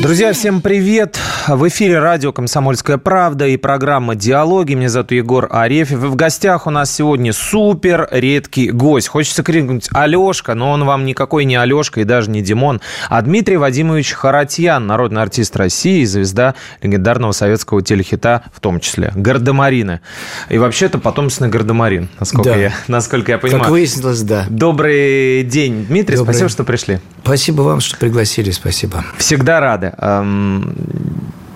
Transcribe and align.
Друзья, 0.00 0.32
всем 0.32 0.60
привет! 0.60 1.18
В 1.46 1.68
эфире 1.68 1.98
радио 2.00 2.32
«Комсомольская 2.32 2.98
правда» 2.98 3.46
и 3.46 3.56
программа 3.56 4.14
«Диалоги». 4.16 4.74
Меня 4.74 4.88
зовут 4.88 5.12
Егор 5.12 5.48
Арефьев. 5.50 6.02
И 6.04 6.06
в 6.06 6.16
гостях 6.16 6.66
у 6.66 6.70
нас 6.70 6.92
сегодня 6.92 7.32
супер 7.32 8.08
редкий 8.10 8.70
гость. 8.70 9.08
Хочется 9.08 9.42
крикнуть 9.44 9.88
«Алешка», 9.92 10.54
но 10.54 10.70
он 10.72 10.84
вам 10.84 11.04
никакой 11.04 11.44
не 11.44 11.54
Алешка 11.56 12.00
и 12.00 12.04
даже 12.04 12.30
не 12.30 12.42
Димон, 12.42 12.80
а 13.08 13.22
Дмитрий 13.22 13.56
Вадимович 13.56 14.12
Харатьян, 14.12 14.86
народный 14.86 15.22
артист 15.22 15.56
России 15.56 16.00
и 16.02 16.06
звезда 16.06 16.54
легендарного 16.82 17.32
советского 17.32 17.82
телехита, 17.82 18.42
в 18.52 18.60
том 18.60 18.80
числе 18.80 19.12
«Гардемарины». 19.14 20.00
И 20.48 20.58
вообще-то 20.58 20.98
потомственный 20.98 21.50
Гардемарин, 21.50 22.08
насколько, 22.18 22.50
Да. 22.50 22.56
я, 22.56 22.72
насколько 22.88 23.32
я 23.32 23.38
понимаю. 23.38 23.62
Как 23.64 23.70
выяснилось, 23.70 24.22
да. 24.22 24.46
Добрый 24.48 25.44
день, 25.44 25.86
Дмитрий. 25.86 26.16
Добрый. 26.16 26.34
Спасибо, 26.34 26.48
что 26.48 26.64
пришли. 26.64 26.98
Спасибо 27.24 27.62
вам, 27.62 27.80
что 27.80 27.96
пригласили, 27.96 28.50
спасибо. 28.50 29.04
Всегда 29.16 29.60
рады. 29.81 29.93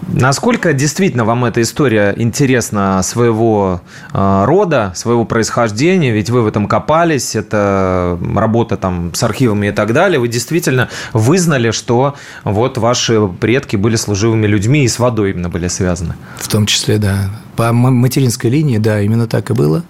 Насколько 0.08 0.72
действительно 0.72 1.24
вам 1.24 1.44
эта 1.46 1.60
история 1.62 2.14
интересна 2.16 3.02
своего 3.02 3.80
э, 4.12 4.44
рода, 4.46 4.92
своего 4.94 5.24
происхождения? 5.24 6.12
Ведь 6.12 6.30
вы 6.30 6.42
в 6.42 6.46
этом 6.46 6.68
копались, 6.68 7.34
это 7.34 8.16
работа 8.36 8.76
там 8.76 9.12
с 9.14 9.22
архивами 9.24 9.68
и 9.68 9.72
так 9.72 9.92
далее. 9.92 10.20
Вы 10.20 10.28
действительно 10.28 10.88
вызнали, 11.12 11.72
что 11.72 12.14
вот 12.44 12.78
ваши 12.78 13.26
предки 13.40 13.74
были 13.74 13.96
служивыми 13.96 14.46
людьми 14.46 14.84
и 14.84 14.88
с 14.88 15.00
водой 15.00 15.32
именно 15.32 15.48
были 15.48 15.66
связаны. 15.66 16.14
В 16.38 16.46
том 16.46 16.66
числе, 16.66 16.98
да. 16.98 17.30
По 17.56 17.72
материнской 17.72 18.48
линии, 18.50 18.78
да, 18.78 19.00
именно 19.00 19.26
так 19.26 19.50
и 19.50 19.54
было. 19.54 19.82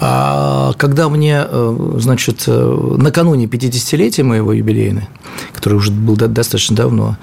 А, 0.00 0.72
когда 0.78 1.08
мне, 1.10 1.44
э, 1.46 1.96
значит, 1.98 2.44
э, 2.46 2.94
накануне 2.96 3.46
50-летия 3.46 4.24
моего 4.24 4.52
юбилейного, 4.52 5.08
который 5.52 5.74
уже 5.74 5.90
был 5.90 6.16
до- 6.16 6.28
достаточно 6.28 6.74
давно, 6.76 7.16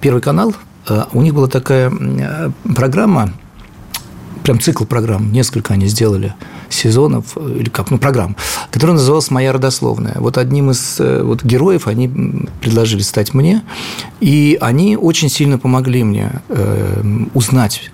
Первый 0.00 0.20
канал, 0.20 0.54
у 1.12 1.22
них 1.22 1.34
была 1.34 1.48
такая 1.48 1.90
э, 1.90 2.50
программа, 2.74 3.32
прям 4.42 4.60
цикл 4.60 4.84
программ, 4.84 5.32
несколько 5.32 5.74
они 5.74 5.86
сделали 5.86 6.34
сезонов, 6.68 7.36
э, 7.36 7.56
или 7.60 7.68
как, 7.68 7.90
ну, 7.90 7.98
программ, 7.98 8.36
которая 8.70 8.96
называлась 8.96 9.30
«Моя 9.30 9.52
родословная». 9.52 10.16
Вот 10.16 10.38
одним 10.38 10.70
из 10.70 10.96
э, 10.98 11.22
вот, 11.22 11.44
героев 11.44 11.86
они 11.86 12.48
предложили 12.60 13.02
стать 13.02 13.34
мне, 13.34 13.62
и 14.20 14.58
они 14.60 14.96
очень 14.96 15.28
сильно 15.28 15.58
помогли 15.58 16.04
мне 16.04 16.42
э, 16.48 17.02
узнать 17.34 17.90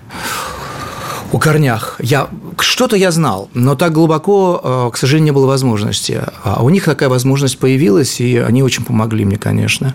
о 1.31 1.37
корнях. 1.37 1.95
Я, 1.99 2.27
что-то 2.59 2.95
я 2.95 3.11
знал, 3.11 3.49
но 3.53 3.75
так 3.75 3.93
глубоко, 3.93 4.61
э, 4.63 4.89
к 4.93 4.97
сожалению, 4.97 5.25
не 5.25 5.31
было 5.31 5.45
возможности. 5.45 6.21
А 6.43 6.63
у 6.63 6.69
них 6.69 6.85
такая 6.85 7.09
возможность 7.09 7.59
появилась, 7.59 8.19
и 8.19 8.37
они 8.37 8.63
очень 8.63 8.83
помогли 8.83 9.25
мне, 9.25 9.37
конечно. 9.37 9.93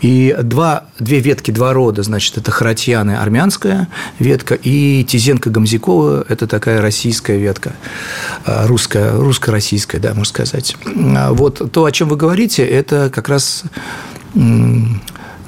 И 0.00 0.34
два, 0.42 0.84
две 0.98 1.20
ветки, 1.20 1.50
два 1.50 1.72
рода, 1.72 2.02
значит, 2.02 2.38
это 2.38 2.50
Харатьяны, 2.50 3.16
армянская 3.16 3.88
ветка, 4.18 4.54
и 4.54 5.04
Тизенко-Гамзякова, 5.04 6.26
это 6.28 6.46
такая 6.46 6.80
российская 6.80 7.36
ветка, 7.36 7.74
э, 8.46 8.66
русская, 8.66 9.12
русско-российская, 9.12 9.98
да, 9.98 10.14
можно 10.14 10.24
сказать. 10.24 10.76
А 11.16 11.32
Вот 11.32 11.72
то, 11.72 11.84
о 11.84 11.92
чем 11.92 12.08
вы 12.08 12.16
говорите, 12.16 12.64
это 12.64 13.10
как 13.12 13.28
раз 13.28 13.64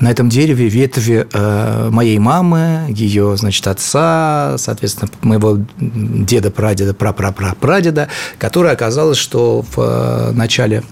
на 0.02 0.10
этом 0.10 0.28
дереве 0.28 0.68
ветви 0.68 1.28
э, 1.32 1.88
моей 1.90 2.18
мамы, 2.18 2.86
ее, 2.88 3.36
значит, 3.36 3.64
отца, 3.68 4.56
соответственно, 4.58 5.08
моего 5.22 5.58
деда, 5.78 6.50
прадеда, 6.50 6.92
прапрапрапрадеда, 6.92 8.08
которое 8.36 8.72
оказалось, 8.72 9.16
что 9.16 9.62
в 9.62 9.78
э, 9.78 10.32
начале 10.32 10.82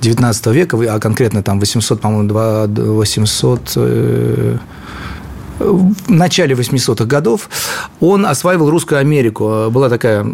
19 0.00 0.46
века, 0.46 0.78
а 0.88 1.00
конкретно 1.00 1.42
там 1.42 1.58
800, 1.58 2.00
по-моему, 2.00 2.28
два- 2.28 2.66
800 2.68 3.72
э, 3.74 4.56
в 5.60 6.10
начале 6.10 6.54
800-х 6.54 7.04
годов 7.04 7.48
он 8.00 8.26
осваивал 8.26 8.70
Русскую 8.70 8.98
Америку. 8.98 9.68
Была 9.70 9.88
такая 9.88 10.26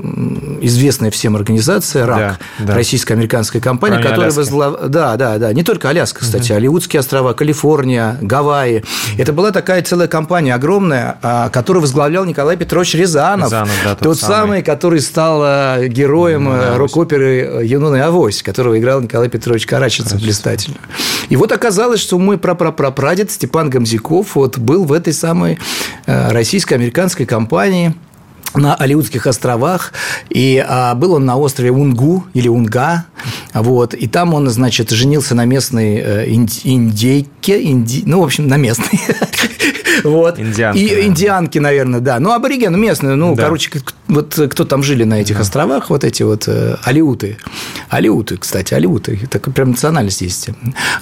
известная 0.61 1.11
всем 1.11 1.37
организация 1.37 2.07
РАК, 2.07 2.19
Да, 2.19 2.39
да. 2.67 2.75
российско-американская 2.75 3.61
компания, 3.61 3.97
Кроме 3.97 4.11
которая 4.11 4.33
возглав... 4.33 4.89
Да, 4.89 5.17
да, 5.17 5.39
да. 5.39 5.53
Не 5.53 5.63
только 5.63 5.89
Аляска, 5.89 6.21
кстати, 6.21 6.53
Алиутские 6.53 7.01
острова, 7.01 7.33
Калифорния, 7.33 8.19
Гавайи. 8.23 8.85
Это 9.19 9.33
была 9.33 9.51
такая 9.51 9.83
целая 9.83 10.09
компания 10.09 10.55
огромная, 10.55 11.19
а, 11.23 11.49
которую 11.49 11.83
возглавлял 11.83 12.25
Николай 12.25 12.57
Петрович 12.57 12.95
Рязанов. 12.95 13.49
Рязанов, 13.49 13.75
да, 13.85 13.91
тот 13.91 14.01
тот 14.01 14.19
самый. 14.19 14.37
самый, 14.37 14.63
который 14.63 15.01
стал 15.01 15.41
а, 15.43 15.87
героем 15.87 16.45
«Юнона 16.45 16.63
а, 16.63 16.69
Авось». 16.69 16.79
рок-оперы 16.79 17.61
«Юнона 17.65 17.97
и 17.97 18.01
Авось», 18.01 18.43
которого 18.43 18.79
играл 18.79 19.01
Николай 19.01 19.29
Петрович 19.29 19.67
Караченцев 19.67 20.21
блистательно. 20.21 20.77
И 21.29 21.37
вот 21.37 21.51
оказалось, 21.53 22.01
что 22.01 22.19
мой 22.19 22.39
прапрапрапрадед 22.39 23.31
Степан 23.31 23.71
Гамзяков 23.71 24.37
вот 24.37 24.59
был 24.59 24.85
в 24.85 24.93
этой 24.93 25.13
самой 25.17 25.59
э, 26.07 26.31
российско-американской 26.31 27.27
компании 27.27 27.95
на 28.57 28.75
Алиутских 28.75 29.27
островах, 29.27 29.93
и 30.31 30.65
а, 30.67 30.95
был 30.95 31.13
он 31.15 31.25
на 31.25 31.37
острове 31.37 31.71
Унгу 31.71 32.25
или 32.35 32.49
Унга, 32.49 33.05
вот, 33.55 33.95
и 33.95 34.07
там 34.07 34.35
он, 34.35 34.49
значит, 34.49 34.91
женился 34.91 35.35
на 35.35 35.45
местной 35.45 35.97
э, 35.97 36.29
индейке, 36.29 37.63
инди- 37.63 38.03
ну, 38.07 38.21
в 38.21 38.25
общем, 38.25 38.49
на 38.49 38.57
местной, 38.57 39.01
вот, 40.05 40.39
Индианке, 40.39 40.81
и 40.81 40.85
наверное. 40.89 41.07
индианки, 41.09 41.59
наверное, 41.59 42.01
да, 42.01 42.19
ну, 42.21 42.33
абориген 42.33 42.79
местные, 42.81 43.15
ну, 43.15 43.35
Да. 43.35 43.45
короче, 43.45 43.71
вот 44.09 44.39
кто 44.51 44.65
там 44.65 44.83
жили 44.83 45.05
на 45.05 45.21
этих 45.21 45.41
островах, 45.41 45.91
вот 45.91 46.05
эти 46.05 46.23
вот 46.23 46.45
э, 46.49 46.77
алиуты, 46.83 47.39
алиуты, 47.89 48.37
кстати, 48.37 48.75
алиуты, 48.75 49.21
так 49.31 49.53
прям 49.55 49.71
национальность 49.71 50.21
есть, 50.21 50.49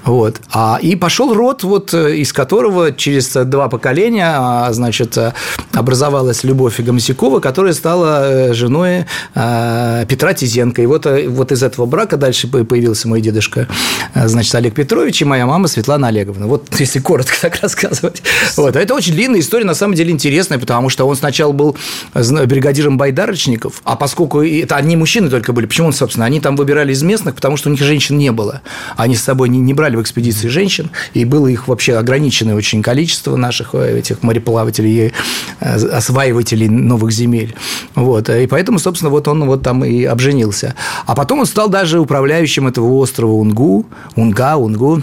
вот, 0.04 0.40
а, 0.52 0.78
и 0.80 0.96
пошел 0.96 1.34
род, 1.34 1.62
вот, 1.64 1.92
э, 1.94 2.16
из 2.16 2.32
которого 2.32 2.92
через 2.92 3.32
два 3.32 3.68
поколения, 3.68 4.32
а, 4.36 4.72
значит, 4.72 5.16
э, 5.18 5.32
образовалась 5.72 6.44
Любовь 6.44 6.78
Гомосякова, 6.80 7.40
которая 7.44 7.74
стала 7.74 8.22
э, 8.24 8.54
женой 8.54 9.04
э, 9.34 10.06
Петра 10.08 10.32
Тизенко, 10.32 10.80
и 10.80 10.86
вот, 10.86 11.04
э, 11.04 11.28
вот 11.28 11.52
из 11.52 11.62
этого 11.62 11.84
брака 11.84 12.16
дальше 12.16 12.48
по- 12.48 12.64
появился 12.64 13.06
мой 13.06 13.20
дедушка, 13.20 13.68
э, 14.14 14.28
значит, 14.28 14.54
Олег 14.54 14.74
Петрович 14.74 15.20
и 15.20 15.26
моя 15.26 15.44
мама 15.44 15.68
Светлана 15.68 16.08
Олеговна, 16.08 16.46
вот, 16.46 16.68
если 16.78 17.00
коротко 17.00 17.34
так 17.38 17.60
рассказывать, 17.60 18.22
вот, 18.56 18.76
а 18.76 18.80
это 18.80 18.94
очень 18.94 19.12
длинная 19.12 19.40
история, 19.40 19.66
на 19.66 19.74
самом 19.74 19.94
деле 19.94 20.10
интересная, 20.10 20.58
потому 20.58 20.88
что 20.88 21.06
он 21.06 21.16
сначала 21.16 21.52
был 21.52 21.76
бригадиром 22.14 22.96
байдарочников, 22.96 23.82
а 23.84 23.96
поскольку 23.96 24.40
это 24.40 24.76
одни 24.76 24.96
мужчины 24.96 25.28
только 25.28 25.52
были, 25.52 25.66
почему 25.66 25.88
он, 25.88 25.92
собственно, 25.92 26.24
они 26.24 26.40
там 26.40 26.56
выбирали 26.56 26.94
из 26.94 27.02
местных, 27.02 27.34
потому 27.34 27.58
что 27.58 27.68
у 27.68 27.72
них 27.72 27.82
женщин 27.82 28.16
не 28.16 28.32
было, 28.32 28.62
они 28.96 29.16
с 29.16 29.22
собой 29.22 29.50
не, 29.50 29.58
не 29.58 29.74
брали 29.74 29.96
в 29.96 30.00
экспедиции 30.00 30.48
женщин, 30.48 30.88
и 31.12 31.26
было 31.26 31.48
их 31.48 31.68
вообще 31.68 31.98
ограниченное 31.98 32.54
очень 32.54 32.82
количество 32.82 33.36
наших 33.36 33.74
э, 33.74 33.98
этих 33.98 34.22
мореплавателей 34.22 35.08
и 35.08 35.12
осваивателей 35.60 36.68
новых 36.68 37.12
земель, 37.12 37.33
вот, 37.94 38.28
и 38.28 38.46
поэтому, 38.46 38.78
собственно, 38.78 39.10
вот 39.10 39.28
он 39.28 39.44
вот 39.44 39.62
там 39.62 39.84
и 39.84 40.04
обженился, 40.04 40.74
а 41.06 41.14
потом 41.14 41.40
он 41.40 41.46
стал 41.46 41.68
даже 41.68 42.00
управляющим 42.00 42.66
этого 42.66 42.92
острова 42.94 43.32
Унгу, 43.32 43.86
Унга, 44.16 44.56
Унгу, 44.56 45.02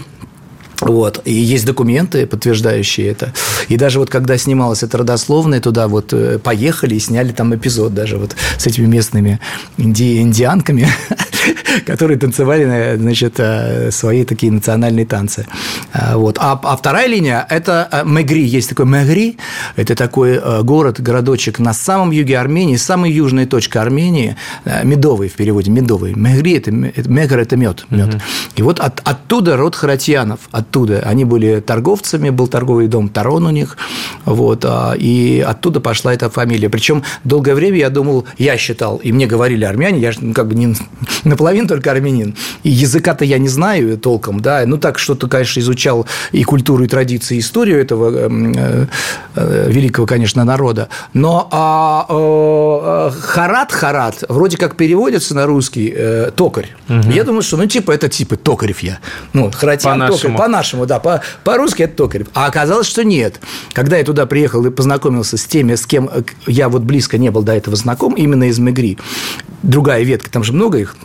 вот. 0.82 1.20
И 1.24 1.32
есть 1.32 1.64
документы, 1.64 2.26
подтверждающие 2.26 3.06
это. 3.06 3.32
И 3.68 3.76
даже 3.76 4.00
вот 4.00 4.10
когда 4.10 4.36
снималась 4.36 4.82
эта 4.82 4.98
родословная, 4.98 5.60
туда 5.60 5.86
вот 5.86 6.12
э, 6.12 6.40
поехали 6.40 6.96
и 6.96 6.98
сняли 6.98 7.30
там 7.30 7.54
эпизод 7.54 7.94
даже 7.94 8.18
вот 8.18 8.34
с 8.58 8.66
этими 8.66 8.86
местными 8.86 9.38
инди- 9.78 10.20
индианками, 10.20 10.88
которые 11.86 12.18
танцевали, 12.18 12.64
э, 12.66 12.96
значит, 12.96 13.34
э, 13.38 13.90
свои 13.90 14.24
такие 14.24 14.52
национальные 14.52 15.06
танцы. 15.06 15.46
А, 15.92 16.16
Вот. 16.16 16.38
А, 16.40 16.58
а 16.62 16.76
вторая 16.76 17.06
линия– 17.08 17.46
это 17.50 17.88
э, 17.90 18.02
Мегри. 18.04 18.44
Есть 18.44 18.68
такой 18.70 18.86
Мегри, 18.86 19.36
это 19.76 19.94
такой 19.94 20.32
э, 20.42 20.62
город, 20.62 21.00
городочек 21.00 21.58
на 21.58 21.72
самом 21.74 22.10
юге 22.10 22.38
Армении, 22.38 22.76
самая 22.76 23.10
южная 23.10 23.46
точка 23.46 23.82
Армении, 23.82 24.36
э, 24.64 24.84
медовый 24.84 25.28
в 25.28 25.34
переводе, 25.34 25.70
медовый. 25.70 26.14
Мегри– 26.14 26.52
это, 26.58 26.70
мегр– 26.70 27.38
это 27.40 27.56
мед. 27.56 27.86
мед. 27.90 28.20
И 28.56 28.62
вот 28.62 28.80
от- 28.80 29.00
оттуда 29.04 29.56
род 29.56 29.74
Харатьянов, 29.74 30.40
оттуда. 30.50 31.02
Они 31.04 31.24
были 31.24 31.60
торговцами, 31.60 32.30
был 32.30 32.48
торговый 32.48 32.88
дом 32.88 33.08
Тарон 33.08 33.46
у 33.46 33.50
них, 33.50 33.76
вот, 34.24 34.64
и 34.98 35.44
оттуда 35.46 35.80
пошла 35.80 36.12
эта 36.14 36.30
фамилия. 36.30 36.68
Причем 36.68 37.02
долгое 37.24 37.54
время 37.54 37.78
я 37.78 37.90
думал, 37.90 38.26
я 38.38 38.56
считал, 38.56 38.96
и 38.96 39.12
мне 39.12 39.26
говорили 39.26 39.64
армяне, 39.64 40.00
я 40.00 40.12
же 40.12 40.18
ну, 40.22 40.32
как 40.34 40.48
бы 40.48 40.54
не 40.54 40.74
наполовину 41.24 41.61
только 41.66 41.90
армянин, 41.90 42.34
и 42.62 42.70
языка-то 42.70 43.24
я 43.24 43.38
не 43.38 43.48
знаю 43.48 43.98
толком, 43.98 44.40
да, 44.40 44.62
ну 44.66 44.78
так 44.78 44.98
что-то, 44.98 45.28
конечно, 45.28 45.60
изучал 45.60 46.06
и 46.32 46.42
культуру, 46.44 46.84
и 46.84 46.88
традиции, 46.88 47.36
и 47.36 47.40
историю 47.40 47.80
этого 47.80 48.26
эм, 48.26 48.54
э, 49.34 49.70
великого, 49.70 50.06
конечно, 50.06 50.44
народа. 50.44 50.88
Но 51.12 51.48
а, 51.50 52.06
а, 52.08 53.10
Харат, 53.10 53.72
Харат, 53.72 54.24
вроде 54.28 54.56
как 54.56 54.76
переводится 54.76 55.34
на 55.34 55.46
русский 55.46 55.92
э, 55.94 56.30
токарь. 56.34 56.70
Угу. 56.88 57.10
Я 57.10 57.24
думаю, 57.24 57.42
что, 57.42 57.56
ну, 57.56 57.66
типа, 57.66 57.92
это 57.92 58.08
типа 58.08 58.36
токарев 58.36 58.80
я. 58.80 58.98
Ну, 59.32 59.50
Харатьян 59.50 60.00
по 60.00 60.08
токарь, 60.08 60.36
по-нашему, 60.36 60.86
да, 60.86 60.98
по- 60.98 61.22
по-русски 61.44 61.82
это 61.82 61.96
токарев. 61.96 62.28
А 62.34 62.46
оказалось, 62.46 62.86
что 62.86 63.04
нет. 63.04 63.40
Когда 63.72 63.96
я 63.96 64.04
туда 64.04 64.26
приехал 64.26 64.64
и 64.66 64.70
познакомился 64.70 65.36
с 65.36 65.44
теми, 65.44 65.74
с 65.74 65.86
кем 65.86 66.10
я 66.46 66.68
вот 66.68 66.82
близко 66.82 67.18
не 67.18 67.30
был 67.30 67.42
до 67.42 67.52
этого 67.52 67.76
знаком, 67.76 68.14
именно 68.14 68.44
из 68.44 68.58
Мегри, 68.58 68.98
другая 69.62 70.02
ветка, 70.02 70.30
там 70.30 70.44
же 70.44 70.52
много 70.52 70.78
их, 70.78 70.96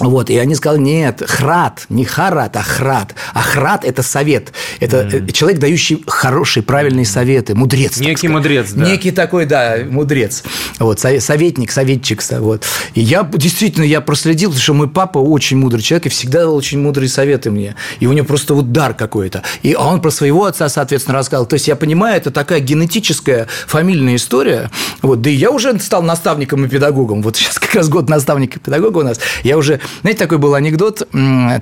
вот, 0.00 0.30
и 0.30 0.38
они 0.38 0.54
сказали, 0.54 0.80
нет, 0.80 1.22
храт, 1.26 1.86
не 1.88 2.04
харат, 2.04 2.56
а 2.56 2.62
храт. 2.62 3.14
А 3.34 3.42
храт– 3.42 3.84
это 3.84 4.02
совет. 4.02 4.52
Это 4.80 5.02
mm. 5.02 5.32
человек, 5.32 5.60
дающий 5.60 6.04
хорошие, 6.06 6.62
правильные 6.62 7.06
советы, 7.06 7.54
мудрец. 7.54 7.98
Некий 7.98 8.28
мудрец, 8.28 8.72
да. 8.72 8.86
Некий 8.86 9.10
такой, 9.10 9.46
да, 9.46 9.78
мудрец. 9.88 10.44
Вот, 10.78 11.00
советник, 11.00 11.72
советчик. 11.72 12.22
Вот. 12.38 12.64
И 12.94 13.00
я, 13.00 13.22
действительно, 13.24 13.84
я 13.84 14.00
проследил, 14.00 14.50
потому 14.50 14.62
что 14.62 14.74
мой 14.74 14.88
папа 14.88 15.18
очень 15.18 15.56
мудрый 15.56 15.82
человек 15.82 16.06
и 16.06 16.08
всегда 16.08 16.40
дал 16.40 16.54
очень 16.54 16.80
мудрые 16.80 17.08
советы 17.08 17.50
мне. 17.50 17.74
И 18.00 18.06
у 18.06 18.12
него 18.12 18.26
просто 18.26 18.54
вот 18.54 18.72
дар 18.72 18.94
какой-то. 18.94 19.42
И 19.62 19.74
он 19.74 20.00
про 20.00 20.10
своего 20.10 20.44
отца, 20.44 20.68
соответственно, 20.68 21.18
рассказал. 21.18 21.46
То 21.46 21.54
есть, 21.54 21.68
я 21.68 21.76
понимаю, 21.76 22.16
это 22.16 22.30
такая 22.30 22.60
генетическая 22.60 23.48
фамильная 23.66 24.16
история. 24.16 24.70
Вот, 25.02 25.22
да 25.22 25.30
и 25.30 25.34
я 25.34 25.50
уже 25.50 25.78
стал 25.80 26.02
наставником 26.02 26.64
и 26.64 26.68
педагогом. 26.68 27.22
Вот 27.22 27.36
сейчас 27.36 27.58
как 27.58 27.74
раз 27.74 27.88
год 27.88 28.08
наставника 28.08 28.58
и 28.58 28.62
педагога 28.62 28.98
у 28.98 29.02
нас. 29.02 29.18
Я 29.42 29.58
уже 29.58 29.80
знаете, 30.00 30.18
такой 30.18 30.38
был 30.38 30.54
анекдот 30.54 31.08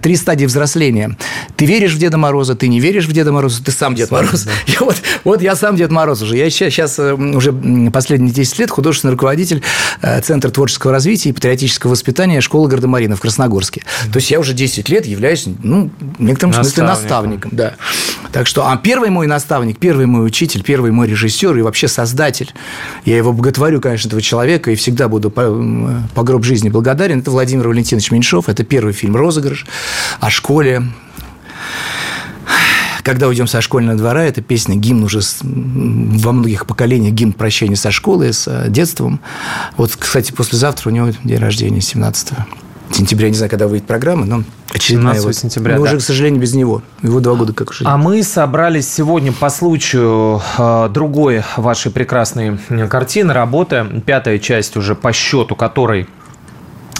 «Три 0.02 0.16
стадии 0.16 0.46
взросления». 0.46 1.16
Ты 1.56 1.66
веришь 1.66 1.94
в 1.94 1.98
Деда 1.98 2.18
Мороза, 2.18 2.54
ты 2.54 2.68
не 2.68 2.80
веришь 2.80 3.06
в 3.06 3.12
Деда 3.12 3.32
Мороза, 3.32 3.64
ты 3.64 3.72
сам 3.72 3.94
Дед 3.94 4.10
Мороз. 4.10 4.44
Да. 4.44 4.50
Я 4.66 4.80
вот, 4.80 4.96
вот 5.24 5.42
я 5.42 5.56
сам 5.56 5.76
Дед 5.76 5.90
Мороз 5.90 6.22
уже. 6.22 6.36
Я 6.36 6.50
сейчас, 6.50 6.72
сейчас 6.72 6.98
э, 6.98 7.14
уже 7.14 7.52
последние 7.90 8.32
10 8.32 8.58
лет 8.58 8.70
художественный 8.70 9.12
руководитель 9.12 9.62
э, 10.02 10.20
Центра 10.20 10.50
творческого 10.50 10.92
развития 10.92 11.30
и 11.30 11.32
патриотического 11.32 11.92
воспитания 11.92 12.40
школы 12.40 12.68
Гардемарина 12.68 13.16
в 13.16 13.20
Красногорске. 13.20 13.80
Mm-hmm. 13.80 14.12
То 14.12 14.16
есть 14.18 14.30
я 14.30 14.40
уже 14.40 14.54
10 14.54 14.88
лет 14.88 15.06
являюсь, 15.06 15.46
ну, 15.62 15.90
в 16.18 16.22
некотором 16.22 16.52
смысле 16.52 16.84
наставником. 16.84 17.50
Да. 17.54 17.74
Так 18.32 18.46
что, 18.46 18.68
а 18.68 18.76
первый 18.76 19.10
мой 19.10 19.26
наставник, 19.26 19.78
первый 19.78 20.06
мой 20.06 20.26
учитель, 20.26 20.62
первый 20.62 20.90
мой 20.90 21.08
режиссер 21.08 21.56
и 21.56 21.62
вообще 21.62 21.88
создатель, 21.88 22.52
я 23.04 23.16
его 23.16 23.32
боготворю, 23.32 23.80
конечно, 23.80 24.08
этого 24.08 24.20
человека 24.20 24.70
и 24.70 24.74
всегда 24.74 25.08
буду 25.08 25.30
по, 25.30 25.98
по 26.14 26.22
гроб 26.22 26.44
жизни 26.44 26.68
благодарен, 26.68 27.20
это 27.20 27.30
Владимир 27.30 27.68
Валентинович 27.68 28.10
Меньшов. 28.16 28.48
Это 28.48 28.64
первый 28.64 28.94
фильм 28.94 29.14
«Розыгрыш» 29.14 29.66
о 30.20 30.30
школе, 30.30 30.82
когда 33.02 33.28
уйдем 33.28 33.46
со 33.46 33.60
школьного 33.60 33.98
двора, 33.98 34.24
эта 34.24 34.40
песня, 34.40 34.74
гимн 34.74 35.04
уже 35.04 35.20
во 35.42 36.32
многих 36.32 36.66
поколениях, 36.66 37.12
гимн 37.12 37.34
прощения 37.34 37.76
со 37.76 37.90
школой, 37.90 38.32
с 38.32 38.48
э, 38.48 38.70
детством. 38.70 39.20
Вот, 39.76 39.94
кстати, 39.96 40.32
послезавтра 40.32 40.88
у 40.88 40.92
него 40.92 41.10
день 41.22 41.38
рождения, 41.38 41.82
17 41.82 42.30
сентября, 42.90 43.28
не 43.28 43.34
знаю, 43.34 43.50
когда 43.50 43.68
выйдет 43.68 43.86
программа, 43.86 44.24
но 44.24 44.44
очередная 44.72 45.14
17 45.14 45.24
вот. 45.24 45.34
сентября, 45.34 45.76
Но 45.76 45.84
да. 45.84 45.90
уже, 45.90 45.98
к 45.98 46.02
сожалению, 46.02 46.40
без 46.40 46.54
него. 46.54 46.82
Его 47.02 47.20
два 47.20 47.34
года 47.34 47.52
как 47.52 47.70
уже. 47.70 47.84
А 47.84 47.98
мы 47.98 48.22
собрались 48.22 48.90
сегодня 48.90 49.32
по 49.32 49.50
случаю 49.50 50.40
э, 50.56 50.88
другой 50.90 51.42
вашей 51.56 51.92
прекрасной 51.92 52.58
картины, 52.88 53.34
работы, 53.34 53.86
пятая 54.06 54.38
часть 54.38 54.76
уже 54.76 54.94
по 54.94 55.12
счету 55.12 55.54
которой 55.54 56.08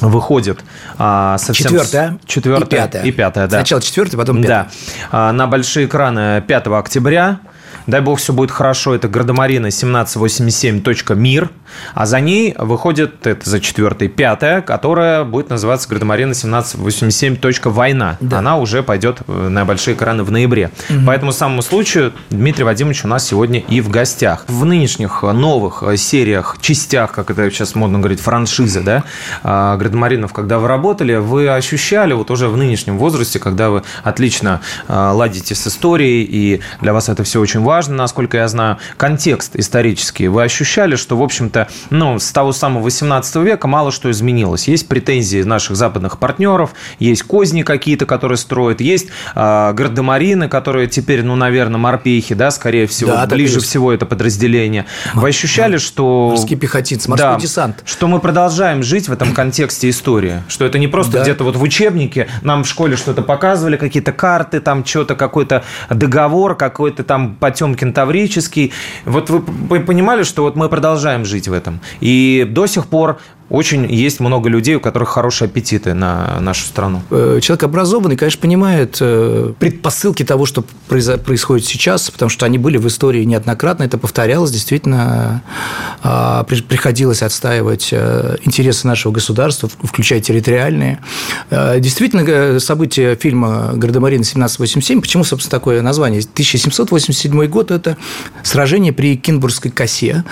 выходит 0.01 0.61
а, 0.99 1.39
совсем... 1.39 1.67
Четвертая. 1.67 2.19
Четвертая. 2.27 2.67
И 2.67 2.71
пятая. 2.71 3.03
И 3.05 3.13
пятая, 3.13 3.47
да. 3.47 3.59
Сначала 3.59 3.83
четвертая, 3.83 4.19
потом 4.19 4.43
пятая. 4.43 4.65
Да. 4.65 4.69
А, 5.11 5.33
на 5.33 5.47
большие 5.47 5.87
экраны 5.87 6.43
5 6.47 6.67
октября. 6.69 7.41
Дай 7.87 8.01
бог, 8.01 8.19
все 8.19 8.33
будет 8.33 8.51
хорошо. 8.51 8.95
Это 8.95 9.09
Гардемарина 9.09 9.69
1787.мир. 9.69 11.51
А 11.95 12.07
за 12.07 12.21
ней 12.21 12.55
выходит, 12.59 13.27
это 13.27 13.49
за 13.49 13.61
четвертой, 13.61 14.09
пятая, 14.09 14.61
которая 14.61 15.25
будет 15.25 15.51
называться 15.51 15.89
Гардемарина 15.89 16.33
1787.война. 16.33 18.17
Да. 18.21 18.39
Она 18.39 18.59
уже 18.59 18.83
пойдет 18.83 19.19
э, 19.27 19.49
на 19.49 19.65
большие 19.65 19.95
экраны 19.95 20.25
в 20.25 20.31
ноябре. 20.31 20.71
Угу. 20.91 21.07
По 21.07 21.11
этому 21.13 21.33
самому 21.33 21.63
случаю 21.63 22.13
Дмитрий 22.31 22.65
Вадимович 22.65 23.05
у 23.05 23.09
нас 23.09 23.27
сегодня 23.27 23.61
и 23.61 23.81
в 23.81 23.89
гостях. 23.89 24.45
В 24.49 24.65
нынешних 24.65 25.23
новых 25.23 25.85
сериях, 25.97 26.57
частях, 26.61 27.13
как 27.13 27.31
это 27.31 27.51
сейчас 27.51 27.75
модно 27.75 27.99
говорить, 27.99 28.21
франшизы, 28.21 28.81
да, 28.81 29.05
Градемаринов, 29.43 30.33
когда 30.33 30.59
вы 30.59 30.69
работали, 30.69 31.17
вы 31.17 31.49
ощущали 31.49 32.13
вот 32.15 32.31
уже 32.31 32.49
в 32.49 32.57
нынешнем 32.57 32.99
возрасте, 32.99 33.39
когда 33.39 33.71
вы 33.71 33.83
отлично 34.03 34.61
ладите 34.89 35.55
с 35.55 35.67
историей, 35.67 36.25
и 36.25 36.61
для 36.81 36.93
вас 36.93 37.09
это 37.09 37.23
все 37.25 37.41
очень 37.41 37.61
важно, 37.61 37.76
насколько 37.85 38.37
я 38.37 38.49
знаю, 38.49 38.79
контекст 38.97 39.57
исторический, 39.57 40.29
вы 40.29 40.43
ощущали, 40.43 40.97
что, 40.97 41.17
в 41.17 41.23
общем-то, 41.23 41.69
ну, 41.91 42.19
с 42.19 42.31
того 42.33 42.53
самого 42.53 42.85
18 42.85 43.37
века 43.37 43.67
мало 43.69 43.93
что 43.93 44.11
изменилось. 44.11 44.69
Есть 44.69 44.89
претензии 44.89 45.43
наших 45.43 45.77
западных 45.77 46.19
партнеров, 46.19 46.73
есть 46.99 47.23
козни 47.23 47.63
какие-то, 47.63 48.07
которые 48.07 48.39
строят, 48.39 48.81
есть 48.81 49.09
э, 49.35 49.73
гардемарины, 49.73 50.49
которые 50.49 50.89
теперь, 50.89 51.23
ну, 51.23 51.37
наверное, 51.37 51.79
морпехи, 51.79 52.35
да, 52.35 52.51
скорее 52.51 52.87
всего, 52.87 53.13
да, 53.13 53.27
ближе 53.27 53.61
всего 53.61 53.93
это 53.93 54.07
подразделение. 54.07 54.87
Вы 55.15 55.29
ощущали, 55.29 55.77
что... 55.79 56.31
Морские 56.31 56.59
пехотинцы, 56.59 57.11
морской 57.11 57.35
да, 57.35 57.41
десант. 57.41 57.83
Что 57.85 58.09
мы 58.09 58.21
продолжаем 58.21 58.83
жить 58.83 59.09
в 59.09 59.13
этом 59.13 59.33
контексте 59.33 59.91
истории, 59.91 60.43
что 60.49 60.65
это 60.65 60.79
не 60.79 60.89
просто 60.89 61.13
да. 61.13 61.23
где-то 61.23 61.45
вот 61.45 61.57
в 61.57 61.63
учебнике, 61.63 62.29
нам 62.43 62.65
в 62.65 62.69
школе 62.69 62.97
что-то 62.97 63.23
показывали, 63.23 63.77
какие-то 63.77 64.13
карты, 64.13 64.61
там 64.61 64.85
что-то, 64.85 65.15
какой-то 65.15 65.65
договор, 65.91 66.57
какой-то 66.57 67.05
там 67.05 67.35
Потемкин 67.67 67.93
Таврический. 67.93 68.73
Вот 69.05 69.31
вы 69.31 69.81
понимали, 69.81 70.23
что 70.23 70.43
вот 70.43 70.57
мы 70.57 70.69
продолжаем 70.69 71.25
жить 71.25 71.49
в 71.49 71.53
этом. 71.53 71.81
И 72.01 72.47
до 72.49 72.67
сих 72.67 72.87
пор 72.87 73.19
очень 73.49 73.93
есть 73.93 74.21
много 74.21 74.49
людей, 74.49 74.75
у 74.77 74.81
которых 74.81 75.11
хорошие 75.11 75.47
аппетиты 75.47 75.95
на 75.95 76.39
нашу 76.41 76.67
страну. 76.67 77.03
Э, 77.11 77.39
человек 77.43 77.65
образованный, 77.65 78.17
конечно, 78.17 78.41
понимает 78.41 78.99
э, 79.01 79.53
предпосылки 79.59 80.25
того, 80.25 80.47
что 80.47 80.65
происходит 80.89 81.65
сейчас, 81.67 82.11
потому 82.11 82.29
что 82.29 82.47
они 82.47 82.59
были 82.59 82.79
в 82.79 82.87
истории 82.87 83.25
неоднократно, 83.25 83.85
это 83.85 83.99
повторялось, 83.99 84.51
действительно 84.51 85.43
а, 86.03 86.45
приходилось 86.45 87.23
отстаивать 87.23 87.89
э, 87.93 88.37
интересы 88.43 88.87
нашего 88.87 89.13
государства, 89.13 89.69
включая 89.83 90.21
территориальные. 90.21 91.01
Действительно, 91.51 92.61
события 92.61 93.17
фильма 93.17 93.73
«Гардемарина 93.75 94.23
1787», 94.23 95.01
почему, 95.01 95.25
собственно, 95.25 95.51
такое 95.51 95.83
название? 95.83 96.21
1787 96.21 97.47
год– 97.47 97.71
это 97.73 97.97
сражение 98.43 98.93
при 98.93 99.17
Кинбургской 99.17 99.71
косе, 99.71 100.25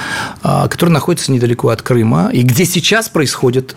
а, 0.42 0.68
которое 0.68 0.92
находится 0.92 1.32
недалеко 1.32 1.68
от 1.68 1.82
Крыма, 1.82 2.30
и 2.32 2.42
где 2.42 2.64
сейчас 2.64 3.03
сейчас 3.04 3.10
происходит 3.10 3.76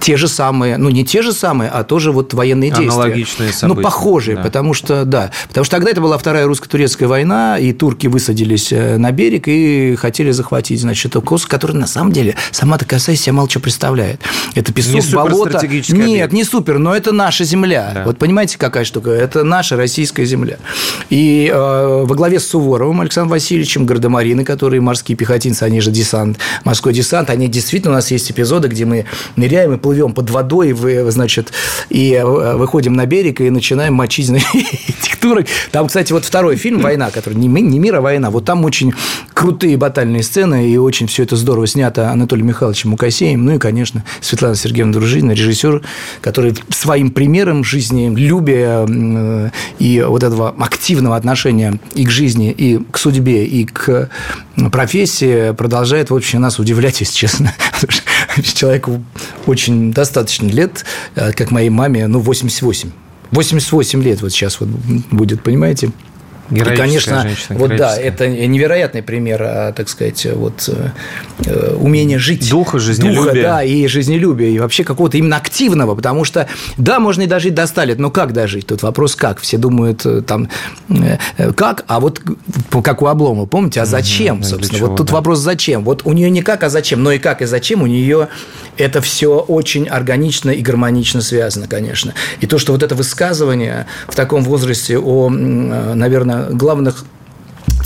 те 0.00 0.16
же 0.16 0.28
самые, 0.28 0.78
ну 0.78 0.90
не 0.90 1.04
те 1.04 1.22
же 1.22 1.32
самые, 1.32 1.70
а 1.70 1.84
тоже 1.84 2.12
вот 2.12 2.34
военные 2.34 2.70
действия. 2.70 2.90
Аналогичные 2.90 3.52
события. 3.52 3.80
Ну, 3.80 3.82
похожие, 3.82 4.36
да. 4.36 4.42
потому 4.42 4.74
что, 4.74 5.04
да, 5.04 5.30
потому 5.48 5.64
что 5.64 5.76
тогда 5.76 5.90
это 5.90 6.00
была 6.00 6.18
Вторая 6.18 6.46
русско-турецкая 6.46 7.08
война, 7.08 7.58
и 7.58 7.72
турки 7.72 8.06
высадились 8.06 8.72
э, 8.72 8.96
на 8.96 9.12
берег 9.12 9.46
и 9.46 9.94
хотели 9.96 10.32
захватить, 10.32 10.80
значит, 10.80 11.12
эту 11.12 11.22
косу, 11.22 11.46
которая 11.48 11.76
на 11.76 11.86
самом 11.86 12.12
деле 12.12 12.34
сама 12.50 12.78
такая 12.78 12.98
себя 12.98 13.32
мало 13.32 13.48
что 13.48 13.60
представляет. 13.60 14.20
Это 14.54 14.72
песок, 14.72 15.04
не 15.04 15.14
болото. 15.14 15.60
Нет, 15.66 15.92
объект. 15.92 16.32
не 16.32 16.44
супер, 16.44 16.78
но 16.78 16.94
это 16.94 17.12
наша 17.12 17.44
земля. 17.44 17.92
Да. 17.94 18.04
Вот 18.04 18.18
понимаете, 18.18 18.58
какая 18.58 18.84
штука? 18.84 19.10
Это 19.10 19.44
наша 19.44 19.76
российская 19.76 20.24
земля. 20.24 20.58
И 21.10 21.50
э, 21.52 22.04
во 22.04 22.14
главе 22.14 22.40
с 22.40 22.48
Суворовым 22.48 23.00
Александром 23.02 23.30
Васильевичем, 23.30 23.86
гардемарины, 23.86 24.44
которые 24.44 24.80
морские 24.80 25.16
пехотинцы, 25.16 25.62
они 25.62 25.80
же 25.80 25.90
десант, 25.90 26.38
морской 26.64 26.92
десант, 26.92 27.30
они 27.30 27.46
действительно, 27.48 27.92
у 27.92 27.94
нас 27.94 28.10
есть 28.10 28.30
эпизоды, 28.30 28.68
где 28.68 28.84
мы 28.84 29.04
ныряем 29.36 29.75
мы 29.76 29.78
плывем 29.78 30.12
под 30.12 30.30
водой, 30.30 30.72
вы, 30.72 31.10
значит, 31.10 31.52
и 31.90 32.12
э, 32.12 32.56
выходим 32.56 32.94
на 32.94 33.06
берег 33.06 33.40
и 33.40 33.50
начинаем 33.50 33.94
мочить 33.94 34.30
этих 34.30 35.16
турок. 35.20 35.46
Там, 35.70 35.86
кстати, 35.86 36.12
вот 36.12 36.24
второй 36.24 36.56
фильм 36.56 36.80
«Война», 36.80 37.10
который 37.10 37.34
не, 37.34 37.48
не 37.48 37.78
мир, 37.78 37.96
а 37.96 38.00
война. 38.00 38.30
Вот 38.30 38.44
там 38.44 38.64
очень 38.64 38.94
крутые 39.34 39.76
батальные 39.76 40.22
сцены, 40.22 40.68
и 40.68 40.76
очень 40.78 41.06
все 41.06 41.22
это 41.22 41.36
здорово 41.36 41.66
снято 41.66 42.10
Анатолием 42.10 42.48
Михайловичем 42.48 42.90
Мукасеем. 42.90 43.44
Ну 43.44 43.54
и, 43.54 43.58
конечно, 43.58 44.04
Светлана 44.20 44.56
Сергеевна 44.56 44.92
Дружинина, 44.92 45.32
режиссер, 45.32 45.82
который 46.20 46.54
своим 46.70 47.10
примером 47.10 47.64
жизни, 47.64 48.12
любя 48.14 48.86
э, 48.88 49.50
и 49.78 50.02
вот 50.06 50.22
этого 50.22 50.54
активного 50.58 51.16
отношения 51.16 51.78
и 51.94 52.06
к 52.06 52.10
жизни, 52.10 52.50
и 52.50 52.78
к 52.90 52.98
судьбе, 52.98 53.44
и 53.44 53.66
к 53.66 54.08
профессии 54.72 55.52
продолжает, 55.52 56.10
в 56.10 56.14
общем, 56.14 56.40
нас 56.40 56.58
удивлять, 56.58 57.00
если 57.00 57.14
честно. 57.14 57.54
Человеку 58.54 59.02
очень 59.46 59.92
достаточно 59.92 60.46
лет, 60.46 60.84
э, 61.14 61.32
как 61.32 61.50
моей 61.50 61.70
маме, 61.70 62.06
ну, 62.06 62.20
88. 62.20 62.90
88 63.30 64.02
лет 64.02 64.22
вот 64.22 64.32
сейчас 64.32 64.60
вот 64.60 64.68
будет, 64.68 65.42
понимаете? 65.42 65.90
И, 66.50 66.60
конечно, 66.60 67.28
вот 67.50 67.76
да, 67.76 67.96
это 67.96 68.28
невероятный 68.28 69.02
пример, 69.02 69.42
а, 69.42 69.72
так 69.72 69.88
сказать, 69.88 70.26
вот 70.32 70.70
э, 71.44 71.74
умения 71.76 72.18
жить. 72.18 72.48
Духа, 72.50 72.78
жизнелюбия. 72.78 73.22
Духа, 73.22 73.42
да, 73.42 73.62
и 73.62 73.86
жизнелюбия, 73.86 74.48
и 74.48 74.58
вообще 74.58 74.84
какого-то 74.84 75.16
именно 75.18 75.36
активного, 75.36 75.94
потому 75.94 76.24
что, 76.24 76.48
да, 76.76 77.00
можно 77.00 77.22
и 77.22 77.26
дожить 77.26 77.54
до 77.54 77.66
100 77.66 77.84
лет, 77.84 77.98
но 77.98 78.10
как 78.10 78.32
дожить? 78.32 78.66
Тут 78.66 78.82
вопрос 78.82 79.16
как. 79.16 79.40
Все 79.40 79.58
думают 79.58 80.04
э, 80.06 80.22
там, 80.22 80.48
э, 80.88 81.52
как, 81.52 81.84
а 81.88 82.00
вот 82.00 82.20
как 82.82 83.02
у 83.02 83.06
Облома, 83.06 83.46
помните, 83.46 83.80
а 83.80 83.86
зачем, 83.86 84.42
собственно? 84.42 84.78
Чего, 84.78 84.88
вот 84.88 84.96
тут 84.96 85.08
да. 85.08 85.14
вопрос 85.14 85.40
зачем. 85.40 85.84
Вот 85.84 86.02
у 86.04 86.12
нее 86.12 86.30
не 86.30 86.42
как, 86.42 86.62
а 86.62 86.68
зачем, 86.68 87.02
но 87.02 87.12
и 87.12 87.18
как, 87.18 87.42
и 87.42 87.46
зачем 87.46 87.82
у 87.82 87.86
нее 87.86 88.28
это 88.76 89.00
все 89.00 89.38
очень 89.38 89.88
органично 89.88 90.50
и 90.50 90.60
гармонично 90.60 91.20
связано, 91.20 91.66
конечно. 91.66 92.14
И 92.40 92.46
то, 92.46 92.58
что 92.58 92.72
вот 92.72 92.82
это 92.82 92.94
высказывание 92.94 93.86
в 94.06 94.14
таком 94.14 94.42
возрасте 94.42 94.98
о, 94.98 95.28
наверное, 95.30 96.35
главных 96.50 97.04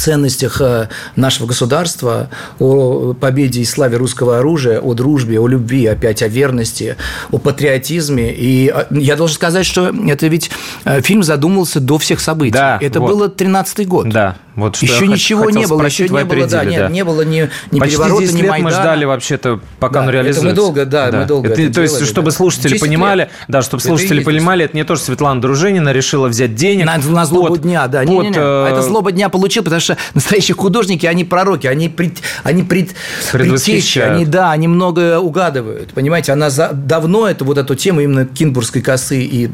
ценностях 0.00 0.60
э, 0.60 0.88
нашего 1.16 1.46
государства, 1.46 2.30
о 2.58 3.14
победе 3.14 3.60
и 3.60 3.64
славе 3.64 3.98
русского 3.98 4.38
оружия, 4.38 4.80
о 4.80 4.94
дружбе, 4.94 5.38
о 5.38 5.46
любви, 5.46 5.86
опять 5.86 6.22
о 6.22 6.28
верности, 6.28 6.96
о 7.30 7.38
патриотизме. 7.38 8.32
И 8.34 8.72
э, 8.74 8.84
я 8.90 9.16
должен 9.16 9.34
сказать, 9.34 9.66
что 9.66 9.92
это 10.08 10.26
ведь 10.26 10.50
э, 10.84 11.02
фильм 11.02 11.22
задумался 11.22 11.80
до 11.80 11.98
всех 11.98 12.20
событий. 12.20 12.52
Да, 12.52 12.78
это 12.80 13.00
вот. 13.00 13.10
было 13.10 13.28
13-й 13.28 13.84
год. 13.84 14.08
Да, 14.08 14.36
вот 14.60 14.76
что 14.76 14.86
еще 14.86 15.06
ничего 15.06 15.50
не 15.50 15.66
было, 15.66 15.84
еще 15.84 16.08
не 16.08 16.24
было, 16.24 16.46
да, 16.46 16.64
нет, 16.64 16.90
не 16.90 17.04
было 17.04 17.22
ни, 17.22 17.50
ни 17.70 17.78
Почти 17.78 17.96
переворота, 17.96 18.22
10 18.22 18.34
ни 18.34 18.42
лет 18.42 18.50
Майдана. 18.50 18.70
мы 18.70 18.82
ждали 18.82 19.04
вообще-то, 19.04 19.60
пока 19.78 20.00
да, 20.00 20.06
он 20.06 20.10
реализуется. 20.10 20.40
Это 20.40 20.48
мы 20.48 20.54
долго, 20.54 20.86
да, 20.86 21.10
да. 21.10 21.20
мы 21.20 21.24
долго 21.26 21.48
это, 21.48 21.62
это 21.62 21.74
То 21.74 21.82
есть, 21.82 22.06
чтобы 22.06 22.30
да. 22.30 22.76
понимали, 22.78 23.20
лет. 23.22 23.30
да, 23.48 23.62
чтобы 23.62 23.82
слушатели 23.82 24.22
понимали, 24.22 24.64
это 24.64 24.76
не 24.76 24.84
то, 24.84 24.96
что 24.96 25.06
Светлана 25.06 25.40
Дружинина 25.40 25.92
решила 25.92 26.28
взять 26.28 26.54
денег. 26.54 26.86
На, 26.86 26.98
на 26.98 27.24
злобу 27.26 27.54
под, 27.54 27.62
дня, 27.62 27.86
да. 27.88 28.00
Под, 28.00 28.08
не, 28.08 28.18
не, 28.18 28.28
не. 28.30 28.38
А 28.38 28.68
это 28.70 28.82
злоба 28.82 29.12
дня 29.12 29.28
получил, 29.28 29.62
потому 29.62 29.80
что 29.80 29.96
настоящие 30.14 30.54
художники, 30.54 31.06
они 31.06 31.24
пророки, 31.24 31.66
они, 31.66 31.88
пред, 31.88 32.18
они 32.42 32.62
пред, 32.62 32.90
предтечи, 33.32 33.98
они, 33.98 34.24
да, 34.24 34.50
они 34.52 34.68
многое 34.68 35.18
угадывают. 35.18 35.90
Понимаете, 35.94 36.32
она 36.32 36.50
за, 36.50 36.70
давно 36.72 37.28
это, 37.28 37.44
вот 37.44 37.58
эту 37.58 37.74
тему 37.74 38.00
именно 38.00 38.26
Кинбургской 38.26 38.82
косы 38.82 39.20
и 39.20 39.46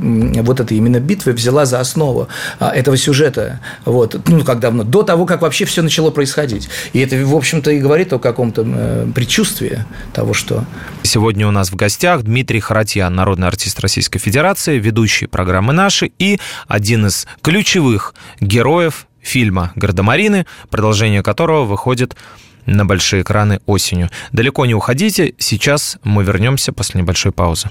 вот 0.43 0.61
этой 0.61 0.77
именно 0.77 1.01
битвы 1.01 1.33
взяла 1.33 1.65
за 1.65 1.81
основу 1.81 2.29
а, 2.59 2.71
этого 2.71 2.97
сюжета. 2.97 3.61
Вот. 3.85 4.17
Ну, 4.27 4.45
как 4.45 4.61
давно? 4.61 4.85
До 4.97 5.03
того, 5.03 5.27
как 5.27 5.43
вообще 5.43 5.67
все 5.67 5.83
начало 5.83 6.11
происходить. 6.11 6.71
И 6.95 7.01
это, 7.01 7.17
в 7.17 7.37
общем-то, 7.37 7.71
и 7.71 7.81
говорит 7.81 8.15
о 8.15 8.19
каком-то 8.19 8.65
э, 8.67 9.07
предчувствии 9.15 9.85
того, 10.15 10.33
что... 10.33 10.65
Сегодня 11.03 11.47
у 11.47 11.51
нас 11.51 11.71
в 11.71 11.77
гостях 11.77 12.23
Дмитрий 12.23 12.61
Харатьян, 12.61 13.15
народный 13.15 13.47
артист 13.47 13.79
Российской 13.81 14.19
Федерации, 14.19 14.79
ведущий 14.79 15.27
программы 15.27 15.75
«Наши» 15.75 16.13
и 16.19 16.41
один 16.67 17.09
из 17.09 17.27
ключевых 17.43 18.15
героев 18.41 19.07
фильма 19.21 19.71
«Гардемарины», 19.75 20.47
продолжение 20.71 21.23
которого 21.23 21.67
выходит 21.67 22.17
на 22.65 22.87
большие 22.87 23.21
экраны 23.21 23.61
осенью. 23.67 24.09
Далеко 24.33 24.65
не 24.65 24.75
уходите, 24.75 25.35
сейчас 25.37 25.99
мы 26.05 26.25
вернемся 26.25 26.73
после 26.73 27.03
небольшой 27.03 27.33
паузы. 27.33 27.69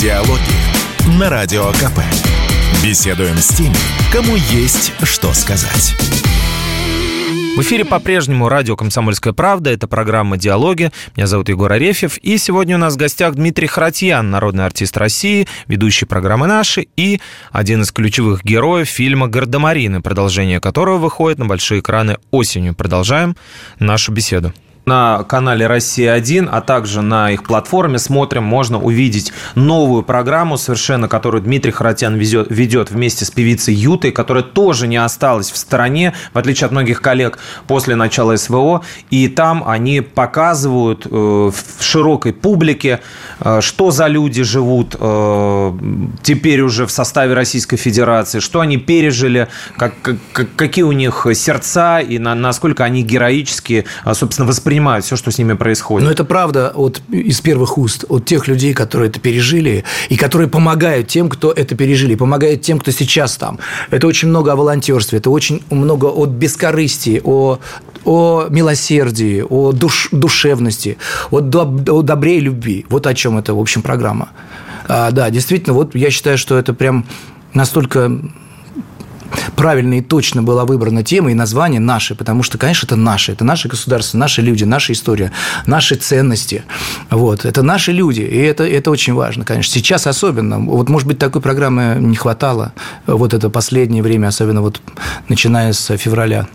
Диалоги 0.00 1.18
на 1.18 1.28
Радио 1.28 1.70
КП. 1.72 2.37
Беседуем 2.82 3.36
с 3.36 3.48
теми, 3.48 3.74
кому 4.12 4.36
есть 4.36 4.92
что 5.02 5.32
сказать. 5.34 5.94
В 7.58 7.60
эфире 7.62 7.84
по-прежнему 7.84 8.48
радио 8.48 8.76
«Комсомольская 8.76 9.32
правда». 9.32 9.70
Это 9.70 9.88
программа 9.88 10.36
«Диалоги». 10.36 10.92
Меня 11.16 11.26
зовут 11.26 11.48
Егор 11.48 11.72
Арефьев. 11.72 12.16
И 12.18 12.38
сегодня 12.38 12.76
у 12.76 12.78
нас 12.78 12.94
в 12.94 12.98
гостях 12.98 13.34
Дмитрий 13.34 13.66
Харатьян, 13.66 14.30
народный 14.30 14.64
артист 14.64 14.96
России, 14.96 15.48
ведущий 15.66 16.06
программы 16.06 16.46
«Наши» 16.46 16.86
и 16.96 17.20
один 17.50 17.82
из 17.82 17.90
ключевых 17.90 18.44
героев 18.44 18.88
фильма 18.88 19.26
«Гардемарины», 19.26 20.00
продолжение 20.00 20.60
которого 20.60 20.98
выходит 20.98 21.40
на 21.40 21.46
большие 21.46 21.80
экраны 21.80 22.18
осенью. 22.30 22.76
Продолжаем 22.76 23.36
нашу 23.80 24.12
беседу 24.12 24.54
на 24.88 25.22
канале 25.24 25.66
«Россия-1», 25.66 26.48
а 26.50 26.60
также 26.62 27.02
на 27.02 27.30
их 27.30 27.44
платформе 27.44 27.98
«Смотрим» 27.98 28.42
можно 28.42 28.80
увидеть 28.80 29.32
новую 29.54 30.02
программу 30.02 30.56
совершенно, 30.56 31.08
которую 31.08 31.42
Дмитрий 31.42 31.72
Харатьян 31.72 32.16
ведет, 32.16 32.46
ведет 32.50 32.90
вместе 32.90 33.24
с 33.24 33.30
певицей 33.30 33.74
Ютой, 33.74 34.10
которая 34.10 34.42
тоже 34.42 34.88
не 34.88 34.96
осталась 34.96 35.50
в 35.50 35.56
стороне, 35.56 36.14
в 36.32 36.38
отличие 36.38 36.66
от 36.66 36.72
многих 36.72 37.02
коллег 37.02 37.38
после 37.66 37.94
начала 37.94 38.36
СВО. 38.36 38.82
И 39.10 39.28
там 39.28 39.62
они 39.66 40.00
показывают 40.00 41.06
э, 41.06 41.10
в 41.10 41.52
широкой 41.80 42.32
публике, 42.32 43.00
э, 43.40 43.60
что 43.60 43.90
за 43.90 44.06
люди 44.06 44.42
живут 44.42 44.96
э, 44.98 45.72
теперь 46.22 46.62
уже 46.62 46.86
в 46.86 46.90
составе 46.90 47.34
Российской 47.34 47.76
Федерации, 47.76 48.40
что 48.40 48.60
они 48.60 48.78
пережили, 48.78 49.48
как, 49.76 49.92
как, 50.32 50.48
какие 50.56 50.84
у 50.84 50.92
них 50.92 51.26
сердца 51.34 52.00
и 52.00 52.18
на, 52.18 52.34
насколько 52.34 52.84
они 52.84 53.02
героически, 53.02 53.84
собственно, 54.14 54.48
воспринимают 54.48 54.77
воспринимают 54.78 55.04
все, 55.04 55.16
что 55.16 55.30
с 55.30 55.38
ними 55.38 55.54
происходит. 55.54 56.06
Но 56.06 56.12
это 56.12 56.24
правда 56.24 56.72
от, 56.74 57.02
из 57.10 57.40
первых 57.40 57.78
уст, 57.78 58.04
от 58.08 58.24
тех 58.24 58.48
людей, 58.48 58.74
которые 58.74 59.10
это 59.10 59.20
пережили, 59.20 59.84
и 60.08 60.16
которые 60.16 60.48
помогают 60.48 61.08
тем, 61.08 61.28
кто 61.28 61.52
это 61.52 61.74
пережили, 61.74 62.14
помогают 62.14 62.62
тем, 62.62 62.78
кто 62.78 62.92
сейчас 62.92 63.36
там. 63.36 63.58
Это 63.90 64.06
очень 64.06 64.28
много 64.28 64.52
о 64.52 64.56
волонтерстве, 64.56 65.18
это 65.18 65.30
очень 65.30 65.62
много 65.70 66.06
от 66.06 66.30
бескорыстия, 66.30 67.20
о, 67.24 67.58
о 68.04 68.46
милосердии, 68.50 69.44
о 69.48 69.72
душ, 69.72 70.08
душевности, 70.12 70.96
о, 71.30 71.40
доб, 71.40 71.88
о 71.90 72.02
добре 72.02 72.38
и 72.38 72.40
любви. 72.40 72.86
Вот 72.88 73.06
о 73.06 73.14
чем 73.14 73.38
это, 73.38 73.54
в 73.54 73.58
общем, 73.58 73.82
программа. 73.82 74.28
А, 74.88 75.10
да, 75.10 75.30
действительно, 75.30 75.74
вот 75.74 75.94
я 75.94 76.10
считаю, 76.10 76.38
что 76.38 76.56
это 76.56 76.72
прям 76.72 77.04
настолько 77.54 78.10
правильно 79.56 79.98
и 79.98 80.00
точно 80.00 80.42
была 80.42 80.64
выбрана 80.64 81.02
тема 81.02 81.30
и 81.30 81.34
название 81.34 81.80
«Наши», 81.80 82.14
потому 82.14 82.42
что, 82.42 82.58
конечно, 82.58 82.86
это 82.86 82.96
наши, 82.96 83.32
это 83.32 83.44
наше 83.44 83.68
государство, 83.68 84.18
наши 84.18 84.42
люди, 84.42 84.64
наша 84.64 84.92
история, 84.92 85.32
наши 85.66 85.96
ценности. 85.96 86.64
Вот, 87.10 87.44
это 87.44 87.62
наши 87.62 87.92
люди, 87.92 88.20
и 88.20 88.36
это, 88.38 88.64
это 88.64 88.90
очень 88.90 89.14
важно, 89.14 89.44
конечно. 89.44 89.72
Сейчас 89.72 90.06
особенно. 90.06 90.58
Вот, 90.60 90.88
может 90.88 91.08
быть, 91.08 91.18
такой 91.18 91.42
программы 91.42 91.96
не 91.98 92.16
хватало 92.16 92.72
вот 93.06 93.34
это 93.34 93.50
последнее 93.50 94.02
время, 94.02 94.28
особенно 94.28 94.62
вот 94.62 94.80
начиная 95.28 95.72
с 95.72 95.96
февраля 95.96 96.46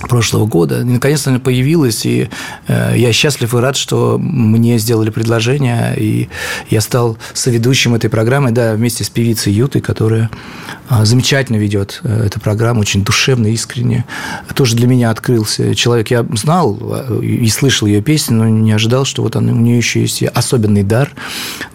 прошлого 0.00 0.46
года. 0.46 0.80
И, 0.80 0.84
наконец-то 0.84 1.30
она 1.30 1.38
появилась, 1.38 2.04
и 2.06 2.28
э, 2.66 2.94
я 2.96 3.12
счастлив 3.12 3.54
и 3.54 3.58
рад, 3.58 3.76
что 3.76 4.18
мне 4.18 4.78
сделали 4.78 5.10
предложение, 5.10 5.94
и 5.96 6.28
я 6.70 6.80
стал 6.80 7.18
соведущим 7.34 7.94
этой 7.94 8.10
программы, 8.10 8.50
да, 8.50 8.74
вместе 8.74 9.04
с 9.04 9.10
певицей 9.10 9.52
Ютой, 9.52 9.80
которая 9.80 10.30
э, 10.90 11.04
замечательно 11.04 11.56
ведет 11.56 12.00
э, 12.04 12.26
эту 12.26 12.40
программу, 12.40 12.80
очень 12.80 13.04
душевно, 13.04 13.46
искренне. 13.48 14.04
Тоже 14.54 14.76
для 14.76 14.86
меня 14.86 15.10
открылся 15.10 15.74
человек. 15.74 16.10
Я 16.10 16.26
знал 16.34 16.78
э, 16.80 17.20
и 17.22 17.48
слышал 17.48 17.86
ее 17.86 18.02
песни, 18.02 18.34
но 18.34 18.48
не 18.48 18.72
ожидал, 18.72 19.04
что 19.04 19.22
вот 19.22 19.36
она, 19.36 19.52
у 19.52 19.56
нее 19.56 19.76
еще 19.76 20.00
есть 20.00 20.22
особенный 20.22 20.82
дар 20.82 21.10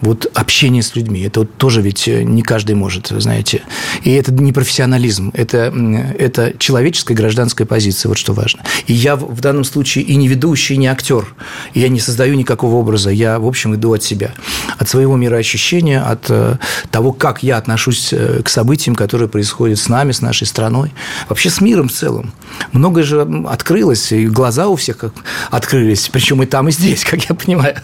вот 0.00 0.30
общение 0.34 0.82
с 0.82 0.94
людьми. 0.96 1.20
Это 1.22 1.40
вот 1.40 1.56
тоже 1.56 1.82
ведь 1.82 2.06
не 2.06 2.42
каждый 2.42 2.74
может, 2.74 3.10
вы 3.10 3.20
знаете. 3.20 3.62
И 4.02 4.10
это 4.10 4.32
не 4.32 4.52
профессионализм, 4.52 5.30
это, 5.34 5.72
это 6.18 6.54
человеческая 6.58 7.14
гражданская 7.14 7.66
позиция. 7.66 8.07
Вот 8.08 8.16
что 8.16 8.32
важно. 8.32 8.62
И 8.86 8.94
я 8.94 9.16
в 9.16 9.40
данном 9.42 9.64
случае 9.64 10.02
и 10.02 10.16
не 10.16 10.28
ведущий, 10.28 10.74
и 10.74 10.76
не 10.78 10.86
актер. 10.86 11.26
Я 11.74 11.90
не 11.90 12.00
создаю 12.00 12.36
никакого 12.36 12.76
образа. 12.76 13.10
Я, 13.10 13.38
в 13.38 13.46
общем, 13.46 13.74
иду 13.74 13.92
от 13.92 14.02
себя. 14.02 14.32
От 14.78 14.88
своего 14.88 15.14
мироощущения, 15.16 16.02
от 16.02 16.30
э, 16.30 16.56
того, 16.90 17.12
как 17.12 17.42
я 17.42 17.58
отношусь 17.58 18.14
э, 18.14 18.40
к 18.42 18.48
событиям, 18.48 18.96
которые 18.96 19.28
происходят 19.28 19.78
с 19.78 19.90
нами, 19.90 20.12
с 20.12 20.22
нашей 20.22 20.46
страной. 20.46 20.90
Вообще 21.28 21.50
с 21.50 21.60
миром 21.60 21.88
в 21.88 21.92
целом. 21.92 22.32
Многое 22.72 23.04
же 23.04 23.20
открылось, 23.46 24.10
и 24.10 24.26
глаза 24.26 24.68
у 24.68 24.76
всех 24.76 25.04
открылись. 25.50 26.08
Причем 26.08 26.42
и 26.42 26.46
там, 26.46 26.68
и 26.68 26.72
здесь, 26.72 27.04
как 27.10 27.22
я 27.28 27.34
понимаю. 27.34 27.76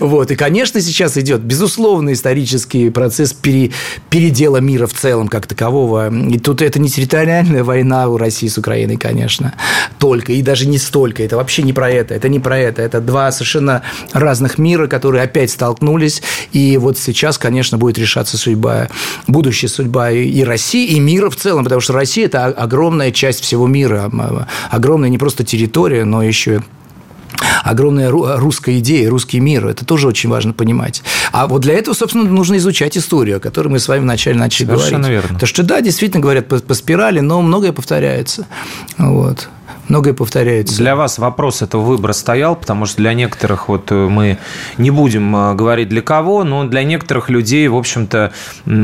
Вот. 0.00 0.30
И, 0.30 0.36
конечно, 0.36 0.80
сейчас 0.80 1.16
идет, 1.16 1.40
безусловно, 1.40 2.12
исторический 2.12 2.90
процесс 2.90 3.32
пере, 3.32 3.72
передела 4.10 4.58
мира 4.58 4.86
в 4.86 4.94
целом 4.94 5.28
как 5.28 5.46
такового. 5.46 6.12
И 6.12 6.38
тут 6.38 6.62
это 6.62 6.78
не 6.78 6.88
территориальная 6.88 7.64
война 7.64 8.08
у 8.08 8.16
России 8.16 8.48
с 8.48 8.58
Украиной, 8.58 8.96
конечно 8.96 9.54
только, 10.02 10.32
и 10.32 10.42
даже 10.42 10.66
не 10.66 10.78
столько. 10.78 11.22
Это 11.22 11.36
вообще 11.36 11.62
не 11.62 11.72
про 11.72 11.88
это, 11.88 12.12
это 12.12 12.28
не 12.28 12.40
про 12.40 12.58
это. 12.58 12.82
Это 12.82 13.00
два 13.00 13.30
совершенно 13.30 13.82
разных 14.12 14.58
мира, 14.58 14.88
которые 14.88 15.22
опять 15.22 15.52
столкнулись. 15.52 16.22
И 16.52 16.76
вот 16.76 16.98
сейчас, 16.98 17.38
конечно, 17.38 17.78
будет 17.78 17.98
решаться 17.98 18.36
судьба, 18.36 18.88
будущая 19.28 19.68
судьба 19.68 20.10
и 20.10 20.42
России, 20.42 20.88
и 20.88 20.98
мира 20.98 21.30
в 21.30 21.36
целом, 21.36 21.62
потому 21.62 21.80
что 21.80 21.92
Россия– 21.92 22.24
это 22.26 22.46
огромная 22.46 23.12
часть 23.12 23.42
всего 23.42 23.68
мира, 23.68 24.10
огромная 24.70 25.08
не 25.08 25.18
просто 25.18 25.44
территория, 25.44 26.04
но 26.04 26.22
еще 26.22 26.62
огромная 27.62 28.10
русская 28.10 28.78
идея, 28.78 29.10
русский 29.10 29.40
мир. 29.40 29.66
Это 29.66 29.84
тоже 29.84 30.08
очень 30.08 30.30
важно 30.30 30.52
понимать. 30.52 31.02
А 31.32 31.46
вот 31.46 31.62
для 31.62 31.74
этого, 31.74 31.94
собственно, 31.94 32.24
нужно 32.24 32.56
изучать 32.56 32.96
историю, 32.96 33.38
о 33.38 33.40
которой 33.40 33.68
мы 33.68 33.78
с 33.78 33.88
вами 33.88 34.00
вначале 34.02 34.38
начали 34.38 34.66
Совершенно 34.66 34.98
говорить. 34.98 35.22
Верно. 35.22 35.34
Потому 35.34 35.48
что, 35.48 35.62
да, 35.62 35.80
действительно 35.80 36.20
говорят 36.22 36.48
по, 36.48 36.58
по 36.58 36.74
спирали, 36.74 37.20
но 37.20 37.40
многое 37.42 37.72
повторяется. 37.72 38.46
Вот. 38.98 39.48
Многое 39.88 40.14
повторяется. 40.14 40.76
Для 40.78 40.96
вас 40.96 41.18
вопрос 41.18 41.62
этого 41.62 41.82
выбора 41.82 42.12
стоял, 42.12 42.56
потому 42.56 42.86
что 42.86 42.98
для 42.98 43.14
некоторых, 43.14 43.68
вот 43.68 43.90
э, 43.90 43.94
мы 43.94 44.38
не 44.78 44.90
будем 44.90 45.34
э, 45.34 45.54
говорить 45.54 45.88
для 45.88 46.02
кого, 46.02 46.44
но 46.44 46.64
для 46.64 46.82
некоторых 46.84 47.30
людей, 47.30 47.68
в 47.68 47.76
общем-то, 47.76 48.32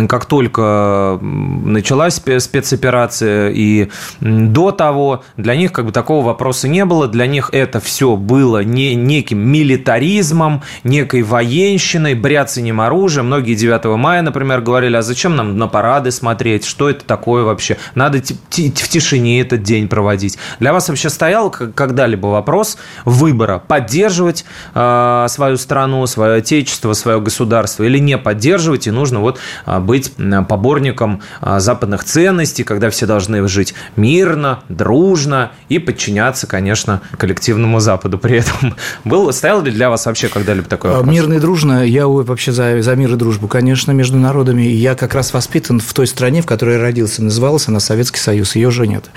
как 0.08 0.26
только 0.26 1.18
началась 1.20 2.14
спецоперация 2.14 3.50
и 3.50 3.88
до 4.20 4.70
того, 4.70 5.24
для 5.36 5.56
них 5.56 5.72
как 5.72 5.86
бы 5.86 5.92
такого 5.92 6.24
вопроса 6.24 6.68
не 6.68 6.84
было, 6.84 7.08
для 7.08 7.26
них 7.26 7.50
это 7.52 7.80
все 7.80 8.16
было 8.16 8.62
не, 8.62 8.94
неким 8.94 9.38
милитаризмом, 9.38 10.62
некой 10.84 11.22
военщиной, 11.22 12.14
бряцанием 12.14 12.80
оружия. 12.80 13.22
Многие 13.22 13.54
9 13.54 13.84
мая, 13.96 14.22
например, 14.22 14.60
говорили, 14.60 14.96
а 14.96 15.02
зачем 15.02 15.36
нам 15.36 15.56
на 15.56 15.68
парады 15.68 16.10
смотреть, 16.10 16.64
что 16.64 16.90
это 16.90 17.04
такое 17.04 17.44
вообще? 17.44 17.76
Надо 17.94 18.18
в 18.18 18.88
тишине 18.88 19.40
этот 19.40 19.62
день 19.62 19.88
проводить. 19.88 20.38
Для 20.60 20.72
вас 20.72 20.77
вообще 20.86 21.10
стоял 21.10 21.50
когда-либо 21.50 22.26
вопрос 22.28 22.78
выбора 23.04 23.58
поддерживать 23.66 24.44
э, 24.74 25.26
свою 25.28 25.56
страну, 25.56 26.06
свое 26.06 26.36
отечество, 26.36 26.92
свое 26.92 27.20
государство 27.20 27.82
или 27.82 27.98
не 27.98 28.18
поддерживать, 28.18 28.86
и 28.86 28.90
нужно 28.92 29.18
вот 29.18 29.40
а, 29.64 29.80
быть 29.80 30.12
поборником 30.48 31.22
а, 31.40 31.58
западных 31.58 32.04
ценностей, 32.04 32.62
когда 32.64 32.90
все 32.90 33.06
должны 33.06 33.46
жить 33.48 33.74
мирно, 33.96 34.60
дружно 34.68 35.52
и 35.68 35.78
подчиняться, 35.78 36.46
конечно, 36.46 37.00
коллективному 37.16 37.80
Западу 37.80 38.18
при 38.18 38.38
этом. 38.38 38.74
Был, 39.04 39.32
стоял 39.32 39.62
ли 39.62 39.70
для 39.70 39.90
вас 39.90 40.06
вообще 40.06 40.28
когда-либо 40.28 40.68
такой 40.68 40.90
вопрос? 40.90 41.12
Мирно 41.12 41.34
и 41.34 41.40
дружно. 41.40 41.84
Я 41.84 42.06
вообще 42.06 42.52
за, 42.52 42.82
за 42.82 42.94
мир 42.94 43.12
и 43.14 43.16
дружбу, 43.16 43.48
конечно, 43.48 43.92
между 43.92 44.18
народами. 44.18 44.62
Я 44.62 44.94
как 44.94 45.14
раз 45.14 45.32
воспитан 45.32 45.80
в 45.80 45.92
той 45.94 46.06
стране, 46.06 46.42
в 46.42 46.46
которой 46.46 46.76
я 46.76 46.80
родился. 46.80 47.22
Называлась 47.22 47.68
она 47.68 47.80
Советский 47.80 48.20
Союз. 48.20 48.54
Ее 48.56 48.68
уже 48.68 48.86
нет. 48.86 49.10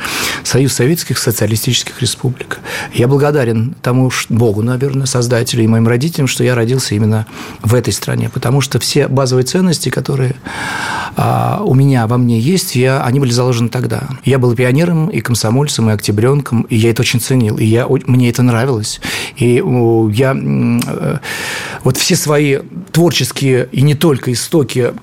Союз 0.44 0.74
Советских 0.74 1.18
Социалистических 1.56 2.02
Республик. 2.02 2.60
Я 2.94 3.08
благодарен 3.08 3.76
тому 3.82 4.12
Богу, 4.30 4.62
наверное, 4.62 5.06
создателю 5.06 5.64
и 5.64 5.68
моим 5.68 5.88
родителям, 5.88 6.28
что 6.28 6.44
я 6.44 6.56
родился 6.56 6.96
именно 6.96 7.26
в 7.62 7.76
этой 7.76 7.92
стране, 7.92 8.30
потому 8.30 8.62
что 8.62 8.80
все 8.80 9.08
базовые 9.08 9.46
ценности, 9.46 9.90
которые 9.90 10.36
а, 11.18 11.62
у 11.64 11.74
меня 11.74 12.08
во 12.08 12.18
мне 12.18 12.40
есть, 12.40 12.76
я, 12.76 13.04
они 13.04 13.20
были 13.20 13.32
заложены 13.32 13.70
тогда. 13.70 14.04
Я 14.24 14.40
был 14.40 14.56
пионером 14.56 15.10
и 15.10 15.20
комсомольцем, 15.20 15.90
и 15.90 15.94
октябренком, 15.94 16.62
и 16.64 16.78
я 16.78 16.92
это 16.92 17.02
очень 17.02 17.20
ценил, 17.20 17.58
и 17.58 17.66
я, 17.66 17.88
мне 17.88 18.30
это 18.30 18.44
нравилось. 18.44 19.02
И 19.36 19.62
я 20.14 20.36
э, 20.36 21.18
вот 21.84 21.98
все 21.98 22.16
свои 22.16 22.60
творческие 22.92 23.68
и 23.72 23.82
не 23.82 23.96
только 23.96 24.32
истоки 24.32 24.94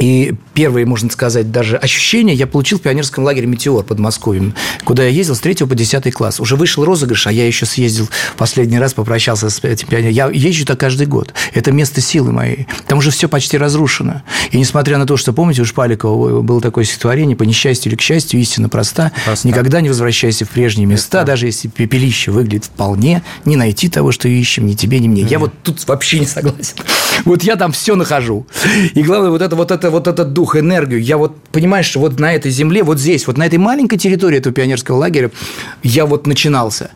и 0.00 0.34
первые, 0.54 0.86
можно 0.86 1.10
сказать, 1.10 1.50
даже 1.50 1.76
ощущения 1.76 2.34
я 2.34 2.46
получил 2.46 2.78
в 2.78 2.82
пионерском 2.82 3.24
лагере 3.24 3.46
«Метеор» 3.46 3.84
под 3.84 3.98
Москвой, 3.98 4.52
куда 4.84 5.04
я 5.04 5.08
ездил 5.08 5.34
с 5.34 5.40
3 5.40 5.66
по 5.66 5.74
10 5.74 6.12
класс. 6.12 6.40
Уже 6.40 6.56
вышел 6.56 6.84
розыгрыш, 6.84 7.26
а 7.26 7.32
я 7.32 7.46
еще 7.46 7.66
съездил 7.66 8.08
последний 8.36 8.78
раз, 8.78 8.94
попрощался 8.94 9.50
с 9.50 9.62
этим 9.64 9.88
пионером. 9.88 10.12
Я 10.12 10.28
езжу 10.28 10.64
так 10.64 10.78
каждый 10.78 11.06
год. 11.06 11.34
Это 11.54 11.72
место 11.72 12.00
силы 12.00 12.32
моей. 12.32 12.66
Там 12.86 12.98
уже 12.98 13.10
все 13.10 13.28
почти 13.28 13.58
разрушено. 13.58 14.22
И 14.50 14.58
несмотря 14.58 14.98
на 14.98 15.06
то, 15.06 15.16
что, 15.16 15.32
помните, 15.32 15.62
у 15.62 15.64
Шпаликова 15.64 16.42
было 16.42 16.60
такое 16.60 16.84
стихотворение 16.84 17.36
«По 17.36 17.42
несчастью 17.42 17.90
или 17.90 17.96
к 17.96 18.00
счастью, 18.00 18.40
истина 18.40 18.68
проста. 18.68 19.12
проста. 19.24 19.48
Никогда 19.48 19.80
не 19.80 19.88
возвращайся 19.88 20.44
в 20.44 20.50
прежние 20.50 20.86
места, 20.86 21.24
даже 21.24 21.46
если 21.46 21.68
пепелище 21.68 22.30
выглядит 22.30 22.64
вполне, 22.66 23.22
не 23.44 23.56
найти 23.56 23.88
того, 23.88 24.12
что 24.12 24.28
ищем, 24.28 24.66
ни 24.66 24.74
тебе, 24.74 25.00
ни 25.00 25.08
мне». 25.08 25.22
Mm-hmm. 25.22 25.30
Я 25.30 25.38
вот 25.38 25.52
тут 25.62 25.86
вообще 25.86 26.20
не 26.20 26.26
согласен. 26.26 26.76
Вот 27.24 27.42
я 27.42 27.56
там 27.56 27.72
все 27.72 27.96
нахожу. 27.96 28.46
И 28.94 29.02
главное, 29.02 29.30
вот 29.30 29.42
это, 29.42 29.56
вот 29.56 29.70
это, 29.70 29.87
вот 29.90 30.06
этот 30.06 30.32
дух, 30.32 30.56
энергию. 30.56 31.02
Я 31.02 31.16
вот, 31.16 31.36
понимаешь, 31.52 31.94
вот 31.96 32.18
на 32.18 32.32
этой 32.32 32.50
земле, 32.50 32.82
вот 32.82 32.98
здесь, 32.98 33.26
вот 33.26 33.36
на 33.36 33.46
этой 33.46 33.58
маленькой 33.58 33.98
территории 33.98 34.38
этого 34.38 34.54
пионерского 34.54 34.96
лагеря 34.96 35.30
я 35.82 36.06
вот 36.06 36.26
начинался. 36.26 36.90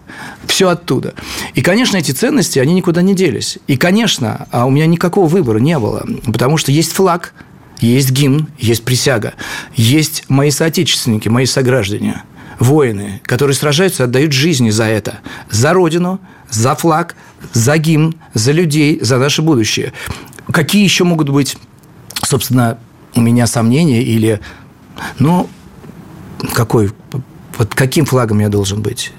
Все 0.46 0.68
оттуда. 0.68 1.14
И, 1.54 1.62
конечно, 1.62 1.96
эти 1.96 2.12
ценности, 2.12 2.58
они 2.58 2.74
никуда 2.74 3.02
не 3.02 3.14
делись. 3.14 3.58
И, 3.66 3.76
конечно, 3.76 4.46
а 4.50 4.66
у 4.66 4.70
меня 4.70 4.86
никакого 4.86 5.26
выбора 5.26 5.58
не 5.58 5.78
было. 5.78 6.06
Потому 6.24 6.56
что 6.56 6.72
есть 6.72 6.92
флаг, 6.92 7.34
есть 7.80 8.10
гимн, 8.10 8.48
есть 8.58 8.84
присяга, 8.84 9.34
есть 9.74 10.24
мои 10.28 10.50
соотечественники, 10.50 11.28
мои 11.28 11.46
сограждане, 11.46 12.22
воины, 12.58 13.20
которые 13.24 13.54
сражаются, 13.54 14.04
отдают 14.04 14.32
жизни 14.32 14.70
за 14.70 14.84
это, 14.84 15.18
за 15.50 15.72
родину, 15.72 16.20
за 16.48 16.74
флаг, 16.74 17.16
за 17.52 17.76
гимн, 17.78 18.14
за 18.34 18.52
людей, 18.52 18.98
за 19.00 19.18
наше 19.18 19.42
будущее. 19.42 19.92
Какие 20.52 20.84
еще 20.84 21.04
могут 21.04 21.28
быть, 21.28 21.56
собственно, 22.22 22.78
у 23.14 23.20
меня 23.20 23.46
сомнения 23.46 24.02
или, 24.02 24.40
ну, 25.18 25.48
какой, 26.54 26.90
под 27.56 27.74
каким 27.74 28.04
флагом 28.04 28.40
я 28.40 28.48
должен 28.48 28.82
быть? 28.82 29.12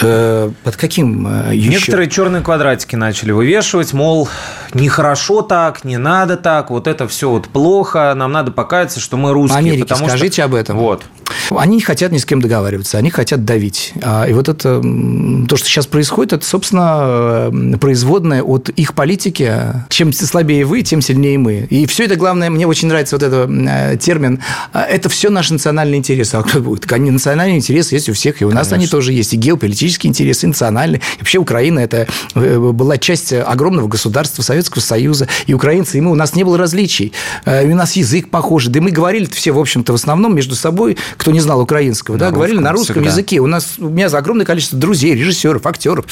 Э, 0.00 0.50
под 0.62 0.76
каким 0.76 1.26
э, 1.26 1.54
еще? 1.54 1.70
Некоторые 1.70 2.10
черные 2.10 2.42
квадратики 2.42 2.96
начали 2.96 3.32
вывешивать, 3.32 3.92
мол, 3.92 4.28
нехорошо 4.74 5.42
так, 5.42 5.84
не 5.84 5.96
надо 5.96 6.36
так, 6.36 6.70
вот 6.70 6.86
это 6.86 7.08
все 7.08 7.30
вот 7.30 7.48
плохо, 7.48 8.12
нам 8.14 8.32
надо 8.32 8.52
покаяться, 8.52 9.00
что 9.00 9.16
мы 9.16 9.32
русские. 9.32 9.58
Америке 9.58 9.84
потому 9.84 10.08
скажите 10.08 10.34
что... 10.34 10.44
об 10.44 10.54
этом. 10.54 10.76
Вот. 10.76 11.04
Они 11.50 11.76
не 11.76 11.82
хотят 11.82 12.12
ни 12.12 12.18
с 12.18 12.24
кем 12.24 12.40
договариваться, 12.40 12.98
они 12.98 13.10
хотят 13.10 13.44
давить. 13.44 13.92
А, 14.02 14.26
и 14.28 14.32
вот 14.32 14.48
это, 14.48 14.80
то, 14.80 15.56
что 15.56 15.66
сейчас 15.66 15.86
происходит, 15.86 16.32
это, 16.32 16.44
собственно, 16.44 17.50
э, 17.52 17.76
производное 17.78 18.42
от 18.42 18.68
их 18.70 18.94
политики. 18.94 19.52
Чем 19.88 20.12
слабее 20.12 20.64
вы, 20.64 20.82
тем 20.82 21.00
сильнее 21.00 21.38
мы. 21.38 21.66
И 21.70 21.86
все 21.86 22.04
это, 22.04 22.16
главное, 22.16 22.50
мне 22.50 22.66
очень 22.66 22.88
нравится 22.88 23.16
вот 23.16 23.22
этот 23.22 23.50
э, 23.50 23.96
термин, 24.00 24.40
а, 24.72 24.82
это 24.82 25.08
все 25.08 25.30
наш 25.30 25.50
национальный 25.50 25.98
интерес. 25.98 26.34
А 26.34 26.42
кто 26.42 26.60
будет? 26.60 26.90
Национальный 26.90 27.56
интерес 27.56 27.92
есть 27.92 28.08
у 28.08 28.12
всех, 28.12 28.42
и 28.42 28.44
у 28.44 28.50
нас 28.50 28.68
Конечно. 28.68 28.76
они 28.76 28.86
тоже 28.86 29.12
есть, 29.12 29.34
и 29.34 29.36
геополитический 29.36 30.08
интерес, 30.08 30.44
и 30.44 30.46
национальный. 30.46 30.98
И 30.98 31.18
вообще 31.20 31.38
Украина– 31.38 31.78
это 31.80 32.06
э, 32.34 32.58
была 32.58 32.98
часть 32.98 33.32
огромного 33.32 33.88
государства 33.88 34.42
Советского 34.42 34.80
Союза, 34.80 35.28
и 35.46 35.54
украинцы, 35.54 35.98
и 35.98 36.00
мы, 36.00 36.10
у 36.10 36.14
нас 36.14 36.34
не 36.34 36.44
было 36.44 36.58
различий. 36.58 37.12
И 37.46 37.66
у 37.66 37.74
нас 37.74 37.96
язык 37.96 38.30
похожий. 38.30 38.72
Да 38.72 38.80
мы 38.80 38.90
говорили 38.90 39.26
все, 39.26 39.52
в 39.52 39.58
общем-то, 39.58 39.92
в 39.92 39.96
основном 39.96 40.34
между 40.34 40.54
собой, 40.54 40.96
кто 41.16 41.30
не 41.30 41.40
знал 41.40 41.60
украинского, 41.60 42.14
на 42.14 42.20
да, 42.20 42.30
говорили 42.30 42.58
на 42.58 42.72
русском 42.72 42.94
всегда. 42.96 43.10
языке. 43.10 43.40
У 43.40 43.46
нас 43.46 43.74
у 43.78 43.88
меня 43.88 44.06
огромное 44.06 44.46
количество 44.46 44.78
друзей, 44.78 45.14
режиссеров, 45.14 45.66
актеров 45.66 46.06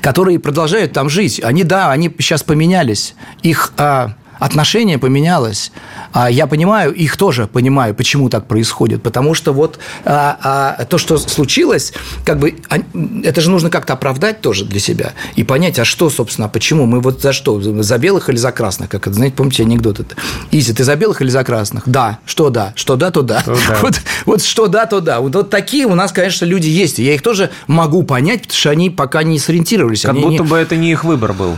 которые 0.00 0.38
продолжают 0.38 0.92
там 0.92 1.08
жить. 1.08 1.40
Они, 1.42 1.64
да, 1.64 1.90
они 1.90 2.14
сейчас 2.18 2.42
поменялись. 2.42 3.14
Их 3.42 3.72
а, 3.76 4.12
отношение 4.38 4.98
поменялось. 4.98 5.72
А 6.12 6.30
я 6.30 6.46
понимаю, 6.46 6.92
их 6.94 7.16
тоже 7.16 7.46
понимаю, 7.46 7.94
почему 7.94 8.28
так 8.28 8.46
происходит. 8.46 9.02
Потому 9.02 9.34
что 9.34 9.52
вот 9.52 9.78
а, 10.04 10.76
а, 10.78 10.84
то, 10.84 10.98
что 10.98 11.18
случилось, 11.18 11.92
как 12.24 12.38
бы 12.38 12.56
а, 12.68 12.78
это 13.24 13.40
же 13.40 13.50
нужно 13.50 13.70
как-то 13.70 13.94
оправдать 13.94 14.40
тоже 14.40 14.64
для 14.64 14.80
себя 14.80 15.12
и 15.36 15.44
понять, 15.44 15.78
а 15.78 15.84
что, 15.84 16.10
собственно, 16.10 16.48
почему 16.48 16.86
мы 16.86 17.00
вот 17.00 17.22
за 17.22 17.32
что, 17.32 17.60
за 17.60 17.98
белых 17.98 18.28
или 18.28 18.36
за 18.36 18.52
красных, 18.52 18.88
как 18.88 19.06
это, 19.06 19.14
знаете, 19.14 19.36
помните 19.36 19.62
анекдот 19.62 20.00
это? 20.00 20.16
Изи, 20.50 20.72
ты 20.72 20.84
за 20.84 20.96
белых 20.96 21.20
или 21.22 21.28
за 21.28 21.44
красных? 21.44 21.82
Да, 21.86 22.18
что 22.24 22.50
да, 22.50 22.72
что 22.76 22.96
да, 22.96 23.10
то 23.10 23.22
да. 23.22 23.42
да. 23.46 23.54
Вот, 23.82 24.00
вот 24.26 24.42
что 24.42 24.66
да, 24.66 24.86
то 24.86 25.00
да. 25.00 25.20
Вот, 25.20 25.34
вот 25.34 25.50
такие 25.50 25.86
у 25.86 25.94
нас, 25.94 26.12
конечно, 26.12 26.44
люди 26.44 26.68
есть. 26.68 26.98
Я 26.98 27.14
их 27.14 27.22
тоже 27.22 27.50
могу 27.66 28.02
понять, 28.02 28.42
потому 28.42 28.58
что 28.58 28.70
они 28.70 28.90
пока 28.90 29.22
не 29.22 29.38
сориентировались. 29.38 30.02
Как 30.02 30.12
они 30.12 30.22
будто 30.22 30.42
не... 30.42 30.48
бы 30.48 30.56
это 30.56 30.76
не 30.76 30.90
их 30.90 31.04
выбор 31.04 31.32
был. 31.32 31.56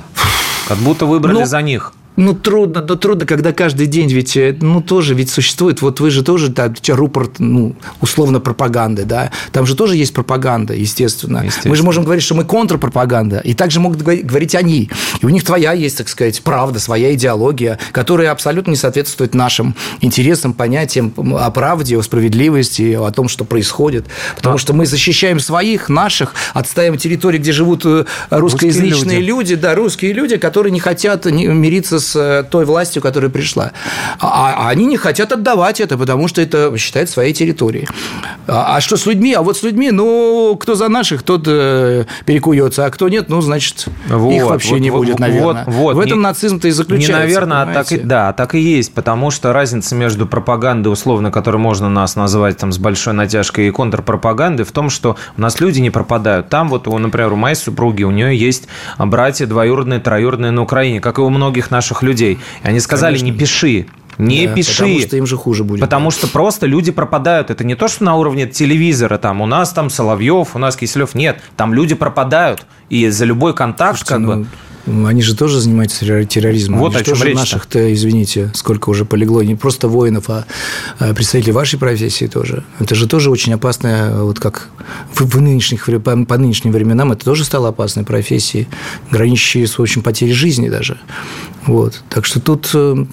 Как 0.69 0.79
будто 0.79 1.07
выбрали 1.07 1.35
ну, 1.35 1.47
за 1.47 1.61
них. 1.63 1.93
Ну, 2.17 2.35
трудно, 2.35 2.85
но 2.87 2.97
трудно, 2.97 3.25
когда 3.25 3.53
каждый 3.53 3.87
день 3.87 4.11
ведь, 4.11 4.37
э, 4.37 4.57
ну, 4.61 4.81
тоже 4.83 5.15
ведь 5.15 5.31
существует, 5.31 5.81
вот 5.81 6.01
вы 6.01 6.11
же 6.11 6.23
тоже, 6.23 6.49
да, 6.49 6.73
рупорт, 6.89 7.39
ну, 7.39 7.77
условно, 8.01 8.41
пропаганды, 8.41 9.05
да, 9.05 9.31
там 9.53 9.65
же 9.65 9.75
тоже 9.77 9.97
есть 9.97 10.13
пропаганда, 10.13 10.75
естественно. 10.75 11.39
естественно. 11.39 11.71
Мы 11.71 11.77
же 11.77 11.83
можем 11.83 12.05
говорить, 12.05 12.25
что 12.25 12.35
мы 12.35 12.45
контрпропаганда, 12.45 13.39
и 13.39 13.55
также 13.55 13.81
могут 13.81 14.03
говорить 14.03 14.55
они. 14.55 14.91
И 15.21 15.27
у 15.27 15.29
них 15.29 15.45
твоя 15.45 15.73
есть, 15.73 15.99
так 15.99 16.09
сказать, 16.09 16.43
правда, 16.43 16.81
своя 16.81 17.15
идеология, 17.15 17.79
которая 17.93 18.33
абсолютно 18.33 18.73
не 18.73 18.77
соответствует 18.77 19.35
нашим 19.35 19.77
интересам, 20.01 20.53
понятиям 20.53 21.15
о 21.17 21.51
правде, 21.51 21.97
о 21.97 22.03
справедливости, 22.03 22.95
о 23.01 23.11
том, 23.13 23.29
что 23.29 23.45
происходит. 23.45 24.07
Потому 24.37 24.57
а. 24.57 24.59
что 24.59 24.73
мы 24.75 24.85
защищаем 24.85 25.39
своих, 25.39 25.89
наших, 25.89 26.35
отстаиваем 26.55 26.99
территории, 26.99 27.39
где 27.39 27.53
живут 27.53 27.87
э, 27.87 28.05
русскоязычные 28.31 29.21
люди. 29.21 29.29
люди, 29.29 29.55
да, 29.55 29.75
русские 29.75 30.13
люди, 30.13 30.37
которые 30.37 30.73
не 30.73 30.81
хотят 30.81 31.25
мириться 31.25 32.00
с 32.01 32.31
Э, 32.31 32.45
той 32.49 32.65
властью, 32.65 33.03
которая 33.03 33.31
пришла. 33.31 33.73
А, 34.19 34.55
а 34.57 34.69
они 34.69 34.87
не 34.87 34.97
хотят 34.97 35.33
отдавать 35.33 35.81
это, 35.81 35.97
потому 35.97 36.29
что 36.29 36.41
это 36.41 36.77
считают 36.77 37.11
своей 37.11 37.33
территорией. 37.33 37.89
А, 38.47 38.77
а 38.77 38.81
что 38.81 38.97
с 38.97 39.07
людьми? 39.07 39.33
А 39.35 39.43
вот 39.43 39.57
с 39.57 39.63
людьми, 39.63 39.91
ну, 39.91 40.57
кто 40.61 40.75
за 40.75 40.89
наших, 40.89 41.23
тот 41.23 41.45
э, 41.47 42.05
перекуется, 42.27 42.85
а 42.85 42.91
кто 42.91 43.09
нет, 43.09 43.29
ну, 43.29 43.41
значит, 43.41 43.87
вот, 44.09 44.33
их 44.33 44.45
вообще 44.45 44.73
вот, 44.73 44.81
не 44.81 44.91
будет, 44.91 45.19
наверное. 45.19 45.65
Вот, 45.67 45.75
вот, 45.75 45.97
в 45.97 46.01
этом 46.01 46.19
не, 46.19 46.25
нацизм-то 46.25 46.69
и 46.69 46.71
заключается. 46.71 47.13
Не, 47.13 47.19
наверное, 47.19 47.63
а 47.63 47.67
так 47.67 47.93
и, 47.93 47.99
да, 47.99 48.33
так 48.33 48.55
и 48.55 48.59
есть, 48.59 48.93
потому 48.95 49.31
что 49.31 49.53
разница 49.53 49.95
между 49.95 50.27
пропагандой, 50.27 50.93
условно, 50.93 51.31
которую 51.31 51.61
можно 51.61 51.89
нас 51.89 52.17
назвать 52.17 52.59
там 52.59 52.73
с 52.73 52.79
большой 52.79 53.15
натяжкой, 53.15 53.69
и 53.69 53.71
контрпропагандой 53.71 54.65
в 54.65 54.73
том, 54.73 54.91
что 54.91 55.17
у 55.37 55.41
нас 55.41 55.61
люди 55.61 55.81
не 55.81 55.91
пропадают. 55.91 56.49
Там 56.49 56.69
вот, 56.69 56.87
например, 56.87 57.33
у 57.33 57.37
моей 57.37 57.57
супруги, 57.57 58.03
у 58.03 58.11
нее 58.11 58.37
есть 58.37 58.69
братья 58.99 59.47
двоюродные, 59.47 60.01
троюродные 60.01 60.51
на 60.51 60.63
Украине, 60.63 61.01
как 61.01 61.19
и 61.19 61.23
у 61.23 61.31
многих 61.31 61.71
наших 61.71 61.90
людей. 62.03 62.39
И 62.63 62.67
они 62.67 62.81
сказали, 62.81 63.19
Конечно. 63.19 63.35
не 63.35 63.39
пиши, 63.39 63.87
Не 64.19 64.47
Да, 64.47 64.55
пиши. 64.55 64.83
Потому 64.83 65.01
что 65.01 65.17
им 65.17 65.27
же 65.27 65.37
хуже 65.37 65.65
будет. 65.65 65.81
Потому 65.81 66.11
что 66.11 66.27
просто 66.27 66.67
люди 66.67 66.93
пропадают. 66.93 67.51
Это 67.51 67.65
не 67.65 67.75
то, 67.75 67.89
что 67.89 68.05
на 68.05 68.17
уровне 68.17 68.47
телевизора, 68.47 69.19
там, 69.19 69.41
у 69.41 69.47
нас 69.47 69.73
там 69.73 69.91
Соловьев, 69.91 70.55
у 70.55 70.59
нас 70.59 70.77
Киселев. 70.77 71.15
Нет, 71.15 71.41
там 71.57 71.73
люди 71.75 71.95
пропадают. 71.95 72.67
И 72.91 73.09
за 73.09 73.25
любой 73.25 73.55
контакт, 73.55 73.99
Слушайте, 73.99 74.15
как 74.15 74.21
ну, 74.21 74.43
бы... 74.43 74.47
Они 74.87 75.23
же 75.23 75.37
тоже 75.37 75.61
занимаются 75.61 76.05
террор- 76.05 76.25
терроризмом. 76.25 76.81
Вот 76.81 76.95
Они 76.95 77.03
о 77.03 77.05
чем 77.05 77.35
наших-то, 77.35 77.93
извините, 77.93 78.51
сколько 78.55 78.91
уже 78.91 79.05
полегло, 79.05 79.43
не 79.43 79.55
просто 79.55 79.89
воинов, 79.89 80.31
а 80.31 80.47
а 80.99 81.15
представителей 81.15 81.53
вашей 81.53 81.79
профессии 81.79 82.27
тоже. 82.27 82.65
Это 82.79 82.95
же 82.95 83.07
тоже 83.07 83.31
очень 83.31 83.53
опасная, 83.53 84.15
вот 84.23 84.41
как 84.41 84.69
в, 85.13 85.25
в 85.25 85.41
нынешних, 85.41 85.87
по, 85.87 86.25
по 86.25 86.39
нынешним 86.39 86.73
временам, 86.73 87.13
это 87.13 87.25
тоже 87.25 87.45
стало 87.45 87.69
опасной 87.69 88.05
профессией, 88.05 88.69
граничащей 89.11 89.67
с, 89.67 89.79
в 89.79 89.83
общем, 89.83 90.03
потерей 90.03 90.33
жизни 90.33 90.69
даже. 90.69 90.99
Вот. 91.67 92.03
Так 92.09 92.25
что 92.25 92.41
тут 92.41 92.71
э, 92.75 93.07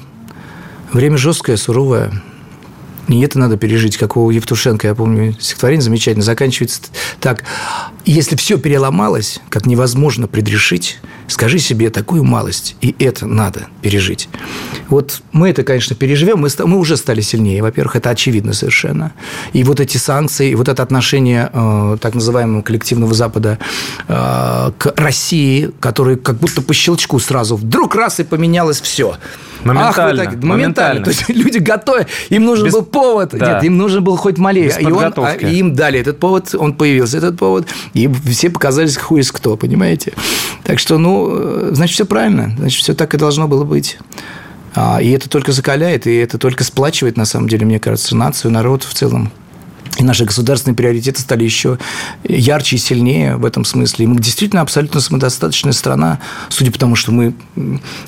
время 0.94 1.18
жесткое, 1.18 1.58
суровое. 1.58 2.22
И 3.08 3.22
это 3.22 3.40
надо 3.40 3.58
пережить, 3.58 3.98
как 3.98 4.18
у 4.18 4.30
Евтушенко, 4.30 4.88
я 4.88 4.96
помню, 4.96 5.34
стихотворение 5.40 5.84
замечательно, 5.84 6.24
заканчивается 6.24 6.82
так. 7.20 7.44
Если 8.06 8.36
все 8.36 8.58
переломалось, 8.58 9.40
как 9.50 9.66
невозможно 9.66 10.28
предрешить, 10.28 11.00
скажи 11.28 11.60
себе 11.60 11.90
такую 11.90 12.24
малость, 12.24 12.76
и 12.82 12.96
это 13.00 13.26
надо 13.26 13.68
пережить. 13.82 14.30
Вот 14.90 15.22
мы 15.32 15.50
это, 15.50 15.64
конечно, 15.64 15.96
переживем, 15.96 16.40
мы, 16.40 16.50
мы 16.66 16.78
уже 16.78 16.96
стали 16.98 17.22
сильнее, 17.22 17.62
во-первых, 17.62 17.98
это 17.98 18.10
очевидно 18.10 18.54
совершенно. 18.54 19.14
И 19.54 19.64
вот 19.64 19.80
эти 19.80 19.98
санкции, 19.98 20.52
и 20.52 20.56
вот 20.56 20.70
это 20.70 20.84
отношение 20.84 21.50
э, 21.52 21.98
так 22.02 22.16
называемого 22.16 22.62
коллективного 22.62 23.14
Запада 23.14 23.60
э, 24.08 24.72
к 24.78 24.94
России, 24.96 25.72
который 25.80 26.18
как 26.18 26.38
будто 26.38 26.62
по 26.62 26.74
щелчку 26.74 27.20
сразу 27.20 27.58
вдруг 27.58 27.96
раз 27.96 28.20
и 28.20 28.24
поменялось 28.24 28.80
все. 28.80 29.18
Моментально, 29.68 30.22
Ах, 30.24 30.30
так- 30.32 30.44
моментально. 30.44 30.48
моментально. 30.48 31.04
То 31.06 31.10
есть 31.12 31.30
люди 31.30 31.58
готовы, 31.60 32.08
им 32.30 32.46
нужен 32.46 32.66
Без- 32.66 32.74
был 32.74 32.84
повод. 32.84 33.30
Да. 33.34 33.54
Нет, 33.56 33.64
им 33.64 33.78
нужен 33.78 34.04
был 34.04 34.16
хоть 34.18 34.38
малее. 34.38 34.68
Без 34.68 34.80
И, 34.80 34.86
он, 34.86 35.14
а, 35.18 35.34
и 35.34 35.56
им 35.60 35.76
дали 35.76 36.00
этот 36.00 36.20
повод, 36.20 36.54
он 36.58 36.74
появился, 36.74 37.18
этот 37.18 37.38
повод, 37.38 37.68
и 37.94 38.10
все 38.30 38.50
показались 38.50 38.98
хуй 38.98 39.22
из 39.22 39.32
кто, 39.32 39.58
понимаете? 39.58 40.14
Так 40.64 40.80
что, 40.80 40.98
ну, 40.98 41.30
э, 41.32 41.70
значит, 41.74 41.96
все 41.96 42.06
правильно, 42.06 42.54
значит, 42.58 42.82
все 42.82 42.94
так 42.94 43.14
и 43.14 43.18
должно 43.18 43.48
было 43.48 43.64
быть. 43.64 43.98
А, 44.76 45.02
И 45.02 45.10
это 45.12 45.28
только 45.30 45.52
закаляет, 45.54 46.06
и 46.08 46.16
это 46.18 46.38
только 46.38 46.64
сплачивает, 46.64 47.18
на 47.18 47.26
самом 47.26 47.50
деле, 47.50 47.66
мне 47.66 47.80
кажется, 47.80 48.16
нацию, 48.16 48.52
народ 48.52 48.84
в 48.84 48.94
целом. 48.94 49.32
И 49.98 50.04
наши 50.04 50.26
государственные 50.26 50.76
приоритеты 50.76 51.22
стали 51.22 51.44
еще 51.44 51.78
ярче 52.24 52.76
и 52.76 52.80
сильнее 52.80 53.38
в 53.38 53.46
этом 53.46 53.66
смысле. 53.66 54.06
И 54.06 54.08
мы 54.08 54.20
действительно 54.20 54.62
абсолютно 54.62 55.02
самодостаточная 55.02 55.74
страна, 55.74 56.20
судя 56.50 56.72
по 56.72 56.80
тому, 56.80 56.96
что 56.96 57.12
мы 57.12 57.34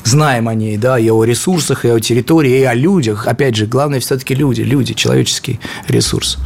знаем 0.04 0.48
о 0.48 0.54
ней, 0.54 0.78
да, 0.78 1.00
и 1.00 1.10
о 1.10 1.24
ресурсах, 1.24 1.86
и 1.86 1.90
о 1.90 2.00
территории, 2.00 2.60
и 2.60 2.64
о 2.64 2.74
людях. 2.74 3.28
Опять 3.28 3.56
же, 3.56 3.66
главное 3.66 4.00
все-таки 4.00 4.36
люди, 4.36 4.62
люди, 4.62 4.94
человеческий 4.94 5.60
ресурс. 5.88 6.38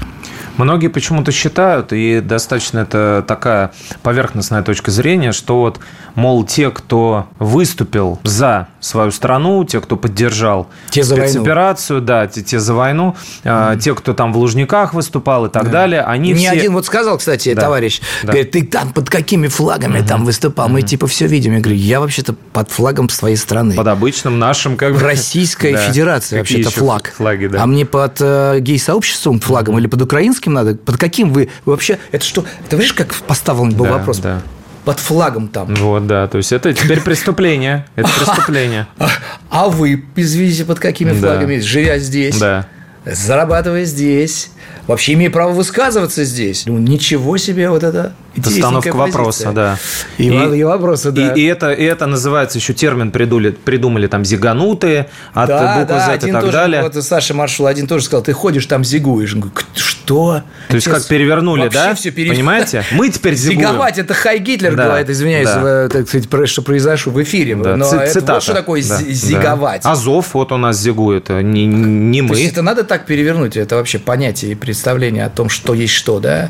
Многие 0.57 0.87
почему-то 0.87 1.31
считают, 1.31 1.93
и 1.93 2.19
достаточно 2.21 2.79
это 2.79 3.23
такая 3.27 3.71
поверхностная 4.03 4.61
точка 4.63 4.91
зрения, 4.91 5.31
что 5.31 5.59
вот, 5.59 5.79
мол, 6.15 6.45
те, 6.45 6.69
кто 6.69 7.27
выступил 7.39 8.19
за 8.23 8.67
свою 8.79 9.11
страну, 9.11 9.63
те, 9.63 9.79
кто 9.81 9.95
поддержал 9.95 10.67
Те 10.89 11.03
за 11.03 11.15
войну. 11.15 12.01
да, 12.01 12.27
те, 12.27 12.41
те 12.41 12.59
за 12.59 12.73
войну, 12.73 13.15
а, 13.43 13.77
те, 13.77 13.95
кто 13.95 14.13
там 14.13 14.33
в 14.33 14.37
Лужниках 14.37 14.93
выступал 14.93 15.45
и 15.45 15.49
так 15.49 15.71
далее, 15.71 16.01
они 16.01 16.31
И 16.31 16.33
мне 16.33 16.49
все... 16.49 16.59
один 16.59 16.73
вот 16.73 16.85
сказал, 16.85 17.17
кстати, 17.17 17.53
Да. 17.53 17.61
товарищ, 17.61 18.01
Да. 18.23 18.33
говорит, 18.33 18.51
ты 18.51 18.65
там 18.65 18.91
под 18.93 19.09
какими 19.09 19.47
флагами 19.47 20.01
там 20.01 20.25
выступал? 20.25 20.69
Мы 20.69 20.81
типа 20.81 21.07
все 21.07 21.27
видим. 21.27 21.53
Я 21.53 21.59
говорю, 21.61 21.77
я 21.79 21.99
вообще-то 21.99 22.33
под 22.33 22.69
флагом 22.69 23.09
своей 23.09 23.37
страны. 23.37 23.75
Под 23.75 23.87
обычным 23.87 24.37
нашим, 24.39 24.75
как 24.77 24.93
бы... 24.93 24.99
Российская 24.99 25.73
Да. 25.73 25.79
Федерация 25.79 26.41
Какие 26.41 26.57
вообще-то 26.57 26.79
флаг. 26.79 27.13
Флаги, 27.17 27.47
да. 27.47 27.63
А 27.63 27.65
мне 27.65 27.85
под 27.85 28.17
э, 28.19 28.59
гей-сообществом 28.59 29.39
флагом 29.39 29.79
или 29.79 29.87
под 29.87 30.01
украинским 30.01 30.42
надо? 30.49 30.75
Под 30.75 30.97
каким 30.97 31.31
вы 31.31 31.49
вообще? 31.65 31.99
Это 32.11 32.23
что? 32.25 32.43
Ты 32.69 32.75
видишь, 32.75 32.93
как 32.93 33.13
поставлен 33.13 33.71
был 33.71 33.85
Да, 33.85 33.91
вопрос? 33.93 34.17
да. 34.19 34.41
Под 34.85 34.99
флагом 34.99 35.47
там. 35.47 35.73
Вот, 35.75 36.07
да, 36.07 36.27
то 36.27 36.37
есть 36.37 36.51
это 36.51 36.73
теперь 36.73 36.99
преступление. 37.01 37.85
Это 37.95 38.09
преступление. 38.17 38.87
А, 38.99 39.07
а 39.49 39.69
вы, 39.69 40.03
извините, 40.15 40.65
под 40.65 40.79
какими 40.79 41.11
Да. 41.11 41.19
флагами? 41.19 41.59
Живя 41.59 41.99
здесь, 41.99 42.37
Да. 42.37 42.67
зарабатывая 43.05 43.85
здесь, 43.85 44.51
вообще 44.87 45.13
имея 45.13 45.29
право 45.29 45.51
высказываться 45.53 46.23
здесь. 46.25 46.65
Ну, 46.65 46.77
ничего 46.79 47.37
себе 47.37 47.69
вот 47.69 47.83
это 47.83 48.13
Постановка 48.35 48.89
интересненькая 48.89 48.93
вопроса, 48.93 49.51
да. 49.51 49.77
И, 50.17 50.29
во- 50.31 50.55
и 50.55 50.63
вопросы, 50.63 51.11
да. 51.11 51.33
И, 51.33 51.41
и 51.41 51.45
это, 51.45 51.71
и 51.71 51.83
это 51.83 52.05
называется 52.07 52.57
еще 52.57 52.73
термин 52.73 53.11
придумали, 53.11 53.51
придумали 53.51 54.07
там 54.07 54.25
зиганутые 54.25 55.09
от 55.33 55.47
да, 55.49 55.77
буквы 55.79 55.85
да, 55.95 56.05
Z 56.07 56.11
и 56.11 56.15
один 56.15 56.33
так 56.33 56.41
тоже, 56.41 56.53
далее. 56.53 56.81
Вот 56.83 56.95
Саша 57.03 57.33
Маршал 57.33 57.67
один 57.67 57.87
тоже 57.87 58.05
сказал, 58.05 58.23
ты 58.23 58.33
ходишь 58.33 58.65
там 58.65 58.83
зигуешь. 58.83 59.33
Он 59.33 59.41
говорит, 59.41 59.59
«К- 59.59 59.77
что? 59.77 60.43
То 60.67 60.75
есть, 60.75 60.87
как 60.89 61.05
перевернули, 61.07 61.69
да? 61.69 61.93
всё 61.95 62.11
пере- 62.11 62.31
Понимаете? 62.31 62.83
Мы 62.91 63.09
теперь 63.09 63.35
зигуем. 63.35 63.59
Зиговать 63.69 63.97
это 63.99 64.13
Хай 64.13 64.39
Гитлер 64.39 64.75
Да, 64.75 64.85
говорит, 64.87 65.09
извиняюсь, 65.09 65.47
да. 65.47 65.87
так 65.89 66.07
сказать, 66.07 66.49
что 66.49 66.61
произошло 66.61 67.13
в 67.13 67.21
эфире. 67.23 67.55
Да, 67.55 67.77
но 67.77 67.85
ци- 67.89 67.95
это 67.97 68.11
цитата. 68.13 68.33
вот 68.33 68.43
что 68.43 68.53
такое 68.53 68.83
Да, 68.83 68.97
зи- 68.97 69.05
да. 69.05 69.11
зиговать. 69.13 69.81
Азов 69.85 70.33
вот 70.33 70.51
у 70.51 70.57
нас 70.57 70.77
зигует, 70.79 71.29
а 71.29 71.41
не, 71.41 71.65
не 71.65 72.19
То 72.21 72.27
мы. 72.29 72.35
есть 72.37 72.51
это 72.53 72.61
надо 72.63 72.83
так 72.83 73.05
перевернуть, 73.05 73.55
это 73.55 73.75
вообще 73.75 73.99
понятие 73.99 74.51
и 74.51 74.55
представление 74.55 75.25
о 75.25 75.29
том, 75.29 75.49
что 75.49 75.73
есть 75.73 75.93
что, 75.93 76.19
да? 76.19 76.49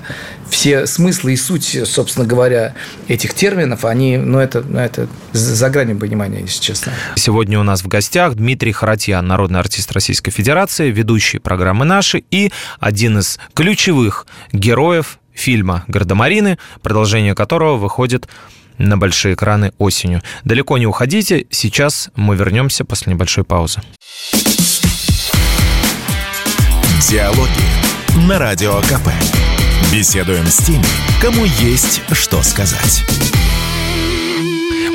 Все 0.49 0.85
смыслы 0.87 1.33
и 1.33 1.37
суть, 1.37 1.72
собственно 1.85 2.25
говоря, 2.25 2.73
этих 3.07 3.33
терминов, 3.33 3.85
они, 3.85 4.17
ну, 4.17 4.39
это, 4.39 4.61
ну, 4.61 4.79
это 4.79 5.07
за 5.31 5.55
за 5.55 5.69
гранью 5.69 5.97
понимания, 5.97 6.41
если 6.41 6.61
честно. 6.61 6.91
Сегодня 7.15 7.59
у 7.59 7.63
нас 7.63 7.83
в 7.83 7.87
гостях 7.87 8.35
Дмитрий 8.35 8.71
Харатьян, 8.71 9.25
народный 9.25 9.59
артист 9.59 9.91
Российской 9.91 10.31
Федерации, 10.31 10.91
ведущий 10.91 11.39
программы 11.39 11.85
«Наши» 11.85 12.23
и 12.31 12.51
один 12.79 13.19
из 13.19 13.39
ключевых 13.53 14.27
героев 14.51 15.19
фильма 15.33 15.83
«Гардемарины», 15.87 16.57
продолжение 16.81 17.35
которого 17.35 17.77
выходит 17.77 18.27
на 18.77 18.97
большие 18.97 19.35
экраны 19.35 19.71
осенью. 19.77 20.21
Далеко 20.43 20.77
не 20.77 20.87
уходите, 20.87 21.45
сейчас 21.49 22.09
мы 22.15 22.35
вернемся 22.35 22.85
после 22.85 23.13
небольшой 23.13 23.43
паузы. 23.43 23.81
Диалоги 27.09 28.27
на 28.27 28.39
Радио 28.39 28.79
КП. 28.81 29.62
Беседуем 29.91 30.45
с 30.45 30.57
теми, 30.57 30.85
кому 31.21 31.45
есть 31.45 32.01
что 32.11 32.41
сказать. 32.41 33.03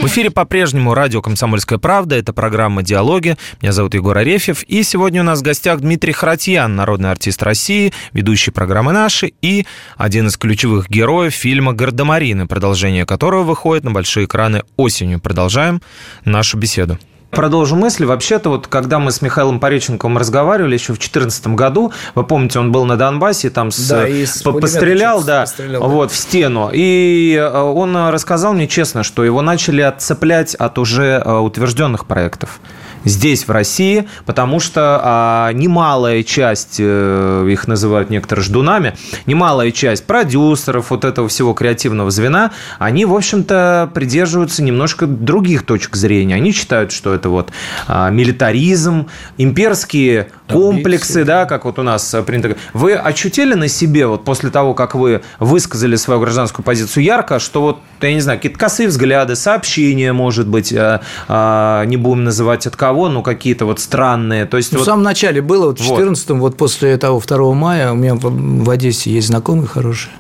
В 0.01 0.07
эфире 0.07 0.31
по-прежнему 0.31 0.95
радио 0.95 1.21
«Комсомольская 1.21 1.79
правда». 1.79 2.15
Это 2.15 2.33
программа 2.33 2.85
«Диалоги». 2.85 3.37
Меня 3.61 3.73
зовут 3.73 3.95
Егор 3.95 4.17
Арефьев. 4.17 4.63
И 4.63 4.85
сегодня 4.85 5.23
у 5.23 5.25
нас 5.25 5.41
в 5.41 5.43
гостях 5.43 5.81
Дмитрий 5.81 6.13
Харатьян, 6.13 6.77
народный 6.77 7.11
артист 7.11 7.43
России, 7.43 7.93
ведущий 8.13 8.53
программы 8.53 8.93
«Наши» 8.93 9.33
и 9.43 9.67
один 9.97 10.29
из 10.29 10.37
ключевых 10.37 10.89
героев 10.89 11.35
фильма 11.35 11.73
«Гардемарины», 11.73 12.47
продолжение 12.47 13.07
которого 13.07 13.43
выходит 13.43 13.83
на 13.83 13.91
большие 13.91 14.27
экраны 14.27 14.63
осенью. 14.77 15.19
Продолжаем 15.19 15.83
нашу 16.25 16.59
беседу. 16.59 16.97
Продолжу 17.31 17.77
мысль. 17.77 18.07
Вообще-то, 18.07 18.49
вот 18.49 18.67
когда 18.69 18.99
мы 18.99 19.11
с 19.11 19.21
Михаилом 19.21 19.61
Пореченковым 19.61 20.17
разговаривали 20.17 20.75
еще 20.75 20.95
в 20.95 20.97
2014 20.97 21.49
году, 21.49 21.93
вы 22.15 22.25
помните, 22.25 22.59
он 22.59 22.73
был 22.73 22.87
на 22.87 22.97
Донбассе, 22.97 23.51
там 23.51 23.71
с, 23.71 23.89
Да, 23.89 24.09
и 24.09 24.25
с 24.25 24.43
по- 24.43 24.53
пострелял, 24.53 25.23
да, 25.23 25.43
пострелял, 25.43 25.83
да. 25.83 25.89
вот, 25.89 26.11
в 26.11 26.17
стену. 26.17 26.71
И 26.73 27.37
э, 27.39 27.61
он 27.61 27.95
рассказал 28.09 28.55
мне 28.55 28.67
честно, 28.67 29.03
что 29.03 29.25
его 29.25 29.43
начали 29.43 29.83
отцеплять 29.83 30.55
от 30.55 30.79
уже 30.79 31.23
э, 31.25 31.33
утвержденных 31.39 32.07
проектов 32.07 32.61
здесь, 33.05 33.47
в 33.47 33.51
России, 33.51 34.09
потому 34.27 34.61
что 34.61 35.01
а, 35.03 35.53
немалая 35.53 36.23
часть, 36.23 36.77
э, 36.79 37.47
их 37.51 37.69
называют 37.69 38.11
некоторые 38.11 38.45
ждунами, 38.45 38.95
немалая 39.27 39.71
часть 39.71 40.07
продюсеров 40.07 40.91
вот 40.91 41.05
этого 41.05 41.29
всего 41.29 41.55
креативного 41.55 42.11
звена, 42.11 42.53
они, 42.79 43.05
в 43.05 43.15
общем-то, 43.15 43.91
придерживаются 43.95 44.63
немножко 44.63 45.07
других 45.07 45.65
точек 45.65 45.97
зрения. 45.97 46.35
Они 46.35 46.53
считают, 46.53 46.93
что 46.93 47.15
это 47.15 47.29
вот 47.29 47.51
а, 47.87 48.11
милитаризм, 48.11 49.09
имперские 49.37 50.29
комплексы, 50.49 51.25
да, 51.25 51.45
как 51.45 51.65
вот 51.65 51.79
у 51.79 51.83
нас 51.83 52.15
принято. 52.27 52.57
Вы 52.73 52.95
ощутили 52.95 53.55
на 53.55 53.69
себе 53.69 54.07
вот 54.07 54.25
после 54.25 54.51
того, 54.51 54.75
как 54.75 54.95
вы 54.95 55.23
высказали 55.39 55.97
свою 55.97 56.21
гражданскую 56.21 56.65
позицию 56.65 57.05
ярко, 57.05 57.39
что 57.39 57.61
вот, 57.61 57.79
я 58.01 58.13
не 58.13 58.21
знаю, 58.21 58.39
какие-то 58.39 58.59
косые 58.59 58.89
взгляды, 58.89 59.37
сообщения, 59.37 60.13
может 60.13 60.49
быть, 60.49 60.73
э, 60.73 61.01
э, 61.29 61.83
не 61.87 61.97
будем 61.97 62.25
называть 62.25 62.67
от 62.67 62.77
кого, 62.89 63.09
но 63.11 63.23
какие-то 63.23 63.67
вот 63.67 63.81
странные. 63.81 64.47
То 64.47 64.57
есть 64.57 64.73
Ну, 64.73 64.79
вот- 64.79 64.85
В 64.85 64.87
самом 64.87 65.03
начале 65.03 65.43
было, 65.43 65.67
вот 65.67 65.79
в 65.81 65.85
Вот. 65.87 66.01
14-м, 66.01 66.41
вот 66.41 66.57
после 66.57 66.97
того 66.97 67.21
2 67.21 67.55
мая, 67.55 67.93
у 67.93 67.97
меня 67.97 68.15
в, 68.15 68.71
Одессе 68.71 69.11
есть 69.11 69.29
знакомые 69.29 69.67
хорошие, 69.67 70.13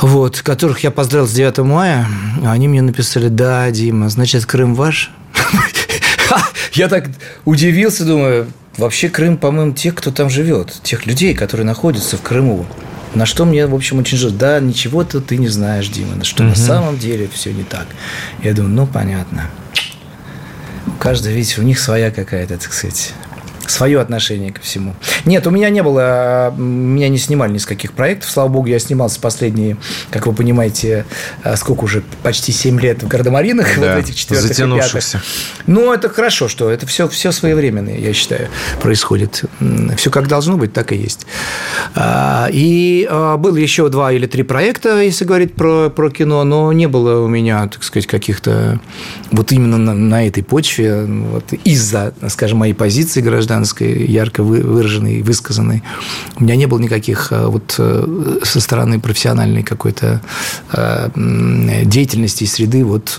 вот, 0.00 0.40
которых 0.40 0.80
я 0.84 0.90
поздравил 0.90 1.26
с 1.28 1.32
9 1.32 1.58
мая, 1.64 2.06
они 2.46 2.68
мне 2.68 2.80
написали, 2.82 3.28
да, 3.28 3.70
Дима, 3.70 4.08
значит, 4.08 4.46
Крым 4.46 4.74
ваш? 4.74 5.10
Я 6.72 6.88
так 6.88 7.08
удивился, 7.44 8.04
думаю, 8.04 8.46
вообще 8.78 9.08
Крым, 9.10 9.36
по-моему, 9.36 9.72
тех, 9.72 9.94
кто 9.94 10.10
там 10.10 10.30
живет, 10.30 10.72
тех 10.82 11.06
людей, 11.06 11.34
которые 11.34 11.66
находятся 11.66 12.16
в 12.16 12.22
Крыму. 12.22 12.64
На 13.14 13.24
что 13.24 13.44
мне, 13.46 13.66
в 13.66 13.74
общем, 13.74 13.98
очень 13.98 14.18
жаль. 14.18 14.32
Да, 14.32 14.60
ничего-то 14.60 15.20
ты 15.22 15.38
не 15.38 15.48
знаешь, 15.48 15.88
Дима, 15.88 16.22
что 16.24 16.42
на 16.42 16.54
самом 16.54 16.98
деле 16.98 17.28
все 17.32 17.52
не 17.52 17.62
так. 17.64 17.86
Я 18.42 18.52
думаю, 18.52 18.74
ну, 18.74 18.86
понятно. 18.86 19.50
Каждый, 20.98 21.32
видите, 21.32 21.60
у 21.60 21.64
них 21.64 21.78
своя 21.78 22.10
какая-то, 22.10 22.58
так 22.58 22.72
сказать, 22.72 23.12
свое 23.70 24.00
отношение 24.00 24.52
ко 24.52 24.60
всему. 24.60 24.94
Нет, 25.24 25.46
у 25.46 25.50
меня 25.50 25.70
не 25.70 25.82
было, 25.82 26.52
меня 26.56 27.08
не 27.08 27.18
снимали 27.18 27.52
ни 27.52 27.58
с 27.58 27.66
каких 27.66 27.92
проектов. 27.92 28.30
Слава 28.30 28.48
богу, 28.48 28.66
я 28.66 28.78
снимался 28.78 29.20
последние, 29.20 29.76
как 30.10 30.26
вы 30.26 30.32
понимаете, 30.32 31.04
а, 31.42 31.56
сколько 31.56 31.84
уже, 31.84 32.02
почти 32.22 32.52
7 32.52 32.80
лет 32.80 33.02
в 33.02 33.08
Гардемаринах, 33.08 33.66
да, 33.80 33.96
вот 33.96 34.04
этих 34.04 34.14
четвертых 34.14 34.48
затянувшихся. 34.48 35.22
Ну, 35.66 35.92
это 35.92 36.08
хорошо, 36.08 36.48
что 36.48 36.70
это 36.70 36.86
все, 36.86 37.08
все 37.08 37.32
своевременное, 37.32 37.98
я 37.98 38.12
считаю, 38.12 38.48
происходит. 38.80 39.44
Все 39.96 40.10
как 40.10 40.28
должно 40.28 40.56
быть, 40.56 40.72
так 40.72 40.92
и 40.92 40.96
есть. 40.96 41.26
А, 41.94 42.48
и 42.52 43.06
а, 43.10 43.36
было 43.36 43.56
еще 43.56 43.88
два 43.88 44.12
или 44.12 44.26
три 44.26 44.42
проекта, 44.42 45.00
если 45.00 45.24
говорить 45.24 45.54
про, 45.54 45.90
про 45.90 46.10
кино, 46.10 46.44
но 46.44 46.72
не 46.72 46.86
было 46.86 47.20
у 47.22 47.28
меня, 47.28 47.66
так 47.68 47.82
сказать, 47.82 48.06
каких-то 48.06 48.80
вот 49.30 49.52
именно 49.52 49.78
на, 49.78 49.94
на 49.94 50.26
этой 50.26 50.42
почве, 50.42 51.04
вот 51.04 51.52
из-за, 51.64 52.14
скажем, 52.28 52.58
моей 52.58 52.74
позиции 52.74 53.20
граждан 53.20 53.55
гражданской, 53.56 54.06
ярко 54.06 54.42
выраженной, 54.42 55.22
высказанной. 55.22 55.82
У 56.38 56.44
меня 56.44 56.56
не 56.56 56.66
было 56.66 56.78
никаких 56.78 57.32
э, 57.32 57.46
вот 57.46 57.74
э, 57.78 58.38
со 58.42 58.60
стороны 58.60 59.00
профессиональной 59.00 59.62
какой-то 59.62 60.20
э, 60.72 61.10
деятельности 61.84 62.44
и 62.44 62.46
среды 62.46 62.84
вот 62.84 63.18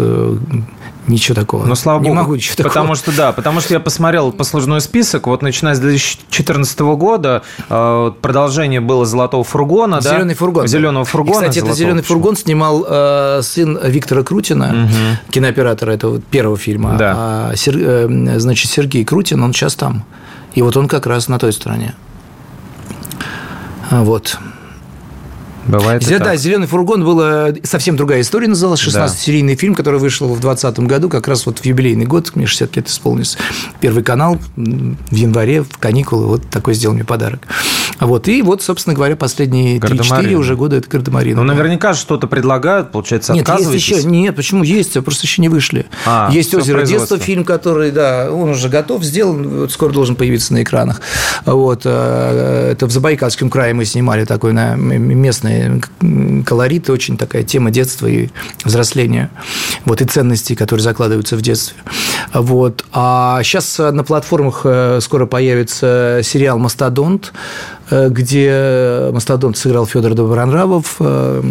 Ничего 1.07 1.35
такого. 1.35 1.65
Но 1.65 1.75
слава 1.75 1.99
не 1.99 2.09
богу. 2.09 2.15
могу 2.15 2.35
ничего 2.35 2.55
потому 2.57 2.93
такого. 2.93 2.95
что 2.97 3.15
да, 3.15 3.31
потому 3.31 3.61
что 3.61 3.73
я 3.73 3.79
посмотрел 3.79 4.33
послужной 4.33 4.81
список. 4.81 5.27
Вот 5.27 5.41
начиная 5.41 5.73
с 5.73 5.79
2014 5.79 6.79
года 6.79 7.43
продолжение 7.69 8.81
было 8.81 9.05
Золотого 9.05 9.45
фургона, 9.45 10.01
да? 10.01 10.15
Зеленый 10.15 10.35
фургон. 10.35 10.67
Зеленого 10.67 11.05
фургона. 11.05 11.45
И, 11.45 11.49
кстати, 11.49 11.59
это 11.59 11.73
Зеленый 11.73 12.01
почему? 12.01 12.19
фургон 12.19 12.35
снимал 12.35 12.85
э, 12.87 13.39
сын 13.41 13.79
Виктора 13.85 14.23
Крутина, 14.23 14.67
угу. 14.67 15.31
кинооператора 15.31 15.91
этого 15.91 16.19
первого 16.19 16.57
фильма. 16.57 16.97
Да. 16.97 17.13
А, 17.15 17.55
Сер, 17.55 17.77
э, 17.77 18.39
значит, 18.39 18.69
Сергей 18.69 19.05
Крутин, 19.05 19.41
он 19.41 19.53
сейчас 19.53 19.75
там. 19.75 20.03
И 20.57 20.61
вот 20.63 20.75
он 20.75 20.87
как 20.87 21.05
раз 21.05 21.27
на 21.27 21.37
той 21.37 21.53
стороне. 21.53 21.93
Вот. 23.91 24.39
Бывает 25.67 26.03
Зел, 26.03 26.19
да, 26.19 26.35
«Зеленый 26.35 26.67
фургон» 26.67 27.03
была 27.03 27.49
совсем 27.63 27.95
другая 27.97 28.21
история, 28.21 28.47
называлась 28.47 28.81
16-серийный 28.81 29.55
да. 29.55 29.59
фильм, 29.59 29.75
который 29.75 29.99
вышел 29.99 30.27
в 30.27 30.39
2020 30.39 30.79
году, 30.87 31.09
как 31.09 31.27
раз 31.27 31.45
вот 31.45 31.59
в 31.59 31.65
юбилейный 31.65 32.05
год, 32.05 32.35
мне 32.35 32.45
60 32.45 32.75
лет 32.75 32.87
исполнилось. 32.87 33.37
Первый 33.79 34.03
канал 34.03 34.37
в 34.55 35.15
январе, 35.15 35.63
в 35.63 35.77
каникулы, 35.77 36.27
вот 36.27 36.49
такой 36.49 36.73
сделал 36.73 36.95
мне 36.95 37.03
подарок. 37.03 37.47
Вот, 37.99 38.27
и 38.27 38.41
вот, 38.41 38.61
собственно 38.61 38.95
говоря, 38.95 39.15
последние 39.15 39.79
3-4 39.79 40.33
уже 40.35 40.55
года 40.55 40.77
это 40.77 40.87
«Гардемарин». 40.87 41.35
Ну, 41.35 41.43
наверняка 41.43 41.93
что-то 41.93 42.27
предлагают, 42.27 42.91
получается, 42.91 43.33
Нет, 43.33 43.49
есть 43.59 43.73
еще, 43.73 44.03
нет, 44.03 44.35
почему 44.35 44.63
есть, 44.63 44.95
а 44.97 45.01
просто 45.01 45.25
еще 45.25 45.41
не 45.41 45.49
вышли. 45.49 45.85
А, 46.05 46.29
есть 46.31 46.53
«Озеро 46.53 46.83
детства», 46.83 47.17
фильм, 47.17 47.43
который, 47.43 47.91
да, 47.91 48.31
он 48.31 48.49
уже 48.49 48.69
готов, 48.69 49.03
сделан, 49.03 49.47
вот 49.47 49.71
скоро 49.71 49.91
должен 49.91 50.15
появиться 50.15 50.53
на 50.53 50.63
экранах. 50.63 51.01
Вот, 51.45 51.81
э, 51.85 52.71
это 52.71 52.85
в 52.85 52.91
Забайкальском 52.91 53.49
крае 53.49 53.73
мы 53.73 53.85
снимали 53.85 54.25
такой 54.25 54.53
на 54.53 54.75
местный 54.75 55.56
колорит, 56.45 56.89
очень 56.89 57.17
такая 57.17 57.43
тема 57.43 57.71
детства 57.71 58.07
и 58.07 58.29
взросления, 58.63 59.29
вот, 59.85 60.01
и 60.01 60.05
ценностей, 60.05 60.55
которые 60.55 60.83
закладываются 60.83 61.35
в 61.35 61.41
детстве. 61.41 61.77
Вот. 62.33 62.85
А 62.93 63.41
сейчас 63.43 63.77
на 63.77 64.03
платформах 64.03 64.61
э, 64.63 64.99
скоро 65.01 65.25
появится 65.25 66.21
сериал 66.23 66.57
«Мастодонт», 66.57 67.33
э, 67.89 68.09
где 68.09 69.09
Мастодонт 69.11 69.57
сыграл 69.57 69.85
Федор 69.85 70.13
Добронравов, 70.13 70.95
э, 70.99 71.41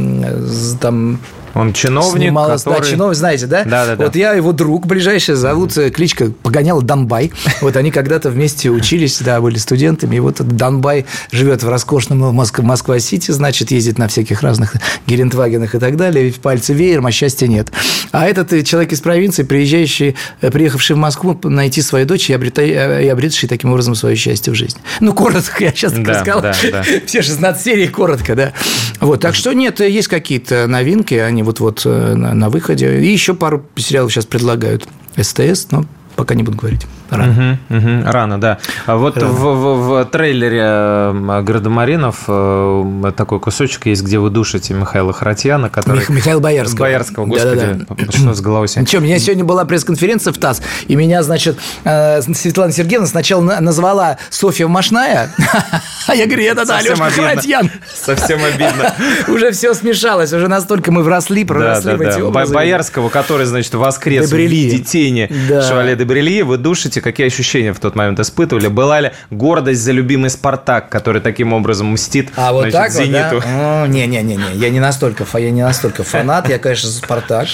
там 0.81 1.19
он 1.57 1.73
чиновник, 1.73 2.23
Снималась, 2.23 2.62
который... 2.62 2.83
Да, 2.83 2.90
чиновник, 2.90 3.16
знаете, 3.16 3.47
да? 3.47 3.64
Да, 3.64 3.87
да, 3.87 3.97
Вот 3.97 4.12
да. 4.12 4.19
я 4.19 4.33
его 4.35 4.53
друг 4.53 4.87
ближайший, 4.87 5.37
зовут, 5.37 5.73
кличка 5.95 6.31
Погонял 6.42 6.83
Донбай. 6.83 7.33
Вот 7.62 7.77
они 7.77 7.90
когда-то 7.90 8.31
вместе 8.31 8.71
учились, 8.71 9.21
да, 9.21 9.40
были 9.40 9.57
студентами. 9.57 10.16
И 10.16 10.21
вот 10.21 10.37
Донбай 10.37 11.07
живет 11.33 11.62
в 11.62 11.69
роскошном 11.69 12.19
Моск... 12.35 12.59
Москва-Сити, 12.59 13.31
значит, 13.31 13.71
ездит 13.71 13.99
на 13.99 14.07
всяких 14.09 14.42
разных 14.42 14.75
Гелендвагенах 15.07 15.75
и 15.75 15.79
так 15.79 15.97
далее. 15.97 16.31
В 16.31 16.40
пальце 16.40 16.75
веером, 16.75 17.07
а 17.07 17.11
счастья 17.11 17.47
нет. 17.47 17.69
А 18.12 18.27
этот 18.27 18.64
человек 18.66 18.92
из 18.92 19.01
провинции, 19.01 19.42
приезжающий, 19.42 20.14
э, 20.42 20.51
приехавший 20.51 20.95
в 20.95 20.99
Москву 20.99 21.38
найти 21.45 21.81
свою 21.81 22.05
дочь 22.05 22.29
и, 22.29 22.35
обрета... 22.35 22.62
Э, 22.62 23.03
и 23.03 23.09
обретший 23.09 23.49
таким 23.49 23.71
образом 23.71 23.95
свое 23.95 24.14
счастье 24.14 24.53
в 24.53 24.57
жизни. 24.57 24.81
Ну, 25.01 25.14
коротко, 25.14 25.64
я 25.64 25.71
сейчас 25.71 25.92
да, 25.92 26.12
рассказал. 26.12 26.42
Да, 26.42 26.55
да. 26.71 26.85
Все 27.07 27.23
16 27.23 27.64
серий 27.64 27.88
коротко, 27.88 28.35
да. 28.35 28.53
Вот, 29.01 29.21
так 29.21 29.35
что 29.35 29.53
нет, 29.55 29.81
есть 29.81 30.09
какие-то 30.09 30.66
новинки, 30.66 31.14
они 31.14 31.45
вот-вот 31.46 31.82
э, 31.87 32.14
на, 32.14 32.35
на 32.35 32.50
выходе. 32.50 33.00
И 33.00 33.11
еще 33.11 33.35
пару 33.35 33.64
сериалов 33.76 34.12
сейчас 34.12 34.26
предлагают 34.26 34.87
СТС, 35.16 35.70
но 35.70 35.87
пока 36.14 36.35
не 36.35 36.42
буду 36.42 36.59
говорить. 36.59 36.87
Рано. 37.11 37.59
Угу, 37.71 37.79
угу, 37.79 38.03
рано, 38.05 38.40
да. 38.40 38.59
А 38.87 38.97
вот 38.97 39.16
рано. 39.16 39.33
В, 39.33 39.40
в, 39.40 39.88
в 39.88 40.05
трейлере 40.07 41.42
Градомаринов 41.42 42.25
э, 42.29 43.12
такой 43.16 43.40
кусочек 43.40 43.87
есть, 43.87 44.03
где 44.03 44.19
вы 44.19 44.31
душите 44.31 44.75
Михаила 44.75 45.12
Харатьяна, 45.12 45.71
который... 45.71 45.99
Мих, 45.99 46.09
Михаил 46.09 46.40
Боярского. 46.40 46.81
Боярского, 46.81 47.27
господи, 47.27 47.57
да, 47.57 47.95
да, 47.97 48.05
да. 48.07 48.12
что 48.12 48.35
с 48.35 48.40
головой 48.40 48.69
сегодня? 48.69 48.87
Ничего, 48.87 49.03
у 49.03 49.05
меня 49.05 49.19
сегодня 49.19 49.45
была 49.45 49.64
пресс-конференция 49.64 50.33
в 50.33 50.38
ТАСС, 50.38 50.62
и 50.88 50.97
меня, 50.97 51.23
значит, 51.23 51.59
э, 51.85 52.23
Светлана 52.23 52.73
Сергеевна 52.73 53.07
сначала 53.07 53.42
назвала 53.61 54.19
Софья 54.31 54.66
Машная, 54.66 55.31
а 56.07 56.14
я 56.14 56.27
говорю, 56.27 56.45
это 56.45 56.66
да, 56.66 56.79
Алешка 56.79 57.11
Харатьян. 57.11 57.71
Совсем 57.95 58.40
обидно. 58.45 58.95
Уже 59.29 59.53
все 59.53 59.75
смешалось, 59.75 60.33
уже 60.33 60.49
настолько 60.49 60.92
мы 60.92 61.03
вросли, 61.03 61.45
проросли 61.45 61.95
в 61.95 62.01
эти 62.01 62.21
образы. 62.21 62.55
Боярского, 62.55 63.09
который, 63.09 63.47
значит, 63.47 63.75
воскрес 63.75 64.31
в 64.31 64.37
виде 64.37 64.79
тени 64.79 65.31
Шевале 65.49 65.97
де 65.97 66.05
Брелье, 66.05 66.45
вы 66.45 66.59
душите 66.59 66.95
Расскажите, 66.96 67.00
какие 67.00 67.26
ощущения 67.26 67.72
в 67.72 67.80
тот 67.80 67.94
момент 67.94 68.20
испытывали? 68.20 68.68
Была 68.68 69.00
ли 69.00 69.12
гордость 69.30 69.80
за 69.80 69.92
любимый 69.92 70.30
«Спартак», 70.30 70.88
который 70.88 71.20
таким 71.20 71.52
образом 71.52 71.88
мстит 71.88 72.30
а 72.37 72.52
вот 72.52 72.70
значит, 72.70 72.76
так 72.76 72.90
«Зениту»? 72.90 73.35
Вот, 73.37 73.44
да? 73.44 73.87
Не-не-не, 73.87 74.38
я 74.54 74.70
не 74.70 74.80
настолько, 74.80 75.26
я 75.38 75.50
не 75.50 75.62
настолько 75.62 76.04
фанат, 76.04 76.48
я, 76.48 76.59
конечно, 76.59 76.88
за 76.88 76.98
«Спартак». 76.98 77.48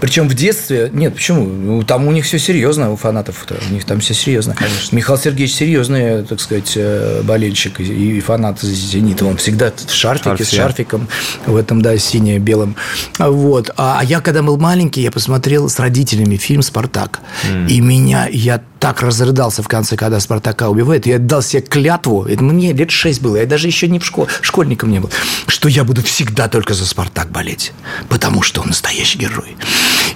Причем 0.00 0.28
в 0.28 0.34
детстве... 0.34 0.90
Нет, 0.92 1.14
почему? 1.14 1.46
Ну, 1.46 1.82
там 1.82 2.06
у 2.06 2.12
них 2.12 2.24
все 2.24 2.38
серьезно, 2.38 2.92
у 2.92 2.96
фанатов 2.96 3.46
-то. 3.46 3.56
у 3.70 3.72
них 3.72 3.84
там 3.84 4.00
все 4.00 4.14
серьезно. 4.14 4.54
Конечно. 4.54 4.94
Михаил 4.94 5.18
Сергеевич 5.18 5.54
серьезный, 5.54 6.24
так 6.24 6.40
сказать, 6.40 6.72
э, 6.76 7.22
болельщик 7.22 7.80
и 7.80 8.20
фанат 8.20 8.60
«Зенита». 8.60 9.24
Он 9.24 9.36
всегда 9.36 9.70
в 9.70 9.92
шарфике, 9.92 10.30
Шарфе. 10.30 10.44
с 10.44 10.50
шарфиком, 10.50 11.08
в 11.46 11.56
этом, 11.56 11.80
да, 11.82 11.96
сине-белом. 11.96 12.76
Вот. 13.18 13.70
А, 13.76 13.98
а 14.00 14.04
я, 14.04 14.20
когда 14.20 14.42
был 14.42 14.58
маленький, 14.58 15.00
я 15.02 15.10
посмотрел 15.10 15.68
с 15.68 15.78
родителями 15.78 16.36
фильм 16.36 16.62
«Спартак». 16.62 17.20
Mm. 17.48 17.68
И 17.68 17.80
меня, 17.80 18.28
я 18.30 18.60
так 18.82 19.00
разрыдался 19.00 19.62
в 19.62 19.68
конце, 19.68 19.96
когда 19.96 20.18
Спартака 20.18 20.68
убивает. 20.68 21.06
Я 21.06 21.20
дал 21.20 21.40
себе 21.40 21.62
клятву, 21.62 22.24
это 22.24 22.42
мне 22.42 22.72
лет 22.72 22.90
шесть 22.90 23.22
было, 23.22 23.36
я 23.36 23.46
даже 23.46 23.68
еще 23.68 23.86
не 23.86 24.00
в 24.00 24.04
школе, 24.04 24.28
школьником 24.40 24.90
не 24.90 24.98
был, 24.98 25.08
что 25.46 25.68
я 25.68 25.84
буду 25.84 26.02
всегда 26.02 26.48
только 26.48 26.74
за 26.74 26.84
Спартак 26.84 27.30
болеть, 27.30 27.72
потому 28.08 28.42
что 28.42 28.60
он 28.60 28.68
настоящий 28.68 29.18
герой. 29.18 29.56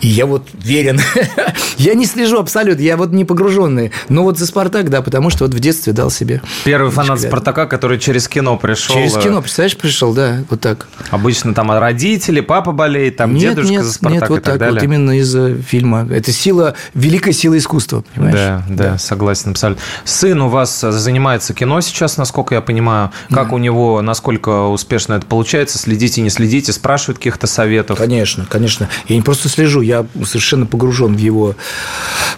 И 0.00 0.08
я 0.08 0.26
вот 0.26 0.48
верен. 0.54 1.00
я 1.78 1.94
не 1.94 2.06
слежу 2.06 2.38
абсолютно, 2.38 2.82
я 2.82 2.96
вот 2.96 3.12
не 3.12 3.24
погруженный. 3.24 3.92
Но 4.08 4.22
вот 4.22 4.38
за 4.38 4.46
Спартак, 4.46 4.90
да, 4.90 5.02
потому 5.02 5.30
что 5.30 5.44
вот 5.44 5.54
в 5.54 5.60
детстве 5.60 5.92
дал 5.92 6.10
себе. 6.10 6.42
Первый 6.64 6.90
фанат 6.90 7.20
Спартака, 7.20 7.66
который 7.66 7.98
через 7.98 8.28
кино 8.28 8.56
пришел. 8.56 8.96
Через 8.96 9.16
э, 9.16 9.22
кино, 9.22 9.40
представляешь, 9.40 9.76
пришел, 9.76 10.12
да, 10.12 10.44
вот 10.50 10.60
так. 10.60 10.88
Обычно 11.10 11.54
там 11.54 11.70
родители, 11.72 12.40
папа 12.40 12.72
болеет, 12.72 13.16
там 13.16 13.34
нет, 13.34 13.54
дедушка 13.54 13.72
нет, 13.72 13.84
за 13.84 13.92
Спартак 13.92 14.20
нет, 14.20 14.30
вот 14.30 14.38
и 14.38 14.42
так, 14.42 14.52
так 14.54 14.60
далее. 14.60 14.74
вот 14.74 14.82
именно 14.82 15.18
из-за 15.18 15.54
фильма. 15.56 16.06
Это 16.10 16.32
сила, 16.32 16.74
великая 16.94 17.32
сила 17.32 17.56
искусства, 17.56 18.04
понимаешь? 18.14 18.36
Да, 18.36 18.64
да, 18.68 18.84
да, 18.92 18.98
согласен 18.98 19.50
абсолютно. 19.50 19.82
Сын 20.04 20.40
у 20.40 20.48
вас 20.48 20.80
занимается 20.80 21.54
кино 21.54 21.80
сейчас, 21.80 22.16
насколько 22.16 22.54
я 22.54 22.60
понимаю. 22.60 23.10
Как 23.30 23.48
да. 23.48 23.54
у 23.54 23.58
него, 23.58 24.02
насколько 24.02 24.66
успешно 24.66 25.14
это 25.14 25.26
получается? 25.26 25.78
Следите, 25.78 26.20
не 26.22 26.30
следите, 26.30 26.72
спрашивают 26.72 27.18
каких-то 27.18 27.46
советов? 27.46 27.98
Конечно, 27.98 28.46
конечно. 28.48 28.88
Я 29.08 29.16
не 29.16 29.22
просто 29.22 29.48
слежу, 29.48 29.80
я 29.86 30.06
совершенно 30.24 30.66
погружен 30.66 31.14
в 31.14 31.18
его 31.18 31.54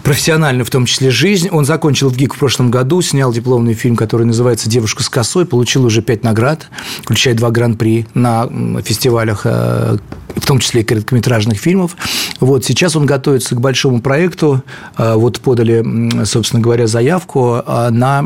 профессиональную, 0.03 0.65
в 0.65 0.69
том 0.69 0.85
числе, 0.85 1.11
жизнь. 1.11 1.49
Он 1.49 1.65
закончил 1.65 2.09
в 2.09 2.15
ГИК 2.15 2.35
в 2.35 2.39
прошлом 2.39 2.71
году, 2.71 3.01
снял 3.01 3.33
дипломный 3.33 3.73
фильм, 3.73 3.95
который 3.95 4.25
называется 4.25 4.69
«Девушка 4.69 5.03
с 5.03 5.09
косой», 5.09 5.45
получил 5.45 5.85
уже 5.85 6.01
пять 6.01 6.23
наград, 6.23 6.67
включая 7.03 7.33
два 7.33 7.51
гран-при 7.51 8.07
на 8.13 8.49
фестивалях 8.81 9.41
э, 9.45 9.97
в 10.35 10.45
том 10.45 10.59
числе 10.59 10.81
и 10.81 10.83
короткометражных 10.83 11.57
фильмов. 11.57 11.95
Вот 12.39 12.65
сейчас 12.65 12.95
он 12.95 13.05
готовится 13.05 13.55
к 13.55 13.61
большому 13.61 14.01
проекту. 14.01 14.63
Э, 14.97 15.15
вот 15.15 15.39
подали, 15.41 16.23
собственно 16.25 16.61
говоря, 16.61 16.87
заявку 16.87 17.61
э, 17.65 17.89
на 17.89 18.25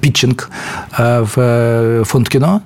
питчинг 0.00 0.50
в 0.96 2.04
фонд 2.04 2.28
кино 2.28 2.62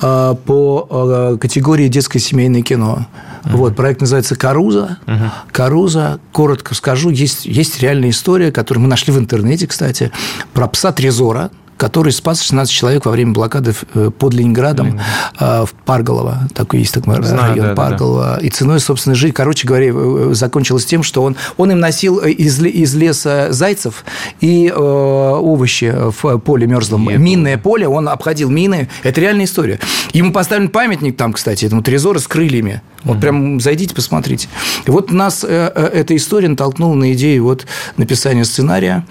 по 0.00 1.36
категории 1.40 1.88
детское 1.88 2.18
семейное 2.18 2.62
кино. 2.62 3.06
Uh-huh. 3.42 3.56
Вот, 3.56 3.76
проект 3.76 4.00
называется 4.00 4.36
«Каруза». 4.36 4.98
Uh-huh. 5.06 5.30
«Каруза», 5.50 6.20
коротко 6.32 6.74
скажу, 6.74 7.10
есть, 7.10 7.44
есть 7.44 7.80
реальная 7.80 8.10
история, 8.10 8.52
которую 8.52 8.82
мы 8.82 8.88
нашли 8.88 9.12
в 9.12 9.18
интернете, 9.18 9.66
кстати, 9.66 10.12
про 10.52 10.68
пса 10.68 10.92
Трезора, 10.92 11.50
который 11.82 12.12
спас 12.12 12.40
16 12.42 12.72
человек 12.72 13.06
во 13.06 13.10
время 13.10 13.32
блокады 13.32 13.74
э, 13.94 14.12
под 14.16 14.34
Ленинградом 14.34 15.00
mm-hmm. 15.40 15.66
в 15.66 15.74
Парголово. 15.84 16.48
Такой 16.54 16.78
есть 16.78 16.94
такой 16.94 17.20
Знаю, 17.24 17.54
район 17.54 17.66
да, 17.66 17.74
Парголово. 17.74 18.22
Да, 18.22 18.36
да. 18.36 18.46
И 18.46 18.50
ценой 18.50 18.78
собственной 18.78 19.16
жизни, 19.16 19.34
короче 19.34 19.66
говоря, 19.66 20.32
закончилось 20.32 20.84
тем, 20.84 21.02
что 21.02 21.24
он, 21.24 21.34
он 21.56 21.72
им 21.72 21.80
носил 21.80 22.18
из, 22.18 22.62
из 22.62 22.94
леса 22.94 23.48
зайцев 23.50 24.04
и 24.40 24.68
э, 24.68 24.72
овощи 24.72 25.92
в 25.92 26.38
поле 26.38 26.68
мерзлом. 26.68 27.08
Нет. 27.08 27.18
Минное 27.18 27.58
поле, 27.58 27.88
он 27.88 28.08
обходил 28.08 28.48
мины. 28.48 28.88
Это 29.02 29.20
реальная 29.20 29.46
история. 29.46 29.80
Ему 30.12 30.32
поставлен 30.32 30.68
памятник 30.68 31.16
там, 31.16 31.32
кстати, 31.32 31.64
этому 31.64 31.82
трезору 31.82 32.20
с 32.20 32.28
крыльями. 32.28 32.80
Вот 33.02 33.16
mm-hmm. 33.16 33.20
прям 33.20 33.60
зайдите, 33.60 33.92
посмотрите. 33.92 34.46
И 34.86 34.90
вот 34.92 35.10
нас 35.10 35.42
э, 35.42 35.72
э, 35.74 35.86
эта 35.92 36.14
история 36.14 36.48
натолкнула 36.48 36.94
на 36.94 37.12
идею 37.14 37.42
вот 37.42 37.66
написания 37.96 38.44
сценария. 38.44 39.04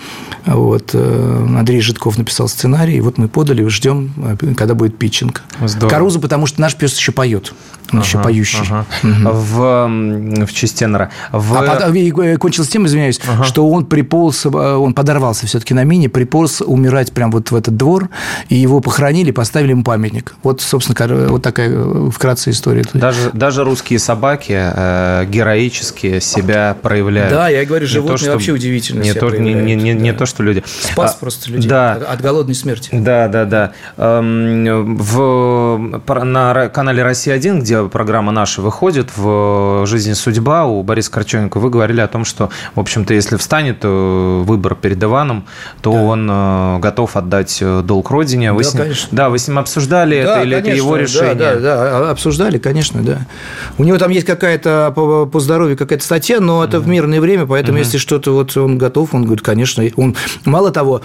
Вот 0.46 0.92
э, 0.94 1.46
Андрей 1.58 1.82
Житков 1.82 2.18
написал 2.18 2.48
сценарий, 2.48 2.61
и 2.98 3.02
вот 3.02 3.18
мы 3.18 3.28
подали, 3.28 3.66
ждем, 3.68 4.12
когда 4.58 4.74
будет 4.74 4.98
питчинг. 4.98 5.44
Здорово. 5.66 5.90
Каруза, 5.90 6.20
потому 6.20 6.46
что 6.46 6.62
наш 6.62 6.76
пес 6.76 6.96
еще 6.98 7.12
поет. 7.12 7.54
Он 7.92 8.00
ага, 8.00 8.08
еще 8.08 8.20
поющий. 8.20 8.60
Ага. 8.70 8.86
В, 9.04 10.46
в 10.46 10.54
честь 10.54 10.80
тенора. 10.80 11.12
В... 11.32 11.58
А 11.58 11.62
под, 11.62 12.40
кончилось 12.40 12.70
тем, 12.70 12.86
извиняюсь, 12.86 13.20
ага. 13.28 13.44
что 13.44 13.68
он 13.70 13.86
приполз, 13.86 14.46
он 14.46 14.94
подорвался 14.94 15.46
все-таки 15.48 15.74
на 15.74 15.84
мине, 15.84 16.10
приполз 16.10 16.62
умирать 16.62 17.12
прямо 17.12 17.34
вот 17.34 17.52
в 17.52 17.56
этот 17.56 17.76
двор, 17.76 18.10
и 18.50 18.56
его 18.56 18.80
похоронили, 18.80 19.32
поставили 19.32 19.72
ему 19.72 19.84
памятник. 19.84 20.36
Вот, 20.44 20.62
собственно, 20.62 21.28
вот 21.28 21.42
такая 21.42 22.10
вкратце 22.10 22.52
история. 22.52 22.84
Даже, 22.94 23.32
даже 23.34 23.64
русские 23.64 24.00
собаки 24.00 24.58
э, 24.58 25.26
героически 25.30 26.20
себя 26.20 26.76
проявляют. 26.82 27.32
Да, 27.32 27.50
я 27.50 27.66
говорю, 27.66 27.88
животные 27.88 28.18
то, 28.18 28.24
что, 28.24 28.32
вообще 28.32 28.52
удивительно 28.52 29.02
не 29.02 29.14
то, 29.14 29.30
не, 29.30 29.54
не, 29.54 29.76
не, 29.76 29.94
да. 29.94 30.00
не 30.00 30.14
то, 30.14 30.26
что 30.26 30.44
люди. 30.44 30.64
Спас 30.66 31.16
а, 31.16 31.20
просто 31.20 31.52
людей 31.52 31.70
да. 31.70 31.94
от 31.94 32.22
голодной 32.22 32.56
смерти. 32.56 32.90
Да, 32.94 33.28
да, 33.28 33.46
да. 33.46 33.74
Эм, 33.98 34.98
в, 34.98 36.02
на 36.24 36.70
канале 36.70 37.04
«Россия-1», 37.04 37.62
где 37.62 37.81
программа 37.90 38.32
наша 38.32 38.62
выходит, 38.62 39.10
в 39.16 39.86
«Жизнь 39.86 40.14
судьба» 40.14 40.66
у 40.66 40.84
Бориса 40.84 41.12
Корчевника 41.12 41.60
вы 41.60 41.70
говорили 41.70 42.02
о 42.02 42.08
том, 42.08 42.26
что, 42.26 42.50
в 42.76 42.80
общем-то, 42.80 43.14
если 43.14 43.38
встанет 43.38 43.80
э, 43.84 44.44
выбор 44.46 44.76
перед 44.76 45.04
Иваном, 45.04 45.46
то 45.82 45.92
да. 45.92 46.00
он 46.00 46.30
э, 46.30 46.80
готов 46.80 47.16
отдать 47.16 47.60
э, 47.62 47.82
долг 47.84 48.12
родине. 48.12 48.54
Вы 48.54 48.64
да, 48.64 48.70
с 48.70 48.74
ним, 48.74 48.84
конечно. 48.84 49.08
Да, 49.12 49.30
вы 49.30 49.40
с 49.40 49.48
ним 49.48 49.60
обсуждали 49.60 50.24
да, 50.24 50.38
это 50.38 50.44
или 50.44 50.56
конечно, 50.56 50.70
это 50.70 50.78
его 50.78 50.96
решение? 50.96 51.36
Да, 51.36 51.56
да, 51.56 51.60
да, 51.60 52.12
обсуждали, 52.12 52.58
конечно, 52.58 53.02
да. 53.02 53.28
У 53.78 53.84
него 53.84 53.98
там 53.98 54.12
есть 54.12 54.26
какая-то 54.26 54.92
по, 54.96 55.26
по 55.26 55.40
здоровью 55.40 55.78
какая-то 55.78 56.04
статья, 56.04 56.40
но 56.40 56.64
это 56.64 56.78
mm-hmm. 56.78 56.82
в 56.82 56.88
мирное 56.88 57.22
время, 57.22 57.46
поэтому 57.46 57.78
mm-hmm. 57.78 57.82
если 57.82 57.98
что-то 57.98 58.34
вот 58.34 58.56
он 58.58 58.78
готов, 58.78 59.14
он 59.14 59.24
говорит, 59.24 59.44
конечно. 59.44 59.84
Он, 59.96 60.16
мало 60.46 60.72
того, 60.72 61.02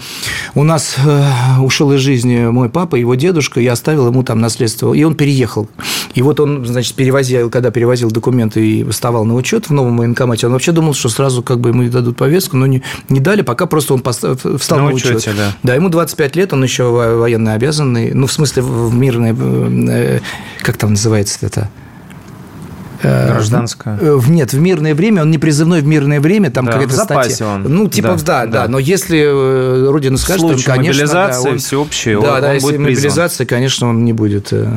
у 0.55 0.63
нас 0.63 0.95
э, 1.03 1.61
ушел 1.61 1.91
из 1.93 1.99
жизни 1.99 2.45
мой 2.45 2.69
папа, 2.69 2.95
его 2.95 3.15
дедушка, 3.15 3.59
я 3.59 3.73
оставил 3.73 4.07
ему 4.07 4.23
там 4.23 4.39
наследство, 4.39 4.93
и 4.93 5.03
он 5.03 5.15
переехал. 5.15 5.69
И 6.13 6.21
вот 6.21 6.39
он, 6.39 6.65
значит, 6.71 6.95
перевозил, 6.95 7.49
когда 7.49 7.71
перевозил 7.71 8.11
документы 8.11 8.65
и 8.65 8.83
выставал 8.83 9.25
на 9.25 9.35
учет 9.35 9.69
в 9.69 9.73
новом 9.73 9.97
военкомате, 9.97 10.47
он 10.47 10.53
вообще 10.53 10.71
думал, 10.71 10.93
что 10.93 11.09
сразу 11.09 11.43
как 11.43 11.59
бы 11.59 11.69
ему 11.69 11.89
дадут 11.89 12.17
повестку, 12.17 12.57
но 12.57 12.67
не, 12.67 12.83
не 13.09 13.19
дали, 13.19 13.41
пока 13.41 13.65
просто 13.65 13.93
он 13.93 14.01
постав, 14.01 14.39
встал 14.59 14.79
на, 14.79 14.85
на 14.85 14.91
учет. 14.91 15.17
учете, 15.17 15.31
да. 15.35 15.55
да, 15.63 15.75
ему 15.75 15.89
25 15.89 16.35
лет, 16.35 16.53
он 16.53 16.63
еще 16.63 16.85
военно 16.85 17.53
обязанный, 17.53 18.13
ну, 18.13 18.27
в 18.27 18.31
смысле, 18.31 18.63
в 18.63 18.93
мирное, 18.93 19.35
э, 19.35 20.19
как 20.61 20.77
там 20.77 20.91
называется 20.91 21.39
это? 21.41 21.69
Э, 23.01 23.31
Гражданское. 23.33 23.99
Нет, 24.27 24.53
в 24.53 24.59
мирное 24.59 24.95
время, 24.95 25.21
он 25.21 25.31
не 25.31 25.37
призывной 25.37 25.81
в 25.81 25.85
мирное 25.85 26.19
время, 26.19 26.51
там 26.51 26.65
да, 26.65 26.73
какая-то 26.73 26.93
в 26.93 26.95
запасе 26.95 27.29
статья. 27.29 27.47
он. 27.47 27.63
Ну, 27.63 27.87
типа, 27.87 28.09
да, 28.09 28.15
да, 28.15 28.45
да, 28.45 28.61
да. 28.63 28.67
Но 28.67 28.79
если 28.79 29.19
э, 29.19 29.89
Родина 29.89 30.17
скажет, 30.17 30.41
то 30.41 30.47
он, 30.47 30.61
конечно, 30.61 31.03
мобилизации 31.03 31.43
да, 31.43 31.49
он, 31.49 31.57
всеобщей, 31.59 32.13
да, 32.13 32.19
он, 32.19 32.41
да, 32.41 32.47
он 32.47 32.53
если 32.53 32.67
будет 32.67 32.79
мобилизация, 32.79 33.37
призван. 33.45 33.47
конечно, 33.47 33.89
он 33.89 34.05
не 34.05 34.13
будет 34.13 34.47
э, 34.51 34.67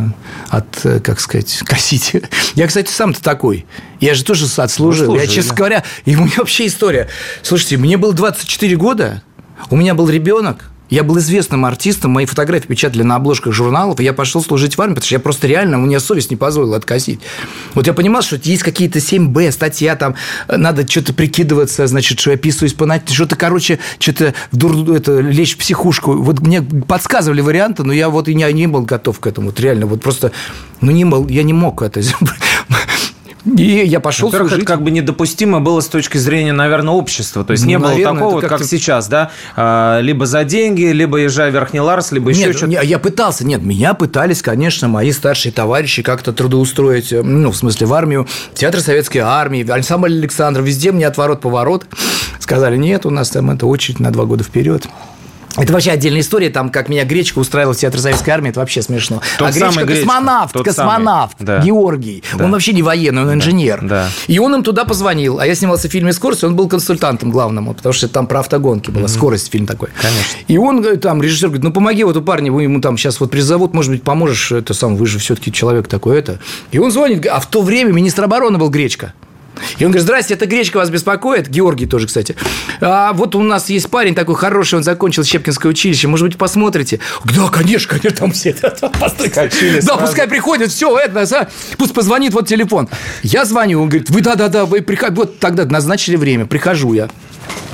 от, 0.48 0.86
как 1.02 1.20
сказать, 1.20 1.62
косить. 1.64 2.16
Я, 2.54 2.66
кстати, 2.66 2.90
сам-то 2.90 3.22
такой. 3.22 3.66
Я 4.00 4.14
же 4.14 4.24
тоже 4.24 4.46
отслужил. 4.56 5.06
Служили, 5.06 5.26
Я, 5.26 5.26
честно 5.26 5.50
да. 5.50 5.56
говоря, 5.56 5.84
и 6.04 6.16
у 6.16 6.20
меня 6.20 6.34
вообще 6.38 6.66
история. 6.66 7.08
Слушайте, 7.42 7.76
мне 7.76 7.96
было 7.96 8.12
24 8.12 8.76
года, 8.76 9.22
у 9.68 9.76
меня 9.76 9.94
был 9.94 10.08
ребенок, 10.08 10.70
я 10.90 11.04
был 11.04 11.18
известным 11.18 11.64
артистом, 11.64 12.10
мои 12.10 12.26
фотографии 12.26 12.66
печатали 12.66 13.02
на 13.02 13.16
обложках 13.16 13.52
журналов, 13.52 14.00
и 14.00 14.04
я 14.04 14.12
пошел 14.12 14.42
служить 14.42 14.76
в 14.76 14.80
армию, 14.80 14.96
потому 14.96 15.06
что 15.06 15.14
я 15.14 15.20
просто 15.20 15.46
реально, 15.46 15.78
у 15.78 15.86
меня 15.86 16.00
совесть 16.00 16.30
не 16.30 16.36
позволила 16.36 16.76
откосить. 16.76 17.20
Вот 17.74 17.86
я 17.86 17.92
понимал, 17.92 18.22
что 18.22 18.36
есть 18.42 18.62
какие-то 18.62 18.98
7Б, 18.98 19.52
статья, 19.52 19.96
там, 19.96 20.16
надо 20.48 20.86
что-то 20.86 21.14
прикидываться, 21.14 21.86
значит, 21.86 22.18
что 22.18 22.32
я 22.32 22.36
писаюсь 22.36 22.74
по 22.74 22.90
что-то, 23.06 23.36
короче, 23.36 23.78
что-то 23.98 24.34
дур, 24.52 24.90
это, 24.92 25.20
лечь 25.20 25.54
в 25.54 25.58
психушку. 25.58 26.12
Вот 26.12 26.40
мне 26.40 26.60
подсказывали 26.62 27.40
варианты, 27.40 27.84
но 27.84 27.92
я 27.92 28.08
вот 28.08 28.28
и 28.28 28.34
не, 28.34 28.50
не 28.52 28.66
был 28.66 28.82
готов 28.82 29.20
к 29.20 29.26
этому. 29.26 29.48
Вот 29.48 29.60
реально, 29.60 29.86
вот 29.86 30.02
просто, 30.02 30.32
ну, 30.80 30.90
не 30.90 31.04
был, 31.04 31.28
я 31.28 31.44
не 31.44 31.52
мог 31.52 31.82
это 31.82 32.00
и 33.44 33.86
я 33.86 34.00
пошел 34.00 34.28
Во-первых, 34.28 34.50
служить. 34.50 34.64
это 34.64 34.72
как 34.74 34.82
бы 34.82 34.90
недопустимо 34.90 35.60
было 35.60 35.80
с 35.80 35.88
точки 35.88 36.18
зрения, 36.18 36.52
наверное, 36.52 36.94
общества. 36.94 37.44
То 37.44 37.52
есть, 37.52 37.64
не 37.64 37.76
наверное, 37.78 38.04
было 38.04 38.14
такого, 38.14 38.40
как, 38.40 38.50
как 38.50 38.64
сейчас, 38.64 39.08
да? 39.08 39.30
А, 39.56 40.00
либо 40.00 40.26
за 40.26 40.44
деньги, 40.44 40.84
либо 40.84 41.18
езжай 41.18 41.50
в 41.50 41.54
Верхний 41.54 41.80
Ларс, 41.80 42.12
либо 42.12 42.30
еще 42.30 42.46
нет, 42.46 42.56
что-то. 42.56 42.82
я 42.82 42.98
пытался. 42.98 43.46
Нет, 43.46 43.62
меня 43.62 43.94
пытались, 43.94 44.42
конечно, 44.42 44.88
мои 44.88 45.12
старшие 45.12 45.52
товарищи 45.52 46.02
как-то 46.02 46.32
трудоустроить, 46.32 47.12
э, 47.12 47.22
ну, 47.22 47.50
в 47.50 47.56
смысле, 47.56 47.86
в 47.86 47.94
армию, 47.94 48.26
театр 48.54 48.80
советской 48.80 49.18
армии, 49.18 49.68
ансамбль 49.68 50.12
Александр, 50.12 50.60
везде 50.60 50.92
мне 50.92 51.06
отворот-поворот. 51.06 51.86
Сказали, 52.38 52.76
нет, 52.76 53.06
у 53.06 53.10
нас 53.10 53.30
там 53.30 53.50
это 53.50 53.66
очередь 53.66 54.00
на 54.00 54.10
два 54.10 54.24
года 54.24 54.44
вперед. 54.44 54.86
Это 55.56 55.72
вообще 55.72 55.90
отдельная 55.90 56.20
история, 56.20 56.48
там, 56.48 56.70
как 56.70 56.88
меня 56.88 57.04
Гречка 57.04 57.38
устраивал 57.38 57.72
в 57.72 57.76
Театр 57.76 58.00
Советской 58.00 58.30
Армии, 58.30 58.50
это 58.50 58.60
вообще 58.60 58.82
смешно. 58.82 59.20
Тот 59.38 59.48
а 59.48 59.52
Гречка 59.52 59.86
космонавт, 59.86 60.52
Тот 60.52 60.64
космонавт, 60.64 61.36
самый. 61.38 61.46
Да. 61.46 61.64
Георгий. 61.64 62.22
Да. 62.34 62.44
Он 62.44 62.52
вообще 62.52 62.72
не 62.72 62.82
военный, 62.82 63.22
он 63.22 63.34
инженер. 63.34 63.80
Да. 63.82 64.08
И 64.28 64.38
он 64.38 64.54
им 64.54 64.62
туда 64.62 64.84
позвонил. 64.84 65.40
А 65.40 65.46
я 65.46 65.54
снимался 65.54 65.88
в 65.88 65.92
фильме 65.92 66.12
«Скорость», 66.12 66.44
он 66.44 66.54
был 66.54 66.68
консультантом 66.68 67.30
главным, 67.30 67.74
потому 67.74 67.92
что 67.92 68.08
там 68.08 68.26
про 68.26 68.40
автогонки 68.40 68.90
была, 68.90 69.06
mm-hmm. 69.06 69.08
«Скорость» 69.08 69.50
фильм 69.50 69.66
такой. 69.66 69.88
Конечно. 70.00 70.38
И 70.46 70.56
он, 70.56 70.84
э, 70.84 70.96
там, 70.96 71.20
режиссер 71.20 71.48
говорит, 71.48 71.64
ну, 71.64 71.72
помоги 71.72 72.04
вот 72.04 72.16
у 72.16 72.22
парня, 72.22 72.52
вы 72.52 72.62
ему 72.62 72.80
там 72.80 72.96
сейчас 72.96 73.18
вот 73.20 73.30
призовут, 73.30 73.74
может 73.74 73.90
быть, 73.90 74.02
поможешь, 74.02 74.52
это 74.52 74.72
сам, 74.72 74.96
вы 74.96 75.06
же 75.06 75.18
все-таки 75.18 75.52
человек 75.52 75.88
такой, 75.88 76.18
это. 76.18 76.38
И 76.70 76.78
он 76.78 76.90
звонит, 76.90 77.26
а 77.26 77.40
в 77.40 77.46
то 77.46 77.62
время 77.62 77.92
министр 77.92 78.24
обороны 78.24 78.58
был 78.58 78.70
Гречка. 78.70 79.14
И 79.78 79.84
он 79.84 79.90
говорит, 79.90 80.02
здрасте, 80.02 80.34
это 80.34 80.46
гречка 80.46 80.78
вас 80.78 80.90
беспокоит? 80.90 81.48
Георгий 81.48 81.86
тоже, 81.86 82.06
кстати. 82.06 82.36
А 82.80 83.12
вот 83.12 83.34
у 83.34 83.42
нас 83.42 83.68
есть 83.70 83.88
парень 83.90 84.14
такой 84.14 84.34
хороший, 84.34 84.76
он 84.76 84.82
закончил 84.82 85.24
Щепкинское 85.24 85.70
училище, 85.70 86.08
может 86.08 86.26
быть, 86.26 86.38
посмотрите? 86.38 87.00
Да, 87.24 87.48
конечно, 87.48 87.98
конечно, 87.98 88.10
там 88.10 88.32
все 88.32 88.54
Скачили 88.54 89.80
Да, 89.80 89.96
пускай 89.96 90.28
приходит, 90.28 90.70
все, 90.70 90.96
это, 90.98 91.48
пусть 91.78 91.94
позвонит, 91.94 92.32
вот 92.32 92.48
телефон. 92.48 92.88
Я 93.22 93.44
звоню, 93.44 93.82
он 93.82 93.88
говорит, 93.88 94.10
вы 94.10 94.20
да-да-да, 94.20 94.64
вы 94.64 94.82
приходите, 94.82 95.16
вот 95.16 95.38
тогда 95.38 95.64
назначили 95.64 96.16
время, 96.16 96.46
прихожу 96.46 96.92
я. 96.92 97.08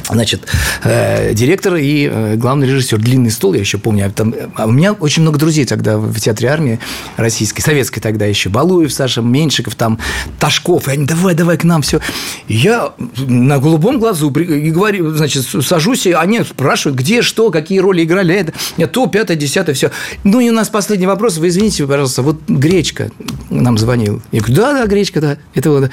Значит, 0.09 0.47
э, 0.85 1.35
директор 1.35 1.75
и 1.75 2.09
э, 2.11 2.37
главный 2.37 2.69
режиссер. 2.69 2.99
Длинный 2.99 3.31
стол, 3.31 3.55
я 3.55 3.61
еще 3.61 3.79
помню. 3.79 4.11
Там, 4.13 4.35
а 4.55 4.67
у 4.67 4.71
меня 4.71 4.93
очень 4.93 5.23
много 5.23 5.39
друзей 5.39 5.65
тогда 5.65 5.99
в 5.99 6.19
театре 6.21 6.49
армии 6.49 6.79
российской, 7.17 7.63
советской 7.63 8.01
тогда 8.01 8.25
еще. 8.25 8.49
Балуев, 8.49 8.93
Саша, 8.93 9.21
Меньшиков, 9.21 9.75
там, 9.75 9.99
Ташков. 10.39 10.89
И 10.89 10.93
они, 10.93 11.07
давай, 11.07 11.35
давай 11.35 11.59
к 11.59 11.65
нам, 11.65 11.83
все. 11.83 12.01
я 12.47 12.93
на 13.19 13.59
голубом 13.59 13.99
глазу 13.99 14.31
и 14.31 14.71
говорю, 14.71 15.11
значит, 15.11 15.45
сажусь, 15.63 16.07
и 16.07 16.13
они 16.13 16.43
спрашивают, 16.43 16.99
где, 16.99 17.23
что, 17.23 17.51
какие 17.51 17.81
роли 17.81 18.05
играли. 18.05 18.35
Это, 18.35 18.53
я 18.77 18.87
то, 18.87 19.07
пятое, 19.07 19.37
десятое, 19.37 19.75
все. 19.75 19.91
Ну, 20.23 20.41
и 20.41 20.49
у 20.51 20.53
нас 20.53 20.69
последний 20.69 21.07
вопрос. 21.07 21.39
Вы 21.39 21.49
извините, 21.49 21.87
пожалуйста, 21.87 22.23
вот 22.23 22.41
Гречка 22.47 23.11
нам 23.51 23.77
звонил. 23.77 24.23
Я 24.31 24.41
говорю, 24.41 24.57
да, 24.57 24.73
да, 24.73 24.87
Гречка, 24.87 25.21
да. 25.21 25.39
Это 25.55 25.71
вот 25.71 25.91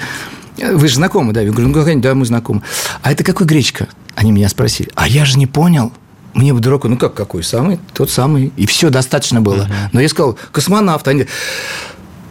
вы 0.58 0.88
же 0.88 0.96
знакомы, 0.96 1.34
да? 1.34 1.42
Я 1.42 1.52
говорю, 1.52 1.70
ну, 1.70 2.02
да, 2.02 2.16
мы 2.16 2.26
знакомы. 2.26 2.62
А 3.02 3.12
это 3.12 3.24
какой 3.24 3.48
гречка? 3.48 3.88
Они 4.16 4.32
меня 4.32 4.50
спросили. 4.50 4.90
А 4.96 5.08
я 5.08 5.26
же 5.26 5.38
не 5.38 5.48
понял. 5.48 5.92
Мне 6.34 6.54
вдруг, 6.54 6.86
ну 6.86 6.98
как, 6.98 7.14
какой 7.14 7.44
самый? 7.44 7.80
Тот 7.94 8.10
самый. 8.10 8.52
И 8.58 8.66
все, 8.66 8.90
достаточно 8.90 9.42
было. 9.42 9.64
Uh-huh. 9.64 9.90
Но 9.92 10.02
я 10.02 10.10
сказал, 10.10 10.38
космонавт. 10.52 11.08
Они, 11.08 11.28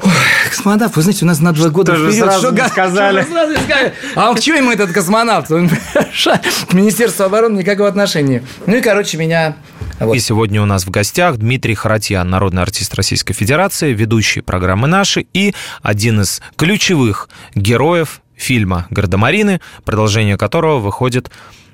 Ой, 0.03 0.11
космонавт, 0.53 0.97
вы 0.97 1.03
знаете, 1.03 1.25
у 1.25 1.29
нас 1.29 1.41
на 1.41 1.53
два 1.53 1.71
года 1.71 1.93
Тоже 1.93 2.11
вперед. 2.11 2.25
Сразу 2.25 2.57
что, 2.57 2.69
сказали. 2.69 3.23
Что 3.23 3.33
сразу 3.33 3.55
сказали. 3.55 3.95
А 4.15 4.35
к 4.35 4.41
чему 4.41 4.59
ему 4.59 4.71
этот 4.71 4.93
космонавт? 4.93 5.49
К 6.69 6.73
Министерству 6.75 7.25
обороны 7.25 7.59
никакого 7.59 7.89
отношения. 7.89 8.45
Ну 8.67 8.77
и, 8.77 8.81
короче, 8.81 9.17
меня 9.17 9.57
вот. 9.99 10.15
И 10.15 10.19
сегодня 10.19 10.61
у 10.61 10.67
нас 10.67 10.85
в 10.85 10.91
гостях 10.91 11.37
Дмитрий 11.37 11.75
Харатьян, 11.75 12.29
народный 12.29 12.63
артист 12.63 12.95
Российской 12.95 13.35
Федерации, 13.35 13.93
ведущий 13.93 14.41
программы 14.41 14.89
«Наши» 14.89 15.27
и 15.33 15.55
один 15.81 16.23
из 16.23 16.43
ключевых 16.57 17.29
героев 17.55 18.21
фильма 18.35 18.87
«Гардемарины», 18.91 19.61
продолжение 19.85 20.37
которого 20.37 20.81
выходит 20.81 21.31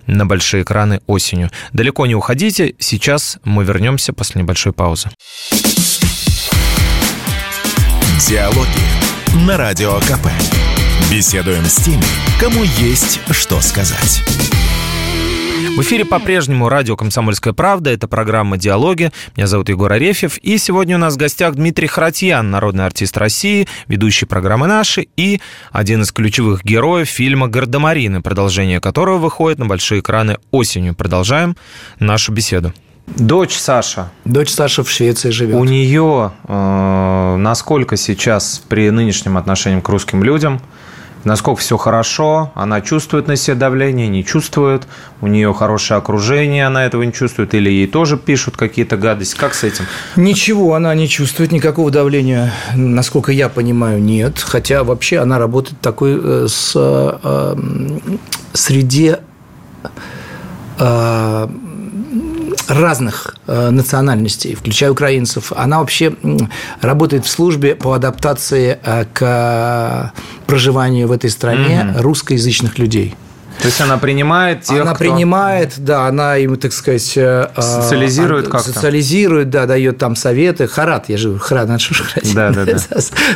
на 0.07 0.27
большие 0.27 0.63
экраны 0.63 1.01
осенью. 1.07 1.51
Далеко 1.73 2.07
не 2.07 2.15
уходите, 2.15 2.75
сейчас 2.79 3.39
мы 3.45 3.65
вернемся 3.65 4.13
после 4.13 4.43
небольшой 4.43 4.73
паузы. 4.73 5.09
Диалоги 8.27 9.47
на 9.47 9.57
Радио 9.57 9.95
КП. 10.01 10.27
Беседуем 11.09 11.65
с 11.65 11.77
теми, 11.77 12.03
кому 12.41 12.65
есть 12.65 13.21
что 13.31 13.61
сказать. 13.61 14.25
В 15.77 15.83
эфире 15.83 16.05
по-прежнему 16.05 16.69
радио 16.69 16.97
«Комсомольская 16.97 17.53
правда». 17.53 17.91
Это 17.91 18.09
программа 18.09 18.57
«Диалоги». 18.57 19.13
Меня 19.37 19.47
зовут 19.47 19.69
Егор 19.69 19.93
Арефьев. 19.93 20.37
И 20.39 20.59
сегодня 20.59 20.97
у 20.97 20.99
нас 20.99 21.15
в 21.15 21.17
гостях 21.17 21.55
Дмитрий 21.55 21.87
Харатьян, 21.87 22.51
народный 22.51 22.87
артист 22.87 23.17
России, 23.17 23.69
ведущий 23.87 24.27
программы 24.27 24.67
«Наши» 24.67 25.07
и 25.17 25.41
один 25.71 26.03
из 26.03 26.11
ключевых 26.11 26.65
героев 26.65 27.09
фильма 27.09 27.47
«Гардемарины», 27.47 28.21
продолжение 28.21 28.81
которого 28.81 29.19
выходит 29.19 29.61
на 29.61 29.67
большие 29.67 30.01
экраны 30.01 30.39
осенью. 30.51 30.97
Продолжаем 30.97 31.57
нашу 32.01 32.33
беседу. 32.33 32.75
Дочь 33.17 33.57
Саша. 33.57 34.11
Дочь 34.25 34.51
Саша 34.51 34.85
в 34.85 34.91
Швеции 34.91 35.31
живет. 35.31 35.57
У 35.57 35.65
нее 35.65 36.33
э, 36.47 37.37
насколько 37.39 37.97
сейчас 37.97 38.63
при 38.69 38.91
нынешнем 38.91 39.37
отношении 39.37 39.81
к 39.81 39.89
русским 39.89 40.23
людям– 40.23 40.61
насколько 41.25 41.61
все 41.61 41.77
хорошо, 41.77 42.53
она 42.55 42.81
чувствует 42.81 43.29
на 43.29 43.37
себе 43.37 43.57
давление, 43.57 44.09
не 44.09 44.25
чувствует, 44.25 44.87
у 45.21 45.27
нее 45.27 45.53
хорошее 45.55 45.99
окружение, 45.99 46.67
она 46.67 46.85
этого 46.85 47.03
не 47.03 47.13
чувствует, 47.13 47.55
или 47.55 47.71
ей 47.71 47.87
тоже 47.87 48.17
пишут 48.17 48.57
какие-то 48.57 48.97
гадости. 48.97 49.37
Как 49.37 49.55
с 49.55 49.65
этим? 49.65 49.85
Ничего, 50.17 50.75
она 50.75 50.95
не 50.95 51.09
чувствует 51.09 51.53
никакого 51.53 51.91
давления, 51.91 52.53
насколько 52.75 53.33
я 53.33 53.49
понимаю, 53.49 54.03
нет. 54.03 54.39
Хотя 54.41 54.85
вообще 54.85 55.19
она 55.19 55.39
работает 55.39 55.81
такой 55.81 56.19
э, 56.21 56.47
с 56.49 56.73
э, 56.75 57.57
среде 58.53 59.21
э, 60.79 61.49
разных 62.69 63.35
э, 63.47 63.71
национальностей, 63.71 64.55
включая 64.55 64.91
украинцев. 64.91 65.53
Она 65.57 65.81
вообще 65.81 66.15
работает 66.81 67.25
в 67.25 67.29
службе 67.29 67.75
по 67.75 67.93
адаптации 67.93 68.79
э, 68.83 69.05
к 69.13 70.13
проживанию 70.47 71.09
в 71.09 71.13
этой 71.13 71.31
стране 71.31 71.91
угу. 71.91 72.03
русскоязычных 72.03 72.79
людей. 72.79 73.15
То 73.61 73.67
есть 73.67 73.81
она 73.81 73.99
принимает 73.99 74.63
тех, 74.63 74.83
Она 74.83 74.95
кто... 74.95 75.05
принимает, 75.05 75.75
да, 75.79 76.07
она 76.07 76.37
им, 76.37 76.57
так 76.57 76.73
сказать... 76.73 77.15
Э, 77.17 77.49
социализирует 77.57 78.47
а, 78.47 78.51
как-то. 78.51 78.73
Социализирует, 78.73 79.51
да, 79.51 79.67
дает 79.67 79.99
там 79.99 80.15
советы. 80.15 80.69
Харат, 80.69 81.09
я 81.09 81.17
же 81.17 81.39
Харат, 81.39 81.69
надо 81.69 81.81
что 81.81 82.05
Да, 82.35 82.51
да, 82.51 82.65
да. 82.65 82.79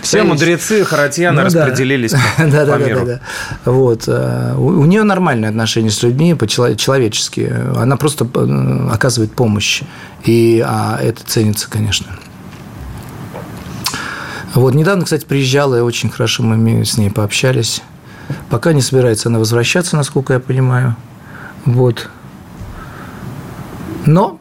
Все 0.02 0.22
мудрецы 0.22 0.84
харатьяны 0.84 1.40
ну, 1.40 1.46
распределились 1.46 2.12
да. 2.38 2.44
по, 2.44 2.44
да, 2.50 2.66
да, 2.66 2.76
миру. 2.78 3.00
Да, 3.00 3.04
да, 3.06 3.20
да. 3.64 3.70
Вот. 3.70 4.04
Э, 4.06 4.54
у 4.56 4.84
нее 4.84 5.02
нормальные 5.02 5.48
отношения 5.48 5.90
с 5.90 6.02
людьми, 6.04 6.34
по-человечески. 6.34 7.52
Она 7.76 7.96
просто 7.96 8.24
э, 8.32 8.88
оказывает 8.92 9.32
помощь. 9.32 9.82
И 10.24 10.64
а, 10.64 11.00
это 11.02 11.24
ценится, 11.24 11.68
конечно. 11.68 12.06
Вот, 14.54 14.74
недавно, 14.74 15.04
кстати, 15.04 15.24
приезжала, 15.24 15.78
и 15.78 15.80
очень 15.80 16.10
хорошо 16.10 16.42
мы 16.42 16.84
с 16.84 16.96
ней 16.96 17.10
пообщались. 17.10 17.82
Пока 18.50 18.72
не 18.72 18.80
собирается 18.80 19.28
она 19.28 19.38
возвращаться, 19.38 19.96
насколько 19.96 20.34
я 20.34 20.40
понимаю. 20.40 20.96
Вот. 21.64 22.08
Но 24.06 24.38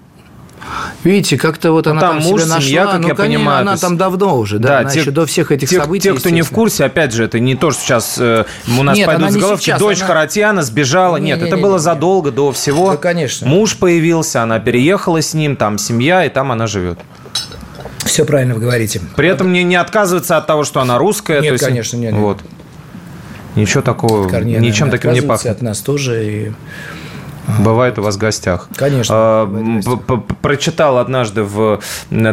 Видите, 1.04 1.38
как-то 1.38 1.72
вот 1.72 1.88
она 1.88 2.00
там, 2.00 2.20
там 2.20 2.30
муж, 2.30 2.42
себя 2.42 2.56
нашла. 2.56 2.62
Семья, 2.62 2.86
как 2.86 3.02
ну, 3.02 3.08
я 3.08 3.16
конечно, 3.16 3.40
понимаю, 3.40 3.62
она 3.62 3.78
там 3.78 3.98
давно 3.98 4.38
уже, 4.38 4.60
да, 4.60 4.68
да 4.68 4.80
она 4.80 4.90
те, 4.92 5.00
еще 5.00 5.12
до 5.12 5.26
всех 5.26 5.52
этих 5.52 5.70
те, 5.70 5.80
событий. 5.80 6.10
Те, 6.10 6.14
кто 6.14 6.30
не 6.30 6.44
в 6.44 6.52
курсе, 6.52 6.86
опять 6.86 7.12
же, 7.12 7.24
это 7.24 7.40
не 7.40 7.56
то, 7.56 7.72
что 7.72 7.82
сейчас 7.82 8.18
э, 8.20 8.46
у 8.80 8.84
нас 8.84 8.96
Нет, 8.96 9.08
пойдут 9.08 9.32
заголовки, 9.32 9.64
сейчас, 9.66 9.80
дочь 9.80 9.98
она... 9.98 10.08
Харатьяна 10.08 10.62
сбежала. 10.62 11.18
Не, 11.18 11.28
Нет, 11.28 11.40
не, 11.40 11.48
это 11.48 11.56
не, 11.56 11.62
было 11.62 11.74
не, 11.74 11.80
задолго 11.80 12.30
не. 12.30 12.36
до 12.36 12.52
всего. 12.52 12.92
Да, 12.92 12.98
конечно. 12.98 13.48
Муж 13.48 13.78
появился, 13.78 14.44
она 14.44 14.60
переехала 14.60 15.22
с 15.22 15.34
ним, 15.34 15.56
там 15.56 15.78
семья, 15.78 16.24
и 16.26 16.30
там 16.30 16.52
она 16.52 16.68
живет. 16.68 17.00
Все 18.06 18.24
правильно 18.24 18.54
вы 18.54 18.62
говорите. 18.62 19.02
При 19.16 19.28
этом 19.28 19.52
не, 19.54 19.64
не 19.64 19.76
отказывается 19.76 20.38
от 20.38 20.46
того, 20.46 20.64
что 20.64 20.82
она 20.82 20.98
русская. 20.98 21.42
Нет, 21.42 21.54
есть, 21.54 21.64
конечно, 21.64 21.98
нет. 21.98 22.14
Вот. 22.14 22.40
Ничего 23.56 23.82
такого, 23.82 24.28
Корней, 24.28 24.60
ничем 24.60 24.90
таким 24.90 25.14
не 25.14 25.22
пахнет. 25.22 25.52
от 25.58 25.62
нас 25.62 25.80
тоже. 25.80 26.26
И 26.26 26.52
Бывает 27.60 28.00
у 28.00 28.02
вас 28.02 28.16
в 28.16 28.18
гостях. 28.18 28.70
Конечно. 28.76 29.14
А, 29.16 30.24
прочитал 30.42 30.98
однажды 30.98 31.44
в 31.44 31.80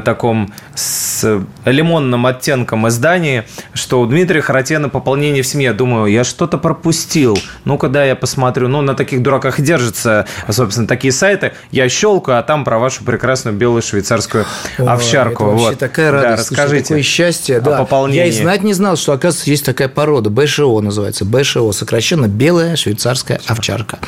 таком 0.04 0.52
с 0.74 1.40
лимонным 1.64 2.26
оттенком 2.26 2.88
издании, 2.88 3.44
что 3.72 4.00
у 4.00 4.06
Дмитрия 4.06 4.40
Харатьяна 4.40 4.88
пополнение 4.88 5.42
в 5.42 5.46
семье. 5.46 5.72
Думаю, 5.72 6.06
я 6.06 6.24
что-то 6.24 6.58
пропустил. 6.58 7.38
Ну-ка, 7.64 7.88
да, 7.88 8.04
я 8.04 8.16
посмотрю. 8.16 8.68
Ну, 8.68 8.82
на 8.82 8.94
таких 8.94 9.22
дураках 9.22 9.60
держатся, 9.60 10.26
собственно, 10.48 10.86
такие 10.86 11.12
сайты. 11.12 11.52
Я 11.70 11.88
щелкаю, 11.88 12.38
а 12.38 12.42
там 12.42 12.64
про 12.64 12.78
вашу 12.78 13.04
прекрасную 13.04 13.56
белую 13.56 13.82
швейцарскую 13.82 14.44
О, 14.78 14.92
овчарку. 14.92 15.44
Это 15.44 15.54
вот. 15.56 15.78
такая 15.78 16.10
радость. 16.10 16.50
Да, 16.50 16.56
расскажите. 16.56 16.88
Такое 16.88 17.02
счастье. 17.02 17.60
Да. 17.60 17.78
Пополнении. 17.78 18.18
Я 18.18 18.26
и 18.26 18.32
знать 18.32 18.62
не 18.62 18.72
знал, 18.72 18.96
что, 18.96 19.12
оказывается, 19.12 19.50
есть 19.50 19.64
такая 19.64 19.88
порода. 19.88 20.30
БШО 20.30 20.80
называется. 20.80 21.24
БШО. 21.24 21.72
Сокращенно 21.72 22.26
белая 22.26 22.76
швейцарская 22.76 23.40
овчарка. 23.46 23.98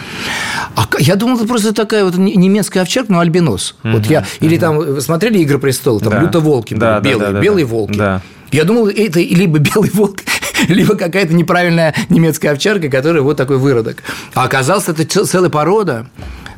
А 0.75 0.87
я 0.99 1.17
думал, 1.17 1.37
это 1.37 1.47
просто 1.47 1.73
такая 1.73 2.05
вот 2.05 2.17
немецкая 2.17 2.81
овчарка, 2.81 3.13
но 3.13 3.21
альбинос. 3.21 3.77
Угу, 3.85 3.93
вот 3.93 4.07
я, 4.07 4.21
угу. 4.21 4.27
Или 4.41 4.59
там, 4.59 5.01
смотрели 5.01 5.39
«Игры 5.39 5.59
престолов», 5.59 6.03
там 6.03 6.13
да. 6.13 6.21
люто-волки 6.21 6.75
да, 6.75 7.01
белые, 7.01 7.29
да, 7.29 7.33
да, 7.33 7.41
белые 7.41 7.65
да, 7.65 7.71
волки. 7.71 7.99
Да. 7.99 8.23
Я 8.53 8.65
думал, 8.65 8.89
это 8.89 9.21
либо 9.21 9.59
белый 9.59 9.91
волк, 9.91 10.21
либо 10.69 10.95
какая-то 10.95 11.35
неправильная 11.35 11.95
немецкая 12.09 12.51
овчарка, 12.51 12.89
которая 12.89 13.23
вот 13.23 13.37
такой 13.37 13.59
выродок. 13.59 14.03
А 14.35 14.45
оказалось, 14.45 14.89
это 14.89 15.05
целая 15.05 15.51
порода 15.51 16.07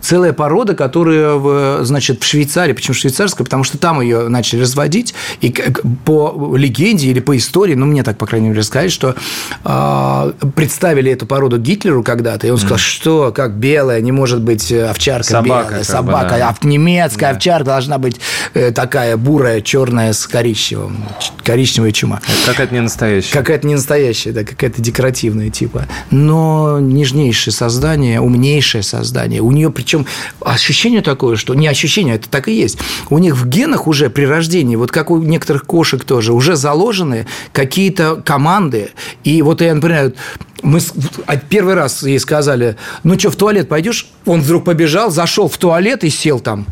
целая 0.02 0.32
порода, 0.32 0.74
которая, 0.74 1.84
значит, 1.84 2.22
в 2.22 2.26
Швейцарии, 2.26 2.72
почему 2.72 2.94
швейцарская, 2.94 3.44
потому 3.44 3.64
что 3.64 3.78
там 3.78 4.00
ее 4.00 4.28
начали 4.28 4.60
разводить, 4.60 5.14
и 5.40 5.54
по 6.04 6.54
легенде 6.56 7.08
или 7.08 7.20
по 7.20 7.36
истории, 7.36 7.74
ну, 7.74 7.86
мне 7.86 8.02
так, 8.02 8.18
по 8.18 8.26
крайней 8.26 8.50
мере, 8.50 8.62
сказать, 8.62 8.92
что 8.92 9.14
э, 9.64 10.32
представили 10.54 11.12
эту 11.12 11.26
породу 11.26 11.58
Гитлеру 11.58 12.02
когда-то, 12.02 12.46
и 12.46 12.50
он 12.50 12.58
сказал, 12.58 12.78
mm. 12.78 12.80
что, 12.80 13.32
как 13.34 13.54
белая, 13.54 14.00
не 14.00 14.12
может 14.12 14.42
быть 14.42 14.70
овчарка 14.72 15.30
собака, 15.30 15.68
белая, 15.68 15.84
собака, 15.84 16.34
бы, 16.34 16.38
да. 16.38 16.56
а 16.60 16.66
немецкая 16.66 17.30
да. 17.30 17.30
овчарка 17.30 17.64
должна 17.64 17.98
быть 17.98 18.20
э, 18.54 18.72
такая 18.72 19.16
бурая, 19.16 19.60
черная 19.60 20.12
с 20.12 20.26
коричневым, 20.26 21.04
коричневая 21.44 21.92
чума. 21.92 22.20
Какая-то 22.46 22.74
не 22.74 22.80
настоящая. 22.80 23.32
Какая-то 23.32 23.66
не 23.66 23.76
настоящая, 23.76 23.91
да, 24.32 24.44
какая-то 24.44 24.80
декоративная 24.80 25.50
типа. 25.50 25.86
Но 26.10 26.78
нежнейшее 26.80 27.52
создание, 27.52 28.20
умнейшее 28.20 28.82
создание. 28.82 29.40
У 29.40 29.50
нее 29.52 29.70
причем 29.70 30.06
ощущение 30.40 31.02
такое, 31.02 31.36
что 31.36 31.54
не 31.54 31.66
ощущение, 31.66 32.16
это 32.16 32.28
так 32.28 32.48
и 32.48 32.52
есть. 32.52 32.78
У 33.10 33.18
них 33.18 33.36
в 33.36 33.46
генах 33.48 33.86
уже 33.86 34.10
при 34.10 34.24
рождении, 34.24 34.76
вот 34.76 34.90
как 34.90 35.10
у 35.10 35.18
некоторых 35.18 35.64
кошек 35.64 36.04
тоже, 36.04 36.32
уже 36.32 36.56
заложены 36.56 37.26
какие-то 37.52 38.16
команды. 38.16 38.90
И 39.24 39.42
вот 39.42 39.60
я, 39.60 39.74
например, 39.74 40.12
мы 40.62 40.80
первый 41.48 41.74
раз 41.74 42.02
ей 42.02 42.18
сказали, 42.18 42.76
ну 43.02 43.18
что, 43.18 43.30
в 43.30 43.36
туалет 43.36 43.68
пойдешь? 43.68 44.08
Он 44.26 44.40
вдруг 44.40 44.64
побежал, 44.64 45.10
зашел 45.10 45.48
в 45.48 45.58
туалет 45.58 46.04
и 46.04 46.10
сел 46.10 46.40
там. 46.40 46.66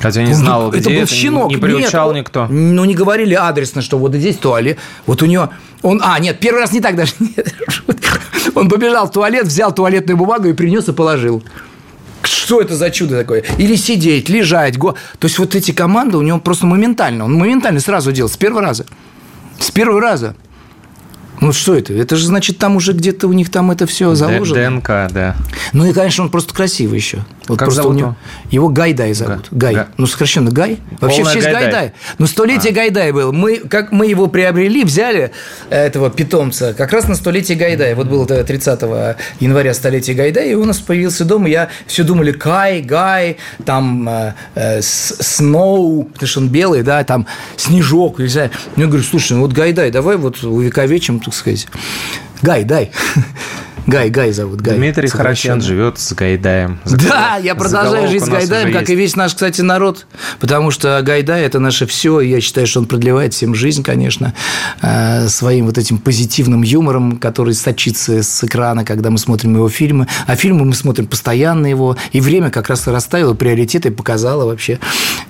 Хотя 0.00 0.22
не 0.22 0.34
знал, 0.34 0.70
это 0.70 0.88
где 0.88 1.00
был 1.00 1.06
щенок. 1.06 1.50
Не 1.50 1.56
приучал 1.56 2.12
нет, 2.12 2.26
никто. 2.26 2.46
Ну, 2.48 2.84
не 2.84 2.94
говорили 2.94 3.34
адресно, 3.34 3.82
что 3.82 3.98
вот 3.98 4.14
здесь 4.14 4.36
туалет. 4.36 4.78
Вот 5.06 5.22
у 5.22 5.26
него... 5.26 5.50
Он, 5.82 6.00
а, 6.04 6.18
нет, 6.18 6.38
первый 6.40 6.60
раз 6.60 6.72
не 6.72 6.80
так 6.80 6.96
даже. 6.96 7.12
Он 8.54 8.68
побежал 8.68 9.06
в 9.06 9.12
туалет, 9.12 9.46
взял 9.46 9.74
туалетную 9.74 10.16
бумагу 10.16 10.48
и 10.48 10.52
принес 10.52 10.88
и 10.88 10.92
положил. 10.92 11.42
Что 12.22 12.60
это 12.60 12.76
за 12.76 12.90
чудо 12.90 13.18
такое? 13.18 13.44
Или 13.58 13.76
сидеть, 13.76 14.28
лежать. 14.28 14.76
Го... 14.78 14.92
То 15.18 15.26
есть 15.26 15.38
вот 15.38 15.54
эти 15.54 15.70
команды 15.70 16.16
у 16.16 16.22
него 16.22 16.38
просто 16.38 16.66
моментально. 16.66 17.24
Он 17.24 17.34
моментально 17.34 17.80
сразу 17.80 18.12
делал, 18.12 18.28
с 18.28 18.36
первого 18.36 18.62
раза. 18.62 18.86
С 19.58 19.70
первого 19.70 20.00
раза. 20.00 20.34
Ну 21.40 21.52
что 21.52 21.74
это? 21.74 21.92
Это 21.92 22.16
же 22.16 22.26
значит 22.26 22.58
там 22.58 22.76
уже 22.76 22.92
где-то 22.92 23.28
у 23.28 23.32
них 23.32 23.50
там 23.50 23.70
это 23.70 23.86
все 23.86 24.14
заложено. 24.14 24.70
ДНК, 24.70 25.12
да. 25.12 25.36
Ну 25.72 25.86
и, 25.86 25.92
конечно, 25.92 26.24
он 26.24 26.30
просто 26.30 26.54
красивый 26.54 26.98
еще. 26.98 27.24
Вот 27.48 27.58
как 27.58 27.70
зовут 27.70 27.96
него? 27.96 28.16
Его 28.50 28.68
Гайдай 28.68 29.12
зовут. 29.12 29.48
Гай. 29.50 29.74
Гай. 29.74 29.86
Ну, 29.96 30.06
сокращенно 30.06 30.50
Гай. 30.50 30.80
Вообще 31.00 31.18
Полная 31.18 31.32
в 31.32 31.34
честь 31.34 31.46
Гайдай. 31.46 31.62
Гайдай. 31.62 31.92
Ну, 32.18 32.26
столетие 32.26 32.72
а. 32.72 32.74
Гайдай 32.74 33.12
был. 33.12 33.32
Мы, 33.32 33.58
как 33.58 33.92
мы 33.92 34.06
его 34.06 34.26
приобрели, 34.26 34.84
взяли 34.84 35.32
этого 35.70 36.10
питомца 36.10 36.74
как 36.74 36.92
раз 36.92 37.08
на 37.08 37.14
столетие 37.14 37.56
Гайдай. 37.56 37.94
Вот 37.94 38.08
было 38.08 38.26
30 38.26 38.82
января 39.40 39.74
столетие 39.74 40.16
Гайдай, 40.16 40.50
и 40.50 40.54
у 40.54 40.64
нас 40.64 40.78
появился 40.78 41.24
дом, 41.24 41.46
и 41.46 41.50
я 41.50 41.68
все 41.86 42.02
думали, 42.02 42.32
Кай, 42.32 42.80
Гай, 42.82 43.36
там 43.64 44.08
э, 44.08 44.34
э, 44.54 44.82
Сноу, 44.82 46.04
потому 46.04 46.28
что 46.28 46.40
он 46.40 46.48
белый, 46.48 46.82
да, 46.82 47.04
там 47.04 47.26
Снежок, 47.56 48.18
не 48.18 48.28
знаю. 48.28 48.50
Я 48.76 48.86
говорю, 48.86 49.02
слушай, 49.02 49.32
ну 49.32 49.42
вот 49.42 49.52
Гайдай, 49.52 49.90
давай 49.90 50.16
вот 50.16 50.42
увековечим, 50.42 51.20
так 51.20 51.34
сказать. 51.34 51.66
Гай, 52.42 52.64
дай. 52.64 52.90
Гай, 53.86 54.10
Гай 54.10 54.32
зовут, 54.32 54.60
Гай. 54.60 54.76
Дмитрий 54.76 55.08
Харачян 55.08 55.60
живет 55.60 56.00
с 56.00 56.12
Гайдаем. 56.12 56.80
Да, 56.84 57.36
я 57.36 57.54
продолжаю 57.54 58.08
жить 58.08 58.24
с 58.24 58.28
Гайдаем, 58.28 58.72
как 58.72 58.90
и 58.90 58.96
весь 58.96 59.14
наш, 59.14 59.32
кстати, 59.32 59.60
народ. 59.60 60.06
Потому 60.40 60.72
что 60.72 61.00
Гайдай– 61.02 61.42
это 61.44 61.60
наше 61.60 61.86
все. 61.86 62.20
И 62.20 62.28
я 62.28 62.40
считаю, 62.40 62.66
что 62.66 62.80
он 62.80 62.86
продлевает 62.86 63.32
всем 63.32 63.54
жизнь, 63.54 63.84
конечно, 63.84 64.34
э, 64.82 65.28
своим 65.28 65.66
вот 65.66 65.78
этим 65.78 65.98
позитивным 65.98 66.62
юмором, 66.62 67.18
который 67.18 67.54
сочится 67.54 68.24
с 68.24 68.42
экрана, 68.42 68.84
когда 68.84 69.10
мы 69.10 69.18
смотрим 69.18 69.54
его 69.54 69.68
фильмы. 69.68 70.08
А 70.26 70.34
фильмы 70.34 70.64
мы 70.64 70.74
смотрим 70.74 71.06
постоянно 71.06 71.66
его. 71.66 71.96
И 72.10 72.20
время 72.20 72.50
как 72.50 72.68
раз 72.68 72.88
и 72.88 72.90
расставило 72.90 73.34
приоритеты 73.34 73.90
и 73.90 73.92
показало 73.92 74.46
вообще, 74.46 74.80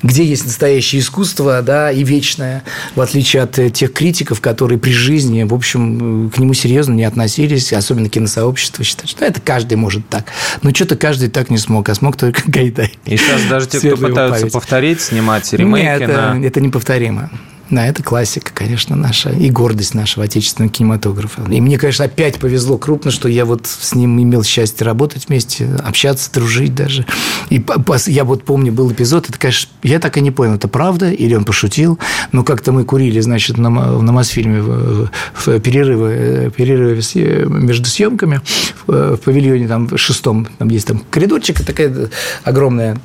где 0.03 0.25
есть 0.25 0.47
настоящее 0.47 1.03
искусство, 1.03 1.61
да, 1.61 1.91
и 1.91 2.03
вечное, 2.05 2.63
в 2.95 3.03
отличие 3.03 3.43
от 3.43 3.59
тех 3.75 3.93
критиков, 3.93 4.41
которые 4.41 4.79
при 4.79 4.93
жизни, 4.93 5.43
в 5.43 5.53
общем, 5.53 6.31
к 6.35 6.39
нему 6.39 6.55
серьезно 6.55 6.95
не 6.95 7.05
относились, 7.05 7.75
особенно 7.75 8.09
киносообщество 8.09 8.46
сообщество 8.47 8.85
считает, 8.85 9.09
что 9.09 9.25
это 9.25 9.41
каждый 9.41 9.75
может 9.75 10.09
так. 10.09 10.27
Но 10.63 10.71
что-то 10.71 10.97
каждый 10.97 11.29
так 11.29 11.51
не 11.51 11.59
смог, 11.59 11.89
а 11.89 11.95
смог 11.95 12.17
только 12.17 12.43
Гайдай. 12.47 12.93
И 13.05 13.17
сейчас 13.17 13.43
даже 13.51 13.67
те, 13.67 13.79
кто 13.81 13.97
пытаются 13.97 14.47
повторить, 14.47 15.01
снимать 15.01 15.53
ремейки 15.53 15.85
Нет, 15.85 16.03
это, 16.03 16.35
на... 16.35 16.45
это 16.45 16.61
неповторимо. 16.61 17.31
Да, 17.69 17.85
это 17.85 18.03
классика, 18.03 18.53
конечно, 18.55 18.95
наша, 18.95 19.31
и 19.31 19.51
гордость 19.51 19.95
нашего 19.95 20.25
отечественного 20.25 20.73
кинематографа. 20.73 21.43
И 21.51 21.61
мне, 21.61 21.79
конечно, 21.79 22.05
опять 22.05 22.39
повезло 22.39 22.79
крупно, 22.79 23.11
что 23.11 23.29
я 23.29 23.45
вот 23.45 23.67
с 23.67 23.95
ним 23.95 24.23
имел 24.23 24.45
счастье 24.45 24.85
работать 24.85 25.27
вместе, 25.29 25.67
общаться, 25.83 26.31
дружить 26.33 26.75
даже. 26.75 27.05
И 27.51 27.65
я 28.07 28.25
вот 28.25 28.45
помню, 28.45 28.73
был 28.73 28.93
эпизод, 28.93 29.29
это, 29.29 29.39
конечно, 29.39 29.71
я 29.83 29.99
так 29.99 30.17
и 30.17 30.21
не 30.21 30.31
понял, 30.31 30.55
это 30.55 30.69
правда 30.69 31.11
или 31.11 31.35
он 31.35 31.45
пошутил, 31.45 31.99
но 32.31 32.45
как-то 32.45 32.71
мы 32.71 32.85
курили, 32.85 33.19
значит, 33.21 33.59
на, 33.59 33.69
на 33.69 34.13
Мосфильме 34.13 34.63
в, 34.63 35.11
в 35.35 35.61
перерывы, 35.61 36.53
перерывы 36.57 37.03
между 37.49 37.87
съемками 37.87 38.41
в 38.87 39.17
павильоне 39.17 39.67
там 39.67 39.97
шестом, 39.99 40.47
там 40.59 40.69
есть 40.69 40.87
там 40.87 41.03
коридорчик, 41.11 41.65
такая 41.65 42.11
огромная 42.45 42.99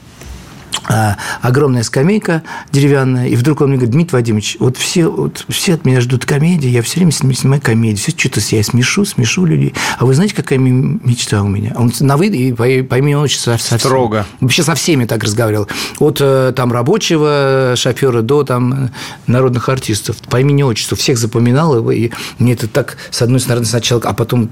огромная 1.41 1.83
скамейка 1.83 2.43
деревянная, 2.71 3.27
и 3.27 3.35
вдруг 3.35 3.61
он 3.61 3.69
мне 3.69 3.77
говорит, 3.77 3.93
Дмитрий 3.93 4.15
Вадимович, 4.15 4.57
вот 4.59 4.77
все, 4.77 5.07
вот 5.07 5.45
все 5.49 5.75
от 5.75 5.85
меня 5.85 6.01
ждут 6.01 6.25
комедии, 6.25 6.69
я 6.69 6.81
все 6.81 6.99
время 6.99 7.11
снимаю 7.11 7.61
комедии, 7.61 7.97
все 7.97 8.11
что-то 8.11 8.41
я 8.49 8.63
смешу, 8.63 9.05
смешу 9.05 9.45
людей. 9.45 9.73
А 9.97 10.05
вы 10.05 10.13
знаете, 10.13 10.35
какая 10.35 10.59
мечта 10.59 11.43
у 11.43 11.47
меня? 11.47 11.73
Он 11.75 11.91
на 11.99 12.17
вы 12.17 12.27
и 12.27 12.51
по, 12.51 12.63
по 12.87 12.97
имени 12.97 13.15
отчеству 13.15 13.51
совсем. 13.51 13.79
Строго. 13.79 14.25
Вообще 14.39 14.63
со 14.63 14.75
всеми 14.75 15.05
так 15.05 15.23
разговаривал. 15.23 15.67
От 15.99 16.17
э, 16.19 16.53
там 16.55 16.71
рабочего 16.71 17.73
шофера 17.75 18.21
до 18.21 18.43
там 18.43 18.91
народных 19.27 19.69
артистов. 19.69 20.17
По 20.29 20.39
имени 20.41 20.63
отчеству. 20.63 20.97
Всех 20.97 21.17
запоминал 21.17 21.89
и 21.91 22.11
мне 22.39 22.53
это 22.53 22.67
так, 22.67 22.97
с 23.09 23.21
одной 23.21 23.39
стороны, 23.39 23.65
сначала, 23.65 24.01
а 24.03 24.13
потом 24.13 24.49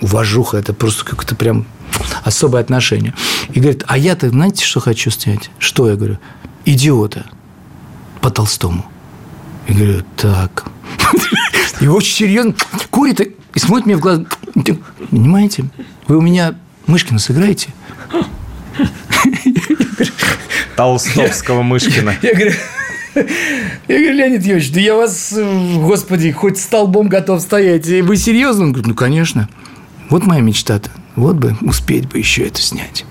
уважуха, 0.00 0.58
это 0.58 0.72
просто 0.72 1.04
как-то 1.04 1.34
прям 1.34 1.66
особое 2.24 2.62
отношение. 2.62 3.14
И 3.52 3.60
говорит, 3.60 3.84
а 3.86 3.98
я-то, 3.98 4.30
знаете, 4.30 4.64
что 4.64 4.80
хочу 4.80 5.10
снять? 5.10 5.50
Что 5.58 5.88
я 5.88 5.96
говорю? 5.96 6.18
Идиота. 6.64 7.26
По 8.20 8.30
Толстому. 8.30 8.84
Я 9.68 9.74
говорю, 9.74 10.04
так. 10.16 10.64
И 11.80 11.86
очень 11.86 12.14
серьезно 12.14 12.54
курит 12.90 13.20
и 13.20 13.58
смотрит 13.58 13.86
мне 13.86 13.96
в 13.96 14.00
глаза. 14.00 14.24
Понимаете, 15.10 15.64
вы 16.06 16.16
у 16.16 16.20
меня 16.20 16.54
Мышкина 16.86 17.18
сыграете? 17.18 17.70
Толстовского 20.76 21.62
Мышкина. 21.62 22.16
Я 22.22 22.34
говорю, 22.34 22.52
я 23.14 23.98
говорю, 23.98 24.12
Леонид 24.12 24.42
Юрьевич, 24.42 24.72
да 24.72 24.80
я 24.80 24.94
вас, 24.94 25.34
господи, 25.34 26.32
хоть 26.32 26.58
столбом 26.58 27.08
готов 27.08 27.42
стоять. 27.42 27.86
Вы 27.86 28.16
серьезно? 28.16 28.64
Он 28.64 28.72
говорит, 28.72 28.88
ну, 28.88 28.94
конечно. 28.94 29.48
Вот 30.10 30.24
моя 30.24 30.40
мечта-то. 30.40 30.90
Вот 31.16 31.36
бы 31.36 31.56
успеть 31.62 32.08
бы 32.08 32.18
еще 32.18 32.46
это 32.46 32.60
снять. 32.60 33.04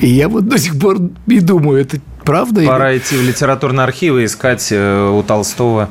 И 0.00 0.08
я 0.08 0.28
вот 0.28 0.48
до 0.48 0.58
сих 0.58 0.78
пор 0.78 0.98
и 1.26 1.40
думаю, 1.40 1.80
это 1.80 1.98
правда? 2.24 2.62
Пора 2.64 2.92
или... 2.92 2.98
идти 2.98 3.16
в 3.16 3.22
литературные 3.22 3.84
архивы, 3.84 4.24
искать 4.24 4.68
э, 4.70 5.10
у 5.10 5.22
Толстого, 5.22 5.90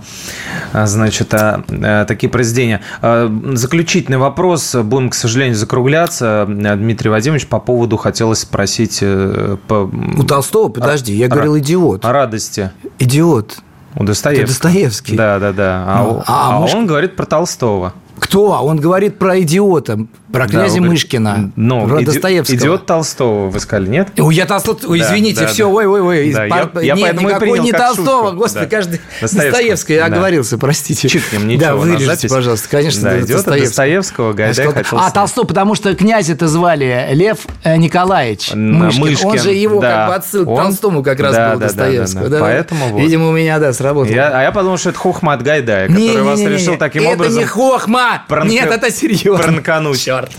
а, 0.74 0.88
значит, 0.88 1.34
а, 1.34 1.64
а, 1.70 2.06
такие 2.06 2.30
произведения. 2.30 2.82
Заключительный 3.02 4.18
вопрос. 4.18 4.76
Будем, 4.76 5.10
к 5.10 5.16
сожалению, 5.16 5.56
закругляться. 5.56 6.45
Дмитрий 6.47 7.10
Вадимович, 7.10 7.47
по 7.47 7.60
поводу 7.60 7.97
хотелось 7.97 8.39
спросить... 8.39 9.00
Э, 9.02 9.58
по... 9.68 9.89
У 10.18 10.24
Толстого, 10.24 10.70
подожди, 10.70 11.14
я 11.14 11.28
говорил 11.28 11.58
идиот. 11.58 12.06
О 12.06 12.12
радости. 12.12 12.72
Идиот. 12.97 13.60
У 13.95 14.04
Достоевского. 14.04 14.43
Это 14.43 14.54
Достоевский. 14.54 15.16
Да, 15.16 15.39
да, 15.39 15.52
да. 15.52 15.84
А, 15.88 16.04
ну, 16.04 16.24
а, 16.26 16.26
а, 16.28 16.58
а 16.58 16.76
он 16.76 16.86
говорит 16.86 17.16
про 17.16 17.26
Толстого. 17.26 17.93
Кто? 18.20 18.50
Он 18.62 18.78
говорит 18.78 19.18
про 19.18 19.39
идиота, 19.39 20.00
про 20.32 20.47
князя 20.47 20.75
да, 20.75 20.82
Мышкина, 20.82 21.51
но 21.55 21.88
про 21.88 21.97
иди... 21.97 22.05
Достоевского. 22.05 22.55
Идиот 22.55 22.86
Толстого, 22.86 23.49
вы 23.49 23.59
сказали, 23.59 23.89
нет? 23.89 24.09
Я 24.15 24.45
Толстого, 24.45 24.97
извините, 24.97 25.41
да, 25.41 25.47
все, 25.47 25.69
ой, 25.69 25.86
ой, 25.86 26.01
ой. 26.01 26.34
Да, 26.34 26.47
Пар... 26.47 26.71
я, 26.82 26.95
нет, 26.95 27.13
я 27.15 27.21
никакой 27.21 27.59
не 27.59 27.71
Толстого, 27.71 28.30
шутку. 28.30 28.38
господи, 28.38 28.65
да. 28.65 28.69
каждый 28.77 29.01
Достоевский, 29.21 29.93
я 29.93 30.01
да. 30.01 30.05
оговорился, 30.07 30.57
простите. 30.57 31.07
Чикнем, 31.09 31.47
ничего, 31.47 31.61
Да, 31.61 31.75
вырежите, 31.75 32.30
пожалуйста, 32.30 32.69
конечно, 32.69 33.03
да, 33.03 33.19
идиот 33.19 33.27
Достоевского. 33.27 33.67
Достоевского, 33.67 34.34
Гайдай 34.34 34.53
сказал, 34.53 34.73
хотел 34.84 34.99
А, 34.99 35.11
Толстого, 35.11 35.47
потому 35.47 35.75
что 35.75 35.95
князь 35.95 36.30
это 36.30 36.47
звали 36.47 37.09
Лев 37.13 37.39
э, 37.63 37.77
Николаевич 37.77 38.53
Мышкин. 38.53 39.01
Мышкин. 39.01 39.27
Он 39.27 39.39
же 39.39 39.51
его 39.51 39.82
да. 39.82 39.91
как 39.91 40.07
бы 40.07 40.15
отсылка 40.15 40.51
к 40.53 40.55
Толстому 40.55 41.03
как 41.03 41.19
раз 41.19 41.53
был 41.53 41.59
Достоевского. 41.59 42.39
Поэтому 42.39 42.99
Видимо, 42.99 43.30
у 43.30 43.32
меня, 43.32 43.59
да, 43.59 43.73
сработало. 43.73 44.15
А 44.15 44.43
я 44.43 44.51
подумал, 44.51 44.77
что 44.77 44.89
это 44.89 44.99
хохма 44.99 45.34
от 45.34 45.43
Гайдая, 45.43 45.88
который 45.88 46.21
вас 46.21 46.39
решил 46.41 46.77
таким 46.77 47.05
образом... 47.07 47.34
Это 47.34 47.41
не 47.41 47.45
хохма! 47.45 48.23
Нет, 48.45 48.71
это 48.71 48.91
серьезно. 48.91 49.43
Пранкануть. 49.43 50.07
Черт. 50.20 50.32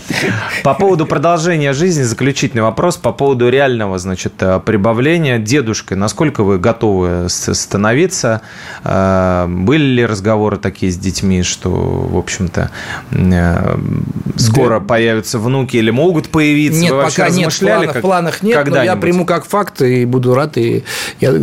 По 0.63 0.73
поводу 0.73 1.05
продолжения 1.05 1.73
жизни, 1.73 2.03
заключительный 2.03 2.63
вопрос. 2.63 2.97
По 2.97 3.11
поводу 3.11 3.49
реального, 3.49 3.97
значит, 3.97 4.33
э, 4.39 4.59
прибавления. 4.59 5.39
Дедушкой, 5.39 5.97
насколько 5.97 6.43
вы 6.43 6.59
готовы 6.59 7.27
становиться? 7.29 8.41
Э, 8.83 9.45
были 9.47 9.83
ли 9.83 10.05
разговоры 10.05 10.57
такие 10.57 10.91
с 10.91 10.97
детьми, 10.97 11.43
что, 11.43 11.69
в 11.69 12.17
общем-то, 12.17 12.69
э, 13.11 13.77
скоро 14.37 14.79
да. 14.79 14.85
появятся 14.85 15.39
внуки 15.39 15.77
или 15.77 15.89
могут 15.89 16.29
появиться? 16.29 16.81
Нет, 16.81 16.91
вы 16.91 17.03
пока 17.03 17.29
нет, 17.29 17.51
в 17.51 17.59
планах, 17.59 17.93
как, 17.93 18.01
планах 18.01 18.43
нет, 18.43 18.67
но 18.67 18.83
я 18.83 18.95
приму 18.95 19.25
как 19.25 19.45
факт 19.45 19.81
и 19.81 20.05
буду 20.05 20.35
рад. 20.35 20.57
И 20.57 20.83
я, 21.19 21.33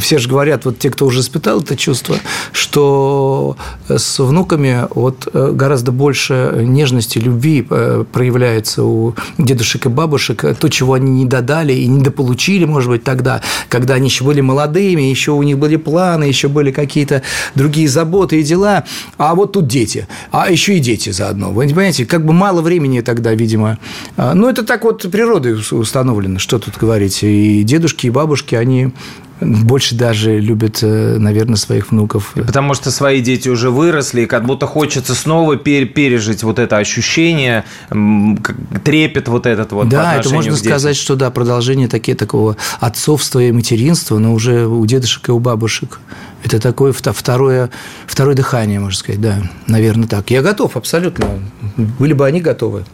все 0.00 0.18
же 0.18 0.28
говорят, 0.28 0.64
вот 0.64 0.78
те, 0.78 0.90
кто 0.90 1.06
уже 1.06 1.20
испытал 1.20 1.60
это 1.60 1.76
чувство, 1.76 2.16
что 2.52 3.56
с 3.88 4.18
внуками 4.18 4.86
вот 4.90 5.28
гораздо 5.32 5.92
больше 5.92 6.52
нежности, 6.58 7.18
любви 7.18 7.66
проявляется 8.12 8.84
у 8.84 9.14
дедушек 9.38 9.86
и 9.86 9.88
бабушек, 9.88 10.44
то, 10.58 10.68
чего 10.68 10.94
они 10.94 11.10
не 11.10 11.26
додали 11.26 11.72
и 11.72 11.86
недополучили, 11.86 12.64
может 12.64 12.90
быть, 12.90 13.04
тогда, 13.04 13.40
когда 13.68 13.94
они 13.94 14.08
еще 14.08 14.24
были 14.24 14.40
молодыми, 14.40 15.02
еще 15.02 15.32
у 15.32 15.42
них 15.42 15.58
были 15.58 15.76
планы, 15.76 16.24
еще 16.24 16.48
были 16.48 16.70
какие-то 16.70 17.22
другие 17.54 17.88
заботы 17.88 18.40
и 18.40 18.42
дела, 18.42 18.84
а 19.16 19.34
вот 19.34 19.52
тут 19.52 19.66
дети, 19.66 20.06
а 20.30 20.50
еще 20.50 20.76
и 20.76 20.80
дети 20.80 21.10
заодно. 21.10 21.50
Вы 21.50 21.64
понимаете, 21.64 22.06
как 22.06 22.24
бы 22.24 22.32
мало 22.32 22.62
времени 22.62 23.00
тогда, 23.00 23.34
видимо. 23.34 23.78
А, 24.16 24.34
ну, 24.34 24.48
это 24.48 24.64
так 24.64 24.84
вот 24.84 25.10
природой 25.10 25.58
установлено, 25.70 26.38
что 26.38 26.58
тут 26.58 26.76
говорить. 26.76 27.22
И 27.22 27.62
дедушки, 27.62 28.06
и 28.06 28.10
бабушки, 28.10 28.54
они 28.54 28.92
больше 29.40 29.94
даже 29.94 30.38
любят, 30.38 30.78
э, 30.82 31.16
наверное, 31.18 31.56
своих 31.56 31.90
внуков. 31.90 32.32
Потому 32.34 32.74
что 32.74 32.90
свои 32.90 33.20
дети 33.20 33.48
уже 33.48 33.70
выросли, 33.70 34.22
и 34.22 34.26
как 34.26 34.44
будто 34.44 34.66
хочется 34.66 35.14
снова 35.14 35.56
пережить 35.56 36.42
вот 36.42 36.58
это 36.58 36.78
ощущение, 36.78 37.64
трепет 38.84 39.28
вот 39.28 39.46
этот 39.46 39.72
вот. 39.72 39.88
Да, 39.88 40.16
это 40.16 40.30
можно 40.30 40.56
сказать, 40.56 40.96
что 40.96 41.16
да, 41.16 41.30
продолжение 41.30 41.88
такие, 41.88 42.16
такого 42.16 42.56
отцовства 42.80 43.40
и 43.40 43.52
материнства, 43.52 44.18
но 44.18 44.32
уже 44.32 44.66
у 44.66 44.84
дедушек 44.86 45.28
и 45.28 45.32
у 45.32 45.38
бабушек. 45.38 46.00
Это 46.44 46.60
такое 46.60 46.92
второе, 46.92 47.70
второе 48.06 48.34
дыхание, 48.34 48.80
можно 48.80 48.98
сказать, 48.98 49.20
да, 49.20 49.42
наверное, 49.66 50.06
так. 50.06 50.30
Я 50.30 50.42
готов 50.42 50.76
абсолютно. 50.76 51.26
Были 51.76 52.12
бы 52.12 52.26
они 52.26 52.40
готовы. 52.40 52.84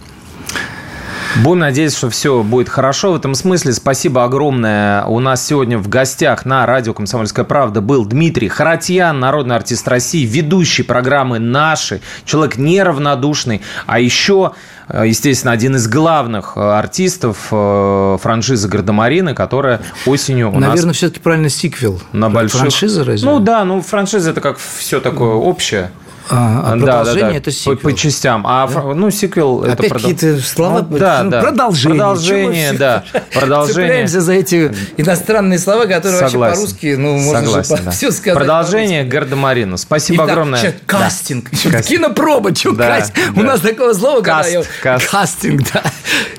Будем 1.43 1.61
надеяться, 1.61 1.99
что 1.99 2.11
все 2.11 2.45
будет 2.45 2.69
хорошо 2.69 3.13
в 3.13 3.17
этом 3.17 3.35
смысле. 3.35 3.73
Спасибо 3.73 4.23
огромное. 4.23 5.05
У 5.05 5.19
нас 5.19 5.45
сегодня 5.45 5.79
в 5.79 5.89
гостях 5.89 6.45
на 6.45 6.65
радио 6.65 6.95
«Комсомольская 6.95 7.45
правда» 7.45 7.81
был 7.81 8.05
Дмитрий 8.07 8.49
Харатьян, 8.49 9.19
народный 9.19 9.57
артист 9.57 9.89
России, 9.89 10.25
ведущий 10.25 10.85
программы 10.85 11.41
«Наши», 11.41 12.01
человек 12.25 12.57
неравнодушный, 12.57 13.63
а 13.87 13.99
еще 13.99 14.53
э, 14.87 15.09
естественно, 15.09 15.53
один 15.53 15.75
из 15.75 15.89
главных 15.89 16.53
э, 16.55 16.61
артистов 16.61 17.49
э, 17.51 18.19
франшизы 18.23 18.69
«Гардемарины», 18.69 19.35
которая 19.35 19.81
осенью 20.07 20.49
у 20.49 20.53
Наверное, 20.53 20.69
нас... 20.69 20.77
Наверное, 20.77 20.95
все-таки 20.95 21.21
правильно 21.21 21.49
сиквел. 21.49 22.01
На 22.13 22.31
больших... 22.31 22.61
Франшиза 22.61 23.05
разве? 23.05 23.29
Ну 23.29 23.41
да, 23.41 23.65
ну 23.65 23.83
франшиза– 23.83 24.31
это 24.33 24.41
как 24.41 24.59
все 24.59 25.01
такое 25.01 25.33
общее. 25.33 25.91
А, 26.31 26.73
а 26.73 26.79
продолжение 26.79 27.21
да, 27.21 27.27
да, 27.27 27.31
да. 27.33 27.37
это 27.37 27.51
сиквел. 27.51 27.77
По, 27.77 27.89
по 27.91 27.95
частям. 27.95 28.45
А 28.47 28.67
да? 28.67 28.83
ну 28.95 29.11
сиквел 29.11 29.63
Опять 29.63 29.73
это 29.73 29.89
продол... 29.89 30.11
какие-то 30.11 30.43
слова. 30.43 30.87
Ну, 30.89 30.99
да, 30.99 31.23
да. 31.25 31.41
Продолжение. 31.43 31.99
Продолжение, 31.99 32.73
да. 32.73 33.05
Продолжение. 33.35 33.89
Цепляемся 33.89 34.21
за 34.23 34.33
эти 34.33 34.75
иностранные 34.97 35.59
слова, 35.59 35.85
которые 35.85 36.21
Согласен. 36.21 36.39
вообще 36.39 36.57
по-русски, 36.57 36.95
ну, 36.97 37.19
можно 37.19 37.47
Согласен, 37.47 37.77
же 37.77 37.83
да. 37.83 37.91
все 37.91 38.11
сказать. 38.11 38.39
Продолжение 38.39 39.05
Гардемарину. 39.05 39.77
Спасибо 39.77 40.25
И 40.25 40.31
огромное. 40.31 40.63
Так, 40.63 40.75
кастинг. 40.87 41.51
Да. 41.65 41.83
Кинопроба, 41.83 42.55
что 42.55 42.73
да, 42.73 42.87
красть? 42.87 43.13
Да. 43.15 43.41
У 43.41 43.45
нас 43.45 43.61
такого 43.61 43.93
слова, 43.93 44.23
Каст, 44.23 44.51
когда 44.51 44.59
я... 44.61 44.65
Каст. 44.83 45.11
Кастинг, 45.11 45.63
да. 45.73 45.83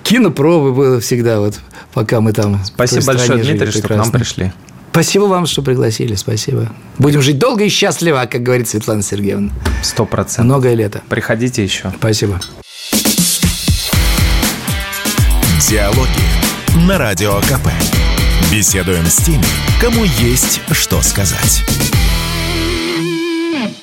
Кинопроба 0.01 0.71
было 0.71 0.99
всегда 0.99 1.39
вот, 1.39 1.55
пока 1.93 2.21
мы 2.21 2.31
там 2.31 2.63
Спасибо 2.65 3.05
большое, 3.05 3.43
Дмитрий, 3.43 3.71
что 3.71 3.87
к 3.87 3.89
нам 3.95 4.11
пришли. 4.11 4.51
Спасибо 4.95 5.23
вам, 5.23 5.45
что 5.45 5.61
пригласили, 5.61 6.15
спасибо. 6.15 6.71
Будем 6.99 7.21
жить 7.21 7.37
долго 7.37 7.65
и 7.65 7.67
счастливо, 7.67 8.25
как 8.31 8.43
говорит 8.43 8.69
Светлана 8.69 9.01
Сергеевна. 9.01 9.51
Сто 9.83 10.05
процентов. 10.05 10.45
Многое 10.45 10.73
лето. 10.73 11.01
Приходите 11.09 11.61
еще. 11.61 11.91
Спасибо. 11.97 12.39
Диалоги 15.69 16.87
на 16.87 16.97
Радио 16.97 17.41
КП. 17.41 17.67
Беседуем 18.49 19.05
с 19.05 19.17
теми, 19.17 19.43
кому 19.81 20.05
есть 20.05 20.61
что 20.71 21.01
сказать. 21.01 21.65